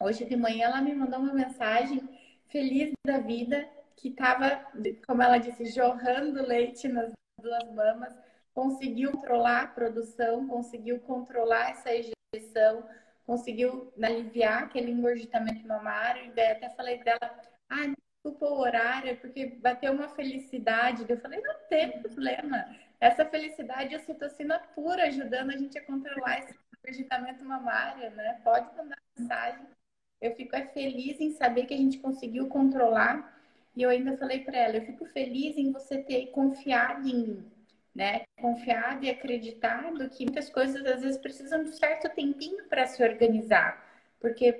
Hoje 0.00 0.24
de 0.24 0.36
manhã 0.36 0.66
ela 0.68 0.80
me 0.80 0.94
mandou 0.94 1.20
uma 1.20 1.32
mensagem 1.32 2.08
feliz 2.48 2.92
da 3.06 3.18
vida 3.18 3.68
que 3.96 4.08
estava, 4.08 4.66
como 5.06 5.22
ela 5.22 5.38
disse, 5.38 5.66
jorrando 5.66 6.46
leite 6.46 6.88
nas 6.88 7.12
duas 7.40 7.70
mamas, 7.72 8.14
conseguiu 8.54 9.12
controlar 9.12 9.62
a 9.62 9.66
produção, 9.68 10.46
conseguiu 10.48 11.00
controlar 11.00 11.70
essa 11.70 11.90
ejeção, 11.94 12.86
conseguiu 13.26 13.92
aliviar 14.02 14.64
aquele 14.64 14.90
engorgitamento 14.90 15.66
mamário. 15.66 16.26
E 16.26 16.30
daí 16.32 16.52
até 16.52 16.70
falei 16.70 17.02
dela, 17.02 17.18
ah, 17.68 17.94
desculpa 18.22 18.46
o 18.46 18.60
horário, 18.60 19.16
porque 19.16 19.46
bateu 19.46 19.92
uma 19.92 20.08
felicidade. 20.08 21.06
Eu 21.08 21.18
falei, 21.18 21.40
não 21.40 21.54
tem 21.68 22.00
problema. 22.02 22.76
Essa 23.00 23.24
felicidade 23.24 23.94
é 23.94 23.98
citocina 23.98 24.58
pura 24.74 25.04
ajudando 25.04 25.50
a 25.50 25.56
gente 25.56 25.78
a 25.78 25.84
controlar 25.84 26.38
esse 26.40 26.54
agitamento 26.86 27.44
mamário, 27.44 28.10
né? 28.10 28.40
Pode 28.44 28.66
mandar 28.76 28.98
mensagem. 29.18 29.66
Eu 30.20 30.34
fico 30.36 30.54
é 30.54 30.66
feliz 30.66 31.18
em 31.18 31.30
saber 31.32 31.64
que 31.64 31.72
a 31.72 31.78
gente 31.78 31.98
conseguiu 31.98 32.46
controlar. 32.48 33.38
E 33.74 33.82
eu 33.82 33.88
ainda 33.88 34.16
falei 34.18 34.40
para 34.40 34.58
ela, 34.58 34.76
eu 34.76 34.84
fico 34.84 35.06
feliz 35.06 35.56
em 35.56 35.72
você 35.72 36.02
ter 36.02 36.26
confiado 36.26 37.08
em 37.08 37.14
mim, 37.14 37.52
né? 37.94 38.22
Confiado 38.38 39.04
e 39.04 39.10
acreditado 39.10 40.10
que 40.10 40.24
muitas 40.24 40.50
coisas 40.50 40.84
às 40.84 41.00
vezes 41.00 41.16
precisam 41.16 41.62
de 41.62 41.70
um 41.70 41.72
certo 41.72 42.14
tempinho 42.14 42.68
para 42.68 42.86
se 42.86 43.02
organizar. 43.02 43.82
Porque, 44.20 44.52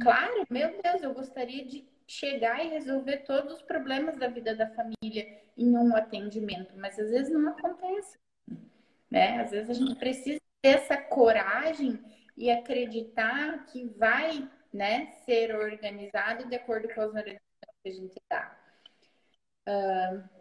claro, 0.00 0.44
meu 0.48 0.80
Deus, 0.80 1.02
eu 1.02 1.12
gostaria 1.12 1.64
de 1.64 1.84
chegar 2.08 2.64
e 2.64 2.70
resolver 2.70 3.18
todos 3.18 3.52
os 3.52 3.62
problemas 3.62 4.16
da 4.16 4.28
vida 4.28 4.56
da 4.56 4.66
família 4.70 5.42
em 5.56 5.76
um 5.76 5.94
atendimento, 5.94 6.74
mas 6.76 6.98
às 6.98 7.10
vezes 7.10 7.30
não 7.30 7.50
acontece, 7.50 8.18
né? 9.10 9.42
Às 9.42 9.50
vezes 9.50 9.70
a 9.70 9.74
gente 9.74 9.94
precisa 9.96 10.40
ter 10.62 10.70
essa 10.70 10.96
coragem 10.96 12.02
e 12.36 12.50
acreditar 12.50 13.66
que 13.66 13.84
vai, 13.98 14.48
né, 14.72 15.12
ser 15.24 15.54
organizado 15.54 16.48
de 16.48 16.54
acordo 16.54 16.88
com 16.94 17.00
as 17.00 17.10
orientações 17.10 17.40
que 17.82 17.88
a 17.88 17.92
gente 17.92 18.14
dá. 18.30 18.58
Uh, 19.68 20.38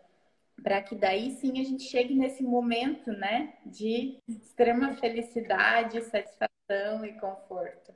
para 0.63 0.81
que 0.81 0.95
daí 0.95 1.31
sim 1.31 1.59
a 1.59 1.63
gente 1.63 1.83
chegue 1.83 2.15
nesse 2.15 2.43
momento, 2.43 3.11
né, 3.11 3.57
de 3.65 4.19
extrema 4.27 4.95
felicidade, 4.95 6.01
satisfação 6.03 7.05
e 7.05 7.13
conforto. 7.19 7.93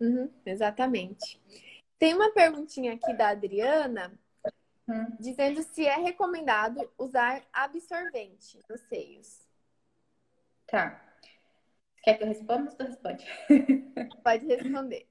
Uhum, 0.00 0.30
exatamente. 0.44 1.40
Tem 1.98 2.14
uma 2.14 2.30
perguntinha 2.32 2.94
aqui 2.94 3.14
da 3.14 3.28
Adriana 3.28 4.12
hum. 4.88 5.16
dizendo 5.18 5.62
se 5.62 5.86
é 5.86 5.96
recomendado 5.96 6.90
usar 6.98 7.42
absorvente 7.52 8.60
nos 8.68 8.80
seios. 8.82 9.46
Tá. 10.66 11.02
Quer 12.02 12.18
que 12.18 12.24
eu 12.24 12.28
responda 12.28 12.70
ou 12.70 12.76
você 12.76 12.82
responde? 12.84 13.26
Pode 14.22 14.46
responder. 14.46 15.08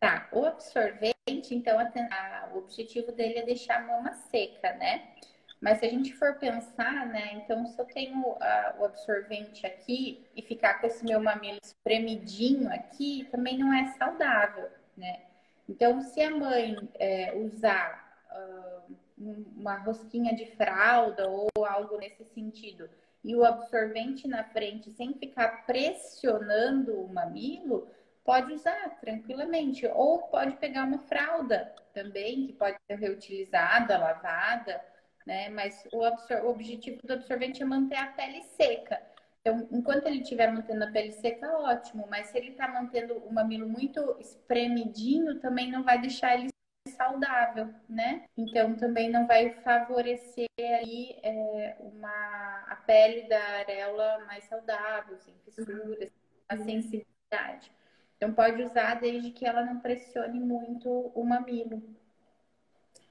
Tá. 0.00 0.28
O 0.32 0.44
absorvente, 0.44 1.54
então, 1.54 1.78
a, 1.78 2.50
o 2.52 2.58
objetivo 2.58 3.12
dele 3.12 3.38
é 3.38 3.46
deixar 3.46 3.78
a 3.78 3.86
mama 3.86 4.12
seca, 4.12 4.74
né? 4.74 5.14
Mas 5.60 5.78
se 5.78 5.86
a 5.86 5.88
gente 5.88 6.12
for 6.14 6.34
pensar, 6.34 7.06
né? 7.06 7.32
Então, 7.34 7.66
se 7.66 7.80
eu 7.80 7.86
tenho 7.86 8.20
o 8.20 8.84
absorvente 8.84 9.66
aqui 9.66 10.26
e 10.36 10.42
ficar 10.42 10.74
com 10.74 10.86
esse 10.86 11.02
meu 11.04 11.22
mamilo 11.22 11.58
espremidinho 11.62 12.70
aqui, 12.70 13.26
também 13.30 13.56
não 13.56 13.72
é 13.72 13.86
saudável, 13.92 14.70
né? 14.94 15.22
Então, 15.68 16.00
se 16.00 16.20
a 16.20 16.30
mãe 16.30 16.76
é, 16.94 17.34
usar 17.36 18.22
uh, 18.30 18.96
uma 19.16 19.76
rosquinha 19.76 20.34
de 20.34 20.46
fralda 20.56 21.28
ou 21.28 21.48
algo 21.66 21.96
nesse 21.96 22.24
sentido 22.24 22.88
e 23.22 23.34
o 23.34 23.44
absorvente 23.44 24.28
na 24.28 24.44
frente 24.44 24.90
sem 24.90 25.14
ficar 25.14 25.64
pressionando 25.64 27.00
o 27.00 27.08
mamilo, 27.08 27.88
pode 28.22 28.52
usar 28.52 29.00
tranquilamente. 29.00 29.86
Ou 29.86 30.18
pode 30.22 30.56
pegar 30.56 30.84
uma 30.84 30.98
fralda 30.98 31.74
também, 31.94 32.46
que 32.46 32.52
pode 32.52 32.76
ser 32.86 32.98
reutilizada, 32.98 33.96
lavada, 33.96 34.80
né? 35.26 35.48
Mas 35.48 35.86
o, 35.90 36.00
o 36.00 36.50
objetivo 36.50 36.98
do 37.06 37.14
absorvente 37.14 37.62
é 37.62 37.64
manter 37.64 37.96
a 37.96 38.06
pele 38.08 38.42
seca. 38.42 39.00
Então, 39.46 39.68
enquanto 39.70 40.06
ele 40.06 40.22
estiver 40.22 40.50
mantendo 40.50 40.84
a 40.84 40.90
pele 40.90 41.12
seca, 41.12 41.46
ótimo. 41.58 42.06
Mas 42.08 42.28
se 42.28 42.38
ele 42.38 42.52
está 42.52 42.66
mantendo 42.66 43.18
o 43.18 43.30
mamilo 43.30 43.68
muito 43.68 44.16
espremidinho, 44.18 45.38
também 45.38 45.70
não 45.70 45.82
vai 45.82 46.00
deixar 46.00 46.34
ele 46.34 46.48
saudável, 46.88 47.68
né? 47.86 48.24
Então, 48.38 48.74
também 48.74 49.10
não 49.10 49.26
vai 49.26 49.50
favorecer 49.62 50.48
aí 50.58 51.18
é, 51.22 51.76
uma, 51.78 52.64
a 52.68 52.76
pele 52.86 53.28
da 53.28 53.42
areola 53.58 54.24
mais 54.24 54.44
saudável, 54.44 55.18
sem 55.18 55.34
fissuras, 55.44 56.10
a 56.48 56.56
sensibilidade. 56.56 57.70
Então, 58.16 58.32
pode 58.32 58.62
usar 58.62 58.94
desde 58.94 59.30
que 59.30 59.44
ela 59.44 59.62
não 59.62 59.78
pressione 59.78 60.40
muito 60.40 60.88
o 60.88 61.22
mamilo. 61.22 61.82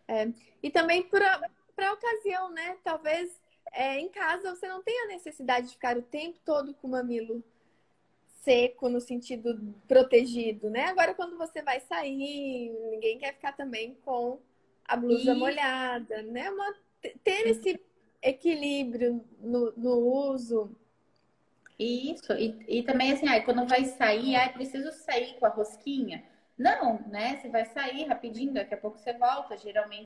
É. 0.07 0.27
E 0.63 0.71
também 0.71 1.03
para 1.03 1.41
a 1.77 1.93
ocasião, 1.93 2.49
né? 2.51 2.75
Talvez 2.84 3.39
é, 3.74 3.99
em 3.99 4.07
casa 4.07 4.55
você 4.55 4.67
não 4.67 4.82
tenha 4.84 5.07
necessidade 5.07 5.67
de 5.67 5.74
ficar 5.74 5.97
o 5.97 6.01
tempo 6.01 6.39
todo 6.45 6.74
com 6.76 6.88
o 6.88 6.91
mamilo 6.91 7.43
seco 8.43 8.89
no 8.89 8.99
sentido 8.99 9.74
protegido, 9.88 10.69
né? 10.69 10.86
Agora, 10.86 11.13
quando 11.13 11.38
você 11.38 11.61
vai 11.61 11.80
sair, 11.80 12.69
ninguém 12.91 13.17
quer 13.17 13.34
ficar 13.34 13.53
também 13.53 13.97
com 14.05 14.39
a 14.86 14.95
blusa 14.95 15.32
e... 15.32 15.36
molhada, 15.36 16.21
né? 16.24 16.49
Uma, 16.51 16.76
ter 17.24 17.47
esse 17.47 17.80
equilíbrio 18.21 19.24
no, 19.39 19.74
no 19.76 19.97
uso. 19.97 20.76
Isso, 21.80 22.32
e, 22.34 22.80
e 22.80 22.84
também 22.84 23.11
assim, 23.13 23.28
aí, 23.28 23.41
quando 23.41 23.65
vai 23.67 23.86
sair, 23.86 24.36
é 24.36 24.49
preciso 24.49 24.91
sair 24.91 25.39
com 25.39 25.45
a 25.45 25.49
rosquinha. 25.49 26.24
Não, 26.57 26.99
né? 27.07 27.38
Você 27.38 27.49
vai 27.49 27.65
sair 27.65 28.05
rapidinho, 28.05 28.53
daqui 28.53 28.74
a 28.74 28.78
pouco 28.78 28.99
você 28.99 29.13
volta. 29.13 29.57
Geralmente, 29.57 30.05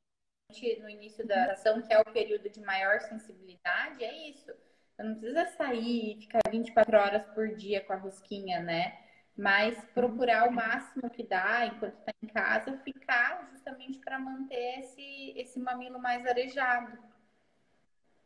no 0.79 0.89
início 0.89 1.27
da 1.27 1.51
ação, 1.51 1.81
que 1.81 1.93
é 1.93 1.99
o 1.99 2.05
período 2.05 2.49
de 2.49 2.61
maior 2.61 3.01
sensibilidade, 3.01 4.03
é 4.03 4.29
isso. 4.29 4.51
Você 4.95 5.03
não 5.03 5.15
precisa 5.15 5.45
sair 5.57 6.17
e 6.17 6.21
ficar 6.21 6.39
24 6.49 6.97
horas 6.97 7.25
por 7.33 7.53
dia 7.55 7.81
com 7.81 7.91
a 7.91 7.97
rosquinha, 7.97 8.61
né? 8.61 8.97
Mas 9.35 9.77
procurar 9.93 10.47
o 10.47 10.51
máximo 10.51 11.09
que 11.09 11.21
dá 11.21 11.65
enquanto 11.65 11.99
está 11.99 12.11
em 12.23 12.27
casa, 12.27 12.77
ficar 12.77 13.49
justamente 13.51 13.99
para 13.99 14.17
manter 14.17 14.79
esse, 14.79 15.33
esse 15.35 15.59
mamilo 15.59 15.99
mais 15.99 16.25
arejado. 16.25 16.97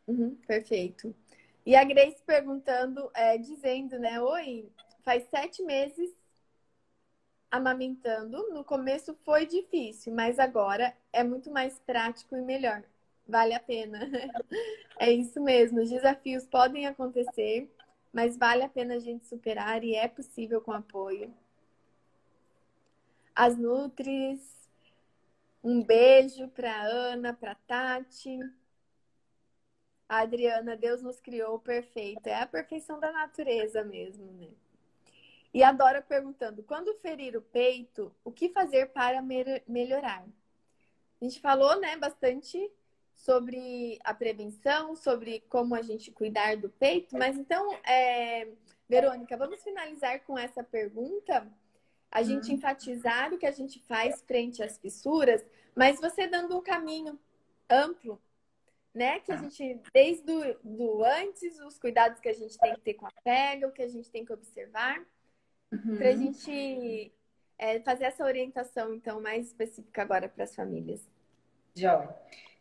Uhum, 0.07 0.35
perfeito. 0.47 1.13
E 1.65 1.75
a 1.75 1.83
Grace 1.83 2.21
perguntando, 2.23 3.11
é, 3.15 3.37
dizendo, 3.37 3.97
né? 3.99 4.21
Oi, 4.21 4.71
faz 5.03 5.23
sete 5.23 5.63
meses 5.63 6.15
amamentando. 7.51 8.49
No 8.51 8.63
começo 8.63 9.13
foi 9.25 9.45
difícil, 9.45 10.13
mas 10.13 10.39
agora 10.39 10.95
é 11.11 11.23
muito 11.23 11.51
mais 11.51 11.77
prático 11.79 12.35
e 12.35 12.41
melhor. 12.41 12.83
Vale 13.27 13.53
a 13.53 13.59
pena. 13.59 13.99
É 14.99 15.11
isso 15.11 15.41
mesmo. 15.41 15.81
Os 15.81 15.89
desafios 15.89 16.45
podem 16.45 16.85
acontecer, 16.85 17.67
mas 18.13 18.37
vale 18.37 18.61
a 18.61 18.69
pena 18.69 18.95
a 18.95 18.99
gente 18.99 19.25
superar 19.25 19.83
e 19.83 19.95
é 19.95 20.07
possível 20.07 20.61
com 20.61 20.71
apoio. 20.71 21.33
As 23.35 23.57
Nutris, 23.57 24.69
um 25.63 25.81
beijo 25.81 26.47
para 26.49 26.83
Ana, 26.83 27.33
para 27.33 27.55
Tati. 27.55 28.39
A 30.07 30.19
Adriana, 30.19 30.77
Deus 30.77 31.01
nos 31.01 31.19
criou 31.19 31.57
perfeito. 31.57 32.27
É 32.27 32.41
a 32.41 32.45
perfeição 32.45 32.99
da 32.99 33.11
natureza 33.11 33.83
mesmo, 33.83 34.31
né? 34.33 34.49
E 35.53 35.63
a 35.63 35.71
Dora 35.71 36.01
perguntando: 36.01 36.63
quando 36.63 36.93
ferir 36.99 37.35
o 37.35 37.41
peito, 37.41 38.13
o 38.23 38.31
que 38.31 38.49
fazer 38.49 38.87
para 38.87 39.21
melhorar? 39.67 40.25
A 41.21 41.23
gente 41.23 41.39
falou, 41.39 41.79
né, 41.79 41.97
bastante 41.97 42.71
sobre 43.15 43.99
a 44.03 44.13
prevenção, 44.13 44.95
sobre 44.95 45.41
como 45.49 45.75
a 45.75 45.81
gente 45.81 46.11
cuidar 46.11 46.57
do 46.57 46.69
peito, 46.69 47.17
mas 47.17 47.37
então, 47.37 47.71
é... 47.85 48.47
Verônica, 48.89 49.37
vamos 49.37 49.63
finalizar 49.63 50.19
com 50.25 50.37
essa 50.37 50.61
pergunta. 50.61 51.47
A 52.11 52.23
gente 52.23 52.49
uhum. 52.49 52.55
enfatizar 52.55 53.33
o 53.33 53.37
que 53.37 53.45
a 53.45 53.51
gente 53.51 53.79
faz 53.79 54.21
frente 54.23 54.61
às 54.61 54.77
fissuras, 54.77 55.45
mas 55.73 55.97
você 56.01 56.27
dando 56.27 56.57
um 56.57 56.61
caminho 56.61 57.17
amplo, 57.69 58.21
né? 58.93 59.21
Que 59.21 59.31
a 59.31 59.37
tá. 59.37 59.43
gente, 59.43 59.79
desde 59.93 60.23
do, 60.23 60.59
do 60.61 61.05
antes, 61.05 61.57
os 61.61 61.79
cuidados 61.79 62.19
que 62.19 62.27
a 62.27 62.33
gente 62.33 62.59
tem 62.59 62.73
que 62.73 62.81
ter 62.81 62.95
com 62.95 63.05
a 63.05 63.11
pega, 63.23 63.67
o 63.67 63.71
que 63.71 63.81
a 63.81 63.87
gente 63.87 64.09
tem 64.09 64.25
que 64.25 64.33
observar, 64.33 65.01
uhum. 65.71 65.97
para 65.97 66.09
a 66.09 66.15
gente 66.15 67.13
é, 67.57 67.79
fazer 67.81 68.05
essa 68.05 68.25
orientação, 68.25 68.93
então, 68.93 69.21
mais 69.21 69.47
específica 69.47 70.01
agora 70.01 70.27
para 70.27 70.43
as 70.43 70.55
famílias. 70.55 71.07
Joia. 71.75 72.09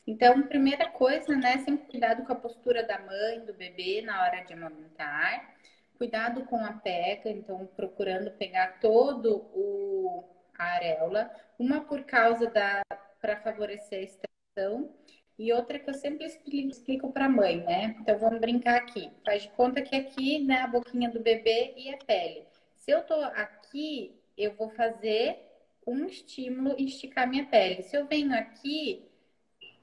Então, 0.06 0.42
primeira 0.42 0.88
coisa, 0.88 1.36
né, 1.36 1.58
sempre 1.58 1.86
cuidado 1.90 2.24
com 2.24 2.32
a 2.32 2.36
postura 2.36 2.82
da 2.82 2.98
mãe, 2.98 3.44
do 3.44 3.54
bebê 3.54 4.02
na 4.02 4.22
hora 4.22 4.44
de 4.44 4.52
amamentar. 4.52 5.54
Cuidado 5.96 6.44
com 6.46 6.56
a 6.64 6.72
pega, 6.72 7.28
então 7.28 7.68
procurando 7.76 8.30
pegar 8.32 8.80
todo 8.80 9.46
o 9.52 10.24
a 10.58 10.64
areola, 10.74 11.30
uma 11.58 11.80
por 11.80 12.04
causa 12.04 12.46
da 12.50 12.82
para 13.20 13.36
favorecer 13.36 13.98
a 13.98 14.02
extração 14.02 14.94
e 15.38 15.52
outra 15.52 15.78
que 15.78 15.88
eu 15.88 15.94
sempre 15.94 16.26
explico, 16.26 17.12
para 17.12 17.24
a 17.24 17.28
mãe, 17.28 17.62
né? 17.64 17.96
Então 18.00 18.18
vamos 18.18 18.40
brincar 18.40 18.76
aqui. 18.76 19.10
Faz 19.24 19.42
de 19.42 19.48
conta 19.50 19.80
que 19.80 19.96
aqui, 19.96 20.44
né, 20.44 20.60
a 20.60 20.66
boquinha 20.66 21.10
do 21.10 21.20
bebê 21.20 21.72
e 21.76 21.94
a 21.94 21.96
pele. 21.98 22.44
Se 22.80 22.90
eu 22.90 23.02
tô 23.02 23.14
aqui, 23.14 24.18
eu 24.36 24.54
vou 24.54 24.70
fazer 24.70 25.38
um 25.86 26.06
estímulo 26.06 26.74
e 26.78 26.86
esticar 26.86 27.28
minha 27.28 27.44
pele. 27.44 27.82
Se 27.82 27.94
eu 27.94 28.06
venho 28.06 28.34
aqui, 28.34 29.06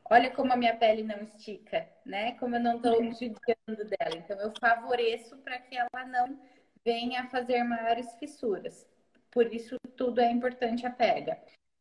olha 0.10 0.32
como 0.32 0.52
a 0.52 0.56
minha 0.56 0.76
pele 0.76 1.04
não 1.04 1.22
estica, 1.22 1.88
né? 2.04 2.32
Como 2.34 2.56
eu 2.56 2.60
não 2.60 2.78
estou 2.78 2.95
judiando 3.12 3.86
dela. 3.86 4.16
Então, 4.18 4.39
eu 4.41 4.52
favoreço 4.60 5.38
para 5.38 5.60
que 5.60 5.78
ela 5.78 6.06
não 6.08 6.39
venha 6.84 7.22
a 7.22 7.28
fazer 7.28 7.64
maiores 7.64 8.16
fissuras. 8.16 8.88
Por 9.30 9.54
isso, 9.54 9.78
tudo 9.95 10.20
é 10.20 10.32
importante 10.32 10.86
a 10.86 10.89
pega. 10.89 11.39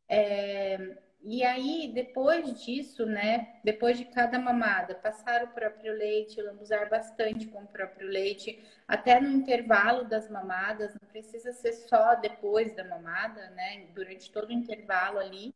É... 0.08 0.98
E 1.28 1.42
aí, 1.44 1.90
depois 1.92 2.64
disso, 2.64 3.04
né? 3.04 3.58
Depois 3.64 3.98
de 3.98 4.04
cada 4.04 4.38
mamada, 4.38 4.94
passar 4.94 5.42
o 5.42 5.48
próprio 5.48 5.92
leite, 5.92 6.40
lambuzar 6.40 6.88
bastante 6.88 7.48
com 7.48 7.64
o 7.64 7.66
próprio 7.66 8.06
leite, 8.08 8.62
até 8.86 9.20
no 9.20 9.28
intervalo 9.30 10.04
das 10.04 10.30
mamadas, 10.30 10.94
não 10.94 11.08
precisa 11.08 11.52
ser 11.52 11.72
só 11.72 12.14
depois 12.14 12.74
da 12.76 12.84
mamada, 12.84 13.50
né? 13.50 13.88
Durante 13.92 14.30
todo 14.30 14.50
o 14.50 14.52
intervalo 14.52 15.18
ali, 15.18 15.52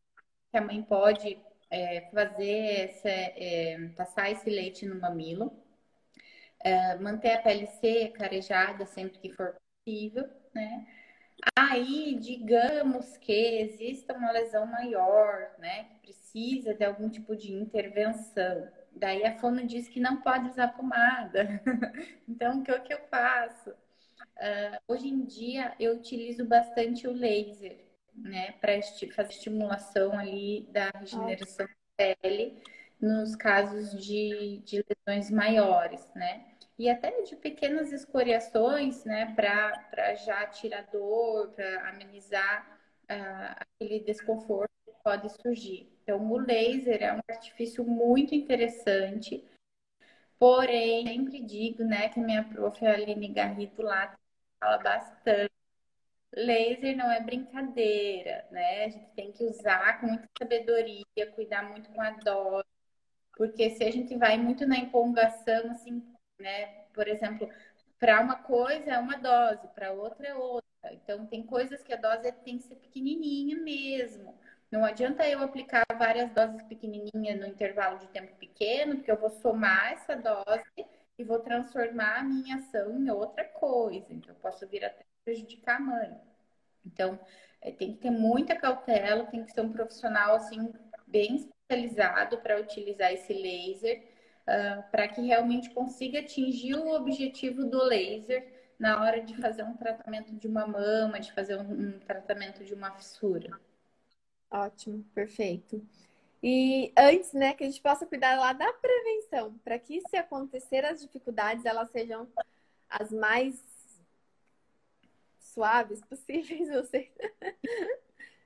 que 0.51 0.59
a 0.59 0.61
mãe 0.61 0.83
pode 0.83 1.39
é, 1.71 2.01
fazer 2.13 2.89
essa, 2.91 3.09
é, 3.09 3.91
passar 3.97 4.29
esse 4.31 4.51
leite 4.51 4.85
no 4.85 5.01
mamilo, 5.01 5.53
é, 6.65 6.97
manter 6.97 7.33
a 7.33 7.43
pele 7.43 7.67
seca, 7.67 8.25
arejada 8.25 8.85
sempre 8.87 9.19
que 9.19 9.31
for 9.33 9.57
possível, 9.85 10.29
né? 10.55 10.87
Aí, 11.57 12.19
digamos 12.21 13.17
que 13.17 13.33
exista 13.61 14.15
uma 14.15 14.31
lesão 14.31 14.67
maior, 14.67 15.51
né, 15.59 15.85
que 15.85 15.99
precisa 16.01 16.75
de 16.75 16.85
algum 16.85 17.09
tipo 17.09 17.37
de 17.37 17.53
intervenção. 17.53 18.69
Daí 18.93 19.25
a 19.25 19.39
fono 19.39 19.67
diz 19.67 19.89
que 19.89 20.01
não 20.01 20.21
pode 20.21 20.49
usar 20.49 20.69
pomada. 20.69 21.63
então, 22.29 22.59
o 22.59 22.63
que, 22.63 22.79
que 22.81 22.93
eu 22.93 23.01
faço? 23.11 23.71
Uh, 23.71 24.79
hoje 24.89 25.09
em 25.09 25.25
dia, 25.25 25.75
eu 25.79 25.95
utilizo 25.95 26.45
bastante 26.45 27.07
o 27.07 27.13
laser 27.13 27.79
né, 28.15 28.53
para 28.61 28.77
esti 28.77 29.11
fazer 29.11 29.31
estimulação 29.31 30.19
ali 30.19 30.69
da 30.73 30.91
regeneração 30.99 31.67
da 31.67 32.15
pele 32.23 32.63
nos 33.01 33.35
casos 33.35 33.93
de, 34.05 34.59
de 34.65 34.85
lesões 34.89 35.31
maiores, 35.31 36.07
né? 36.15 36.50
E 36.81 36.89
até 36.89 37.11
de 37.25 37.37
pequenas 37.37 37.93
escoriações, 37.93 39.05
né, 39.05 39.35
para 39.37 40.15
já 40.15 40.47
tirar 40.47 40.87
dor, 40.91 41.49
para 41.51 41.91
amenizar 41.91 42.81
uh, 43.03 43.55
aquele 43.61 44.01
desconforto 44.01 44.71
que 44.87 44.93
pode 45.05 45.29
surgir. 45.43 45.93
Então, 46.03 46.33
o 46.33 46.39
laser 46.39 47.03
é 47.03 47.13
um 47.13 47.21
artifício 47.29 47.85
muito 47.85 48.35
interessante, 48.35 49.45
porém, 50.39 51.07
sempre 51.07 51.43
digo, 51.43 51.85
né, 51.85 52.09
que 52.09 52.19
a 52.19 52.23
minha 52.23 52.45
prof. 52.45 52.87
Aline 52.87 53.29
Garrido 53.29 53.83
lá 53.83 54.17
fala 54.59 54.79
bastante 54.79 55.53
Laser 56.35 56.97
não 56.97 57.11
é 57.11 57.21
brincadeira, 57.21 58.47
né? 58.51 58.85
A 58.85 58.89
gente 58.89 59.11
tem 59.11 59.33
que 59.33 59.45
usar 59.45 60.01
com 60.01 60.07
muita 60.07 60.29
sabedoria, 60.39 61.05
cuidar 61.35 61.69
muito 61.69 61.91
com 61.91 62.01
a 62.01 62.11
dose, 62.13 62.65
porque 63.37 63.69
se 63.69 63.85
a 63.85 63.91
gente 63.91 64.17
vai 64.17 64.39
muito 64.39 64.65
na 64.67 64.79
empolgação, 64.79 65.71
assim, 65.73 66.01
né? 66.41 66.67
Por 66.93 67.07
exemplo, 67.07 67.49
para 67.99 68.21
uma 68.21 68.37
coisa 68.37 68.93
é 68.93 68.99
uma 68.99 69.17
dose, 69.17 69.69
para 69.75 69.93
outra 69.93 70.29
é 70.29 70.35
outra. 70.35 70.65
Então, 70.93 71.27
tem 71.27 71.43
coisas 71.43 71.83
que 71.83 71.93
a 71.93 71.97
dose 71.97 72.33
tem 72.45 72.59
que 72.59 72.65
ser 72.65 72.77
pequenininha 72.77 73.57
mesmo. 73.59 74.35
Não 74.71 74.85
adianta 74.85 75.29
eu 75.29 75.43
aplicar 75.43 75.85
várias 75.99 76.31
doses 76.33 76.63
pequenininhas 76.63 77.39
no 77.39 77.47
intervalo 77.47 77.99
de 77.99 78.09
tempo 78.09 78.35
pequeno, 78.37 78.97
porque 78.97 79.11
eu 79.11 79.19
vou 79.19 79.31
somar 79.31 79.93
essa 79.93 80.17
dose 80.17 80.87
e 81.19 81.25
vou 81.25 81.41
transformar 81.41 82.21
a 82.21 82.23
minha 82.23 82.57
ação 82.57 82.99
em 82.99 83.11
outra 83.11 83.45
coisa. 83.45 84.07
Então, 84.11 84.35
eu 84.35 84.41
posso 84.41 84.67
vir 84.67 84.85
até 84.85 85.05
prejudicar 85.25 85.77
a 85.77 85.81
mãe. 85.81 86.17
Então, 86.87 87.19
é, 87.61 87.71
tem 87.71 87.93
que 87.93 88.01
ter 88.01 88.11
muita 88.11 88.57
cautela, 88.57 89.27
tem 89.27 89.45
que 89.45 89.53
ser 89.53 89.61
um 89.61 89.73
profissional 89.73 90.37
assim 90.37 90.73
bem 91.07 91.37
especializado 91.37 92.39
para 92.39 92.61
utilizar 92.61 93.13
esse 93.13 93.33
laser, 93.33 94.03
uh, 94.51 94.83
para 94.91 95.09
que 95.09 95.21
realmente 95.21 95.71
consiga 95.71 96.21
atingir 96.21 96.75
o 96.75 96.91
objetivo 96.91 97.65
do 97.65 97.83
laser 97.85 98.75
na 98.79 99.03
hora 99.03 99.23
de 99.23 99.37
fazer 99.37 99.63
um 99.63 99.77
tratamento 99.77 100.35
de 100.35 100.49
uma 100.49 100.67
mama, 100.67 101.21
de 101.21 101.33
fazer 101.33 101.57
um, 101.57 101.71
um 101.71 101.99
tratamento 102.01 102.65
de 102.65 102.75
uma 102.75 102.91
fissura. 102.93 103.51
Ótimo, 104.51 105.05
perfeito. 105.15 105.87
E 106.43 106.93
antes, 106.97 107.33
né, 107.35 107.53
que 107.53 107.63
a 107.63 107.67
gente 107.67 107.83
possa 107.83 108.07
cuidar 108.07 108.39
lá 108.39 108.53
da 108.53 108.73
prevenção, 108.73 109.55
para 109.63 109.79
que 109.79 110.01
se 110.09 110.17
acontecer 110.17 110.85
as 110.85 111.01
dificuldades, 111.01 111.67
elas 111.67 111.91
sejam 111.91 112.27
as 112.89 113.13
mais 113.13 113.63
suaves 115.39 116.01
possíveis, 116.09 116.69
você. 116.69 117.11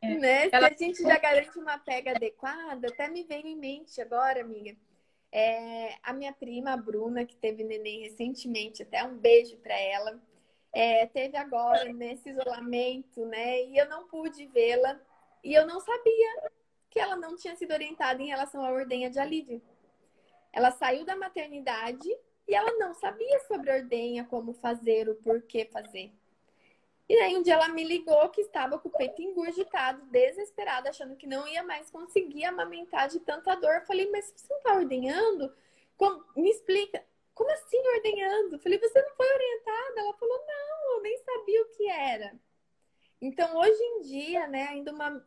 né? 0.02 0.50
Se 0.50 0.56
a 0.56 0.72
gente 0.72 1.02
já 1.02 1.18
garante 1.18 1.56
uma 1.58 1.78
pega 1.78 2.10
adequada, 2.10 2.88
até 2.88 3.08
me 3.08 3.22
veio 3.22 3.46
em 3.46 3.56
mente 3.56 4.00
agora, 4.00 4.40
amiga. 4.40 4.76
É, 5.36 5.96
a 6.00 6.12
minha 6.12 6.32
prima, 6.32 6.74
a 6.74 6.76
Bruna, 6.76 7.24
que 7.24 7.34
teve 7.34 7.64
neném 7.64 8.02
recentemente, 8.02 8.84
até 8.84 9.02
um 9.02 9.18
beijo 9.18 9.56
para 9.56 9.76
ela, 9.76 10.22
é, 10.72 11.06
teve 11.06 11.36
agora 11.36 11.92
nesse 11.92 12.30
isolamento, 12.30 13.26
né? 13.26 13.64
E 13.64 13.76
eu 13.76 13.88
não 13.88 14.06
pude 14.06 14.46
vê-la 14.46 14.96
e 15.42 15.52
eu 15.52 15.66
não 15.66 15.80
sabia 15.80 16.50
que 16.88 17.00
ela 17.00 17.16
não 17.16 17.34
tinha 17.34 17.56
sido 17.56 17.72
orientada 17.72 18.22
em 18.22 18.28
relação 18.28 18.64
à 18.64 18.70
ordenha 18.70 19.10
de 19.10 19.18
alívio. 19.18 19.60
Ela 20.52 20.70
saiu 20.70 21.04
da 21.04 21.16
maternidade 21.16 22.08
e 22.46 22.54
ela 22.54 22.72
não 22.78 22.94
sabia 22.94 23.40
sobre 23.40 23.72
ordenha, 23.72 24.24
como 24.24 24.52
fazer, 24.52 25.08
o 25.08 25.16
porquê 25.16 25.64
fazer. 25.64 26.12
E 27.08 27.14
aí 27.18 27.36
um 27.36 27.42
dia 27.42 27.54
ela 27.54 27.68
me 27.68 27.84
ligou 27.84 28.28
que 28.30 28.40
estava 28.40 28.78
com 28.78 28.88
o 28.88 28.92
peito 28.92 29.20
engurgitado, 29.20 30.04
desesperada, 30.06 30.88
achando 30.88 31.16
que 31.16 31.26
não 31.26 31.46
ia 31.46 31.62
mais 31.62 31.90
conseguir 31.90 32.44
amamentar 32.44 33.08
de 33.08 33.20
tanta 33.20 33.54
dor. 33.56 33.74
Eu 33.74 33.86
falei, 33.86 34.10
mas 34.10 34.32
você 34.34 34.46
não 34.48 34.56
está 34.58 34.74
ordenhando? 34.74 35.52
Como? 35.96 36.24
Me 36.36 36.50
explica. 36.50 37.04
Como 37.34 37.50
assim 37.50 37.78
ordenhando? 37.96 38.56
Eu 38.56 38.58
falei, 38.60 38.78
você 38.78 39.02
não 39.02 39.10
foi 39.16 39.26
orientada? 39.26 40.00
Ela 40.00 40.14
falou, 40.14 40.38
não, 40.46 40.96
eu 40.96 41.02
nem 41.02 41.18
sabia 41.18 41.62
o 41.62 41.68
que 41.70 41.88
era. 41.88 42.34
Então, 43.20 43.56
hoje 43.56 43.82
em 43.82 44.00
dia, 44.02 44.46
né, 44.46 44.68
ainda 44.68 44.92
uma 44.92 45.24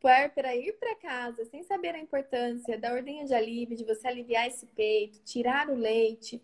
puérpera 0.00 0.54
ir 0.54 0.72
para 0.78 0.94
casa 0.94 1.44
sem 1.46 1.62
saber 1.62 1.94
a 1.94 1.98
importância 1.98 2.78
da 2.78 2.92
ordenha 2.92 3.24
de 3.24 3.34
alívio, 3.34 3.76
de 3.76 3.84
você 3.84 4.06
aliviar 4.06 4.46
esse 4.46 4.66
peito, 4.66 5.22
tirar 5.24 5.68
o 5.68 5.74
leite. 5.74 6.42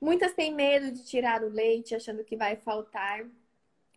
Muitas 0.00 0.32
têm 0.32 0.52
medo 0.52 0.90
de 0.90 1.04
tirar 1.04 1.42
o 1.42 1.48
leite, 1.48 1.94
achando 1.94 2.24
que 2.24 2.36
vai 2.36 2.56
faltar. 2.56 3.24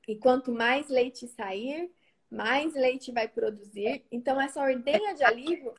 E 0.07 0.15
quanto 0.15 0.51
mais 0.51 0.89
leite 0.89 1.27
sair, 1.27 1.91
mais 2.29 2.73
leite 2.73 3.11
vai 3.11 3.27
produzir. 3.27 4.05
Então, 4.11 4.39
essa 4.41 4.61
ordenha 4.61 5.13
de 5.13 5.23
alívio, 5.23 5.73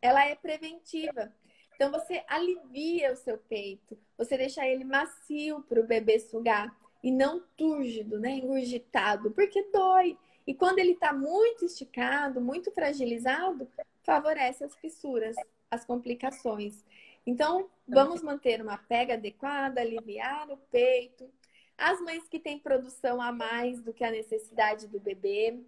ela 0.00 0.24
é 0.24 0.34
preventiva. 0.34 1.32
Então, 1.74 1.90
você 1.90 2.24
alivia 2.26 3.12
o 3.12 3.16
seu 3.16 3.36
peito, 3.36 3.98
você 4.16 4.36
deixa 4.36 4.66
ele 4.66 4.82
macio 4.82 5.62
para 5.62 5.80
o 5.80 5.86
bebê 5.86 6.18
sugar 6.18 6.74
e 7.02 7.10
não 7.10 7.42
túrgido, 7.56 8.18
né? 8.18 8.30
Engurgitado, 8.30 9.30
porque 9.30 9.62
dói. 9.70 10.16
E 10.46 10.54
quando 10.54 10.78
ele 10.78 10.92
está 10.92 11.12
muito 11.12 11.64
esticado, 11.64 12.40
muito 12.40 12.70
fragilizado, 12.70 13.68
favorece 14.02 14.64
as 14.64 14.74
fissuras, 14.76 15.36
as 15.70 15.84
complicações. 15.84 16.84
Então, 17.26 17.68
vamos 17.86 18.22
manter 18.22 18.62
uma 18.62 18.78
pega 18.78 19.14
adequada, 19.14 19.80
aliviar 19.80 20.48
o 20.50 20.56
peito, 20.56 21.28
as 21.78 22.00
mães 22.00 22.26
que 22.28 22.38
têm 22.38 22.58
produção 22.58 23.20
a 23.20 23.30
mais 23.32 23.80
do 23.82 23.92
que 23.92 24.04
a 24.04 24.10
necessidade 24.10 24.86
do 24.86 24.98
bebê 24.98 25.58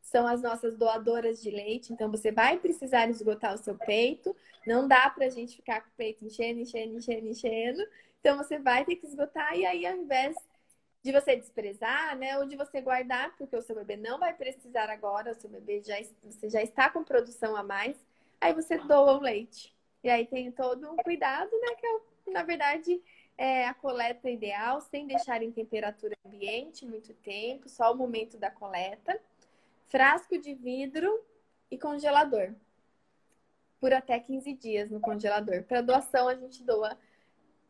são 0.00 0.26
as 0.26 0.40
nossas 0.40 0.76
doadoras 0.76 1.42
de 1.42 1.50
leite. 1.50 1.92
Então, 1.92 2.10
você 2.10 2.32
vai 2.32 2.58
precisar 2.58 3.08
esgotar 3.10 3.54
o 3.54 3.58
seu 3.58 3.76
peito. 3.76 4.34
Não 4.66 4.88
dá 4.88 5.10
para 5.10 5.26
a 5.26 5.30
gente 5.30 5.56
ficar 5.56 5.82
com 5.82 5.88
o 5.88 5.96
peito 5.96 6.24
enchendo, 6.24 6.60
enchendo, 6.60 6.96
enchendo, 6.96 7.26
enchendo. 7.26 7.82
Então, 8.20 8.38
você 8.38 8.58
vai 8.58 8.84
ter 8.84 8.96
que 8.96 9.06
esgotar. 9.06 9.56
E 9.56 9.66
aí, 9.66 9.84
ao 9.86 9.96
invés 9.96 10.34
de 11.02 11.12
você 11.12 11.36
desprezar, 11.36 12.16
né, 12.16 12.38
ou 12.38 12.46
de 12.46 12.56
você 12.56 12.80
guardar, 12.80 13.34
porque 13.36 13.56
o 13.56 13.62
seu 13.62 13.74
bebê 13.76 13.96
não 13.96 14.18
vai 14.18 14.34
precisar 14.34 14.90
agora, 14.90 15.32
o 15.32 15.34
seu 15.34 15.48
bebê 15.48 15.82
já, 15.82 15.96
você 16.24 16.50
já 16.50 16.62
está 16.62 16.90
com 16.90 17.04
produção 17.04 17.54
a 17.54 17.62
mais, 17.62 17.96
aí 18.40 18.52
você 18.52 18.76
doa 18.78 19.18
o 19.18 19.20
leite. 19.20 19.74
E 20.02 20.10
aí 20.10 20.26
tem 20.26 20.50
todo 20.50 20.90
um 20.90 20.96
cuidado, 20.96 21.50
né, 21.50 21.74
que 21.76 21.86
é, 21.86 22.32
na 22.32 22.42
verdade, 22.42 23.00
é, 23.38 23.68
a 23.68 23.72
coleta 23.72 24.28
ideal, 24.28 24.80
sem 24.80 25.06
deixar 25.06 25.44
em 25.44 25.52
temperatura 25.52 26.16
ambiente 26.26 26.84
muito 26.84 27.14
tempo, 27.14 27.68
só 27.68 27.92
o 27.92 27.96
momento 27.96 28.36
da 28.36 28.50
coleta. 28.50 29.18
Frasco 29.86 30.36
de 30.36 30.52
vidro 30.54 31.24
e 31.70 31.78
congelador. 31.78 32.52
Por 33.80 33.92
até 33.92 34.18
15 34.18 34.52
dias 34.54 34.90
no 34.90 34.98
congelador. 34.98 35.62
Para 35.62 35.80
doação, 35.80 36.26
a 36.26 36.34
gente 36.34 36.64
doa 36.64 36.98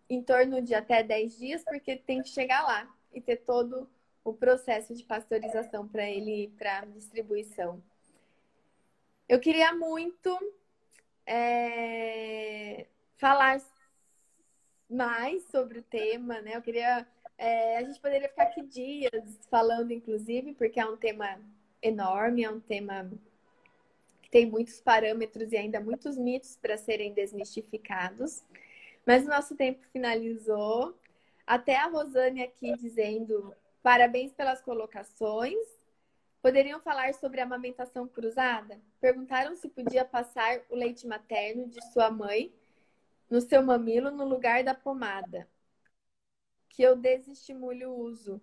em 0.08 0.22
torno 0.22 0.62
de 0.62 0.74
até 0.74 1.02
10 1.02 1.36
dias, 1.36 1.62
porque 1.62 1.96
tem 1.96 2.22
que 2.22 2.30
chegar 2.30 2.62
lá 2.62 2.90
e 3.12 3.20
ter 3.20 3.36
todo 3.36 3.86
o 4.24 4.32
processo 4.32 4.94
de 4.94 5.04
pasteurização 5.04 5.86
para 5.86 6.08
ele 6.08 6.50
para 6.56 6.86
distribuição. 6.86 7.82
Eu 9.28 9.38
queria 9.38 9.74
muito 9.74 10.34
é, 11.26 12.86
falar 13.18 13.60
mais 14.88 15.44
sobre 15.44 15.80
o 15.80 15.82
tema, 15.82 16.40
né? 16.40 16.56
Eu 16.56 16.62
queria. 16.62 17.06
É, 17.36 17.76
a 17.78 17.82
gente 17.84 18.00
poderia 18.00 18.28
ficar 18.28 18.44
aqui 18.44 18.62
dias 18.62 19.38
falando, 19.50 19.92
inclusive, 19.92 20.54
porque 20.54 20.80
é 20.80 20.86
um 20.86 20.96
tema 20.96 21.38
enorme, 21.80 22.42
é 22.42 22.50
um 22.50 22.58
tema 22.58 23.10
que 24.22 24.30
tem 24.30 24.46
muitos 24.46 24.80
parâmetros 24.80 25.52
e 25.52 25.56
ainda 25.56 25.80
muitos 25.80 26.16
mitos 26.16 26.56
para 26.56 26.76
serem 26.76 27.12
desmistificados. 27.12 28.42
Mas 29.06 29.24
o 29.24 29.28
nosso 29.28 29.56
tempo 29.56 29.86
finalizou. 29.92 30.98
Até 31.46 31.76
a 31.76 31.86
Rosane 31.86 32.42
aqui 32.42 32.76
dizendo 32.76 33.54
parabéns 33.82 34.32
pelas 34.32 34.60
colocações. 34.60 35.56
Poderiam 36.42 36.80
falar 36.80 37.14
sobre 37.14 37.40
a 37.40 37.44
amamentação 37.44 38.06
cruzada? 38.06 38.78
Perguntaram 39.00 39.56
se 39.56 39.68
podia 39.68 40.04
passar 40.04 40.60
o 40.70 40.76
leite 40.76 41.06
materno 41.06 41.66
de 41.66 41.82
sua 41.92 42.10
mãe 42.10 42.52
no 43.30 43.40
seu 43.40 43.62
mamilo 43.62 44.10
no 44.10 44.24
lugar 44.24 44.64
da 44.64 44.74
pomada, 44.74 45.48
que 46.68 46.82
eu 46.82 46.96
desestimule 46.96 47.84
o 47.86 47.94
uso. 47.94 48.40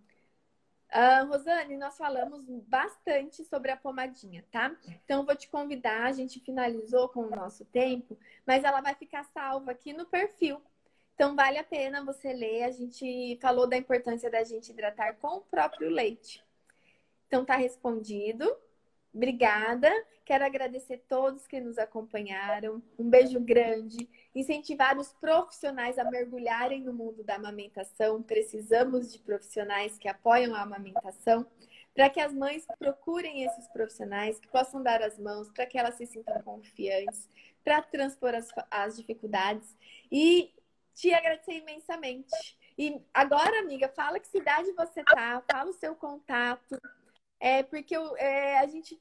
Uh, 0.94 1.28
Rosane, 1.28 1.78
nós 1.78 1.98
falamos 1.98 2.46
bastante 2.68 3.44
sobre 3.44 3.72
a 3.72 3.78
pomadinha, 3.78 4.46
tá? 4.52 4.76
Então, 5.04 5.22
eu 5.22 5.26
vou 5.26 5.36
te 5.36 5.50
convidar, 5.50 6.06
a 6.06 6.12
gente 6.12 6.40
finalizou 6.40 7.10
com 7.10 7.22
o 7.22 7.30
nosso 7.30 7.66
tempo, 7.66 8.18
mas 8.46 8.64
ela 8.64 8.82
vai 8.82 8.96
ficar 8.96 9.24
salva 9.26 9.72
aqui 9.72 9.92
no 9.94 10.06
perfil. 10.06 10.62
Então, 11.14 11.36
vale 11.36 11.58
a 11.58 11.64
pena 11.64 12.04
você 12.04 12.34
ler. 12.34 12.64
A 12.64 12.72
gente 12.72 13.38
falou 13.42 13.68
da 13.68 13.78
importância 13.78 14.30
da 14.30 14.44
gente 14.44 14.70
hidratar 14.70 15.16
com 15.16 15.38
o 15.38 15.42
próprio 15.42 15.90
leite. 15.90 16.44
Então, 17.28 17.44
tá 17.44 17.56
respondido. 17.56 18.46
Obrigada. 19.16 19.90
Quero 20.26 20.44
agradecer 20.44 20.98
todos 21.08 21.48
que 21.48 21.62
nos 21.62 21.78
acompanharam. 21.78 22.84
Um 23.00 23.10
beijo 23.10 23.40
grande. 23.40 24.10
Incentivar 24.36 24.98
os 24.98 25.14
profissionais 25.14 25.98
a 25.98 26.04
mergulharem 26.04 26.82
no 26.82 26.92
mundo 26.92 27.24
da 27.24 27.36
amamentação. 27.36 28.22
Precisamos 28.22 29.14
de 29.14 29.20
profissionais 29.20 29.98
que 29.98 30.10
apoiam 30.10 30.54
a 30.54 30.64
amamentação 30.64 31.48
para 31.94 32.10
que 32.10 32.20
as 32.20 32.34
mães 32.34 32.68
procurem 32.78 33.44
esses 33.44 33.70
profissionais 33.70 34.38
que 34.38 34.50
possam 34.50 34.84
dar 34.84 35.02
as 35.02 35.18
mãos, 35.18 35.50
para 35.50 35.66
que 35.66 35.78
elas 35.78 35.96
se 35.96 36.06
sintam 36.06 36.42
confiantes, 36.42 37.30
para 37.64 37.82
transpor 37.82 38.36
as, 38.36 38.50
as 38.70 38.98
dificuldades 38.98 39.74
e 40.12 40.54
te 40.94 41.14
agradecer 41.14 41.54
imensamente. 41.54 42.58
E 42.78 43.02
agora, 43.14 43.60
amiga, 43.60 43.88
fala 43.88 44.20
que 44.20 44.28
cidade 44.28 44.74
você 44.74 45.06
tá, 45.06 45.42
fala 45.50 45.70
o 45.70 45.74
seu 45.74 45.96
contato, 45.96 46.78
é 47.40 47.64
porque 47.64 47.96
é, 48.18 48.60
a 48.60 48.68
gente 48.68 49.00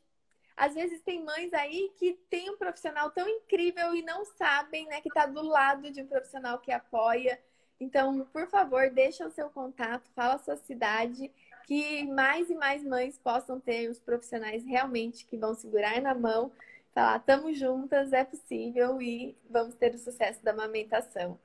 às 0.56 0.74
vezes 0.74 1.02
tem 1.02 1.24
mães 1.24 1.52
aí 1.52 1.92
que 1.98 2.14
tem 2.30 2.50
um 2.50 2.56
profissional 2.56 3.10
tão 3.10 3.28
incrível 3.28 3.94
e 3.94 4.02
não 4.02 4.24
sabem, 4.24 4.86
né, 4.86 5.00
que 5.00 5.08
está 5.08 5.26
do 5.26 5.42
lado 5.42 5.90
de 5.90 6.02
um 6.02 6.06
profissional 6.06 6.58
que 6.58 6.70
apoia. 6.70 7.40
Então, 7.80 8.24
por 8.32 8.48
favor, 8.48 8.88
deixa 8.90 9.26
o 9.26 9.30
seu 9.30 9.50
contato, 9.50 10.10
fala 10.14 10.34
a 10.34 10.38
sua 10.38 10.56
cidade, 10.56 11.30
que 11.66 12.04
mais 12.06 12.48
e 12.48 12.54
mais 12.54 12.84
mães 12.84 13.18
possam 13.18 13.58
ter 13.58 13.90
os 13.90 13.98
profissionais 13.98 14.64
realmente 14.64 15.24
que 15.24 15.36
vão 15.36 15.54
segurar 15.54 16.00
na 16.00 16.14
mão, 16.14 16.52
falar, 16.92 17.16
estamos 17.18 17.58
juntas, 17.58 18.12
é 18.12 18.24
possível 18.24 19.02
e 19.02 19.36
vamos 19.50 19.74
ter 19.74 19.94
o 19.94 19.98
sucesso 19.98 20.42
da 20.44 20.52
amamentação. 20.52 21.38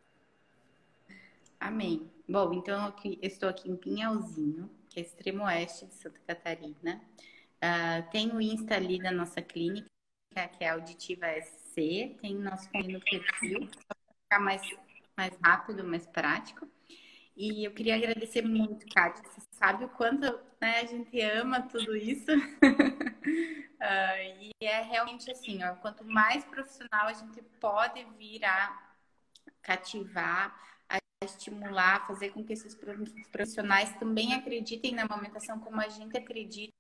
Amém. 1.60 2.10
Bom, 2.28 2.54
então 2.54 2.94
eu 3.04 3.18
estou 3.22 3.50
aqui 3.50 3.70
em 3.70 3.76
Pinhalzinho, 3.76 4.70
que 4.88 5.00
é 5.00 5.04
extremo 5.04 5.44
oeste 5.44 5.88
de 5.88 5.96
Santa 5.96 6.20
Catarina. 6.26 7.02
Uh, 7.64 8.10
tem 8.12 8.32
o 8.32 8.42
Insta 8.42 8.76
ali 8.76 9.00
da 9.00 9.12
nossa 9.12 9.42
clínica, 9.42 9.90
que 10.58 10.64
é 10.64 10.70
Auditiva 10.70 11.28
SC, 11.42 12.18
tem 12.22 12.36
nosso 12.36 12.70
no 12.74 13.00
perfil, 13.02 13.70
para 13.88 13.98
ficar 14.24 14.40
mais, 14.40 14.62
mais 15.18 15.38
rápido, 15.44 15.84
mais 15.84 16.06
prático. 16.08 16.68
E 17.36 17.66
eu 17.66 17.74
queria 17.74 17.96
agradecer 17.96 18.42
muito, 18.42 18.86
Kátia. 18.94 19.24
Você 19.24 19.42
sabe 19.52 19.86
o 19.86 19.90
quanto 19.90 20.24
né, 20.62 20.82
a 20.82 20.86
gente 20.86 21.20
ama 21.22 21.62
tudo 21.62 21.96
isso. 21.96 22.32
uh, 22.32 22.40
e 24.40 24.52
é 24.62 24.82
realmente 24.82 25.32
assim, 25.32 25.64
ó, 25.64 25.76
quanto 25.76 26.04
mais 26.04 26.44
profissional 26.46 27.08
a 27.08 27.14
gente 27.14 27.42
pode 27.60 28.04
vir 28.18 28.44
a 28.44 28.90
cativar, 29.62 30.54
a 30.90 30.98
estimular, 31.24 32.06
fazer 32.08 32.32
com 32.32 32.44
que 32.44 32.54
esses 32.54 32.78
profissionais 33.32 33.96
também 33.98 34.34
acreditem 34.34 34.94
na 34.94 35.04
amamentação 35.04 35.60
como 35.60 35.80
a 35.80 35.88
gente 35.88 36.18
acredita, 36.18 36.74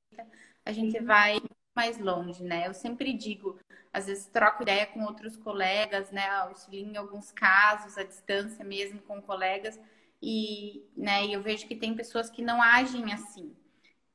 a 0.69 0.73
gente 0.73 0.99
vai 0.99 1.41
mais 1.75 1.97
longe, 1.97 2.43
né? 2.43 2.67
Eu 2.67 2.73
sempre 2.73 3.13
digo, 3.13 3.59
às 3.91 4.05
vezes 4.05 4.27
troco 4.27 4.63
ideia 4.63 4.85
com 4.85 5.03
outros 5.03 5.35
colegas, 5.35 6.11
né? 6.11 6.27
Auxilio 6.29 6.85
em 6.85 6.97
alguns 6.97 7.31
casos, 7.31 7.97
à 7.97 8.03
distância 8.03 8.63
mesmo 8.63 9.01
com 9.01 9.21
colegas, 9.21 9.79
e, 10.21 10.85
né, 10.97 11.25
eu 11.27 11.41
vejo 11.41 11.65
que 11.65 11.75
tem 11.75 11.95
pessoas 11.95 12.29
que 12.29 12.41
não 12.41 12.61
agem 12.61 13.13
assim. 13.13 13.55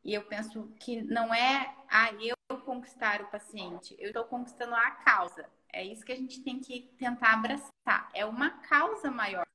E 0.04 0.12
eu 0.14 0.22
penso 0.22 0.68
que 0.78 1.02
não 1.02 1.34
é, 1.34 1.74
ah, 1.88 2.10
eu 2.20 2.36
conquistar 2.60 3.22
o 3.22 3.30
paciente, 3.30 3.96
eu 3.98 4.08
estou 4.08 4.24
conquistando 4.24 4.74
a 4.74 4.90
causa. 4.90 5.48
É 5.72 5.82
isso 5.82 6.04
que 6.04 6.12
a 6.12 6.16
gente 6.16 6.42
tem 6.42 6.60
que 6.60 6.92
tentar 6.98 7.32
abraçar. 7.32 8.10
É 8.14 8.24
uma 8.24 8.50
causa 8.50 9.10
maior. 9.10 9.46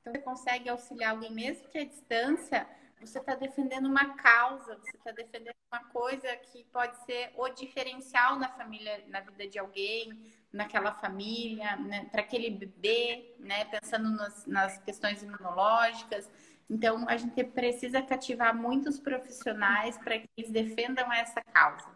Então, 0.00 0.12
você 0.12 0.18
consegue 0.18 0.68
auxiliar 0.68 1.12
alguém 1.12 1.32
mesmo 1.32 1.68
que 1.68 1.78
a 1.78 1.84
distância, 1.84 2.68
você 3.00 3.18
está 3.18 3.34
defendendo 3.34 3.86
uma 3.86 4.14
causa, 4.14 4.76
você 4.76 4.96
está 4.96 5.12
defendendo 5.12 5.56
uma 5.70 5.84
coisa 5.90 6.34
que 6.36 6.64
pode 6.64 6.96
ser 7.04 7.32
o 7.36 7.48
diferencial 7.50 8.38
na 8.38 8.48
família, 8.48 9.04
na 9.08 9.20
vida 9.20 9.46
de 9.46 9.58
alguém, 9.58 10.18
naquela 10.52 10.92
família, 10.92 11.76
né? 11.76 12.06
para 12.10 12.22
aquele 12.22 12.50
bebê, 12.50 13.34
né? 13.38 13.64
Pensando 13.66 14.10
nas, 14.10 14.46
nas 14.46 14.78
questões 14.78 15.22
imunológicas. 15.22 16.30
Então, 16.68 17.08
a 17.08 17.16
gente 17.16 17.44
precisa 17.44 18.02
cativar 18.02 18.54
muitos 18.56 18.98
profissionais 18.98 19.96
para 19.98 20.18
que 20.18 20.28
eles 20.36 20.50
defendam 20.50 21.12
essa 21.12 21.40
causa. 21.42 21.88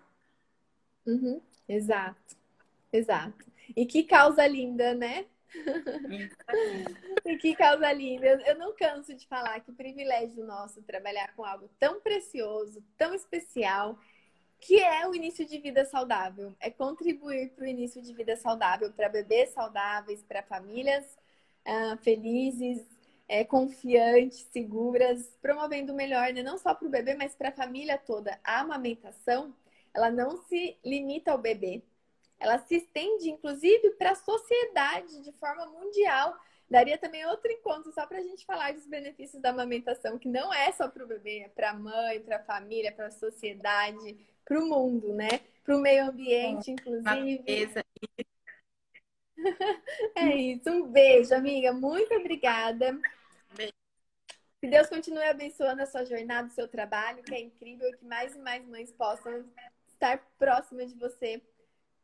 Uhum, 1.06 1.40
exato, 1.68 2.36
exato. 2.92 3.44
E 3.74 3.86
que 3.86 4.04
causa 4.04 4.46
linda, 4.46 4.94
né? 4.94 5.26
Que 7.40 7.54
causa 7.54 7.92
linda. 7.92 8.26
Eu 8.46 8.58
não 8.58 8.74
canso 8.74 9.14
de 9.14 9.26
falar 9.26 9.60
que 9.60 9.72
privilégio 9.72 10.44
nosso 10.44 10.82
trabalhar 10.82 11.34
com 11.34 11.44
algo 11.44 11.68
tão 11.78 12.00
precioso, 12.00 12.82
tão 12.96 13.14
especial, 13.14 13.98
que 14.60 14.78
é 14.78 15.06
o 15.08 15.14
início 15.14 15.46
de 15.46 15.58
vida 15.58 15.84
saudável. 15.84 16.54
É 16.60 16.70
contribuir 16.70 17.50
para 17.50 17.64
o 17.64 17.68
início 17.68 18.02
de 18.02 18.12
vida 18.12 18.36
saudável, 18.36 18.92
para 18.92 19.08
bebês 19.08 19.50
saudáveis, 19.50 20.22
para 20.22 20.42
famílias 20.42 21.04
uh, 21.66 21.96
felizes, 21.98 22.86
é, 23.30 23.44
confiantes, 23.44 24.46
seguras, 24.52 25.36
promovendo 25.40 25.92
o 25.92 25.96
melhor, 25.96 26.32
né? 26.32 26.42
não 26.42 26.58
só 26.58 26.74
para 26.74 26.88
o 26.88 26.90
bebê, 26.90 27.14
mas 27.14 27.34
para 27.34 27.50
a 27.50 27.52
família 27.52 27.96
toda. 27.96 28.38
A 28.42 28.60
amamentação, 28.60 29.54
ela 29.94 30.10
não 30.10 30.36
se 30.48 30.76
limita 30.84 31.30
ao 31.30 31.38
bebê, 31.38 31.80
ela 32.40 32.58
se 32.58 32.76
estende, 32.76 33.28
inclusive, 33.28 33.90
para 33.90 34.12
a 34.12 34.16
sociedade 34.16 35.22
de 35.22 35.30
forma 35.32 35.66
mundial. 35.66 36.34
Daria 36.70 36.96
também 36.96 37.26
outro 37.26 37.52
encontro 37.52 37.92
só 37.92 38.06
para 38.06 38.18
a 38.18 38.22
gente 38.22 38.46
falar 38.46 38.72
dos 38.72 38.86
benefícios 38.86 39.42
da 39.42 39.50
amamentação, 39.50 40.18
que 40.18 40.28
não 40.28 40.52
é 40.52 40.72
só 40.72 40.88
para 40.88 41.04
o 41.04 41.06
bebê, 41.06 41.40
é 41.40 41.48
para 41.48 41.70
a 41.70 41.74
mãe, 41.74 42.20
para 42.20 42.36
a 42.36 42.44
família, 42.44 42.92
para 42.92 43.08
a 43.08 43.10
sociedade, 43.10 44.16
para 44.44 44.58
o 44.58 44.66
mundo, 44.66 45.12
né? 45.12 45.40
Para 45.62 45.76
o 45.76 45.80
meio 45.80 46.04
ambiente, 46.04 46.70
inclusive. 46.70 47.44
é 50.16 50.36
isso. 50.36 50.70
Um 50.70 50.86
beijo, 50.86 51.34
amiga. 51.34 51.72
Muito 51.72 52.14
obrigada. 52.14 52.98
Que 54.60 54.66
Deus 54.66 54.88
continue 54.88 55.24
abençoando 55.24 55.82
a 55.82 55.86
sua 55.86 56.04
jornada, 56.04 56.48
o 56.48 56.52
seu 56.52 56.68
trabalho, 56.68 57.22
que 57.22 57.34
é 57.34 57.40
incrível 57.40 57.88
e 57.88 57.96
que 57.96 58.04
mais 58.04 58.34
e 58.34 58.38
mais 58.38 58.66
mães 58.66 58.92
possam 58.92 59.44
estar 59.88 60.18
próximas 60.38 60.92
de 60.92 60.98
você 60.98 61.42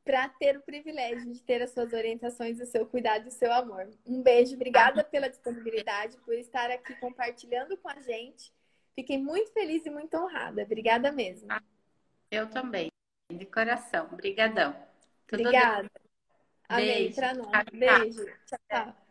para 0.06 0.28
ter 0.28 0.56
o 0.56 0.62
privilégio 0.62 1.32
de 1.32 1.42
ter 1.42 1.60
as 1.60 1.72
suas 1.72 1.92
orientações, 1.92 2.60
o 2.60 2.64
seu 2.64 2.86
cuidado 2.86 3.24
e 3.24 3.28
o 3.28 3.32
seu 3.32 3.52
amor. 3.52 3.90
Um 4.06 4.22
beijo, 4.22 4.54
obrigada 4.54 5.02
pela 5.02 5.28
disponibilidade, 5.28 6.16
por 6.18 6.34
estar 6.34 6.70
aqui 6.70 6.94
compartilhando 6.94 7.76
com 7.76 7.88
a 7.88 8.00
gente. 8.00 8.52
Fiquei 8.94 9.18
muito 9.18 9.52
feliz 9.52 9.84
e 9.84 9.90
muito 9.90 10.16
honrada. 10.16 10.62
Obrigada 10.62 11.10
mesmo. 11.10 11.48
Eu 12.30 12.48
também, 12.48 12.88
de 13.30 13.46
coração. 13.46 14.08
Obrigadão. 14.12 14.76
Tudo 15.26 15.40
Obrigada. 15.40 15.90
Amém 16.68 17.12
para 17.12 17.34
nós. 17.34 17.64
Beijo. 17.72 18.24
tchau. 18.46 18.58
tchau. 18.70 19.05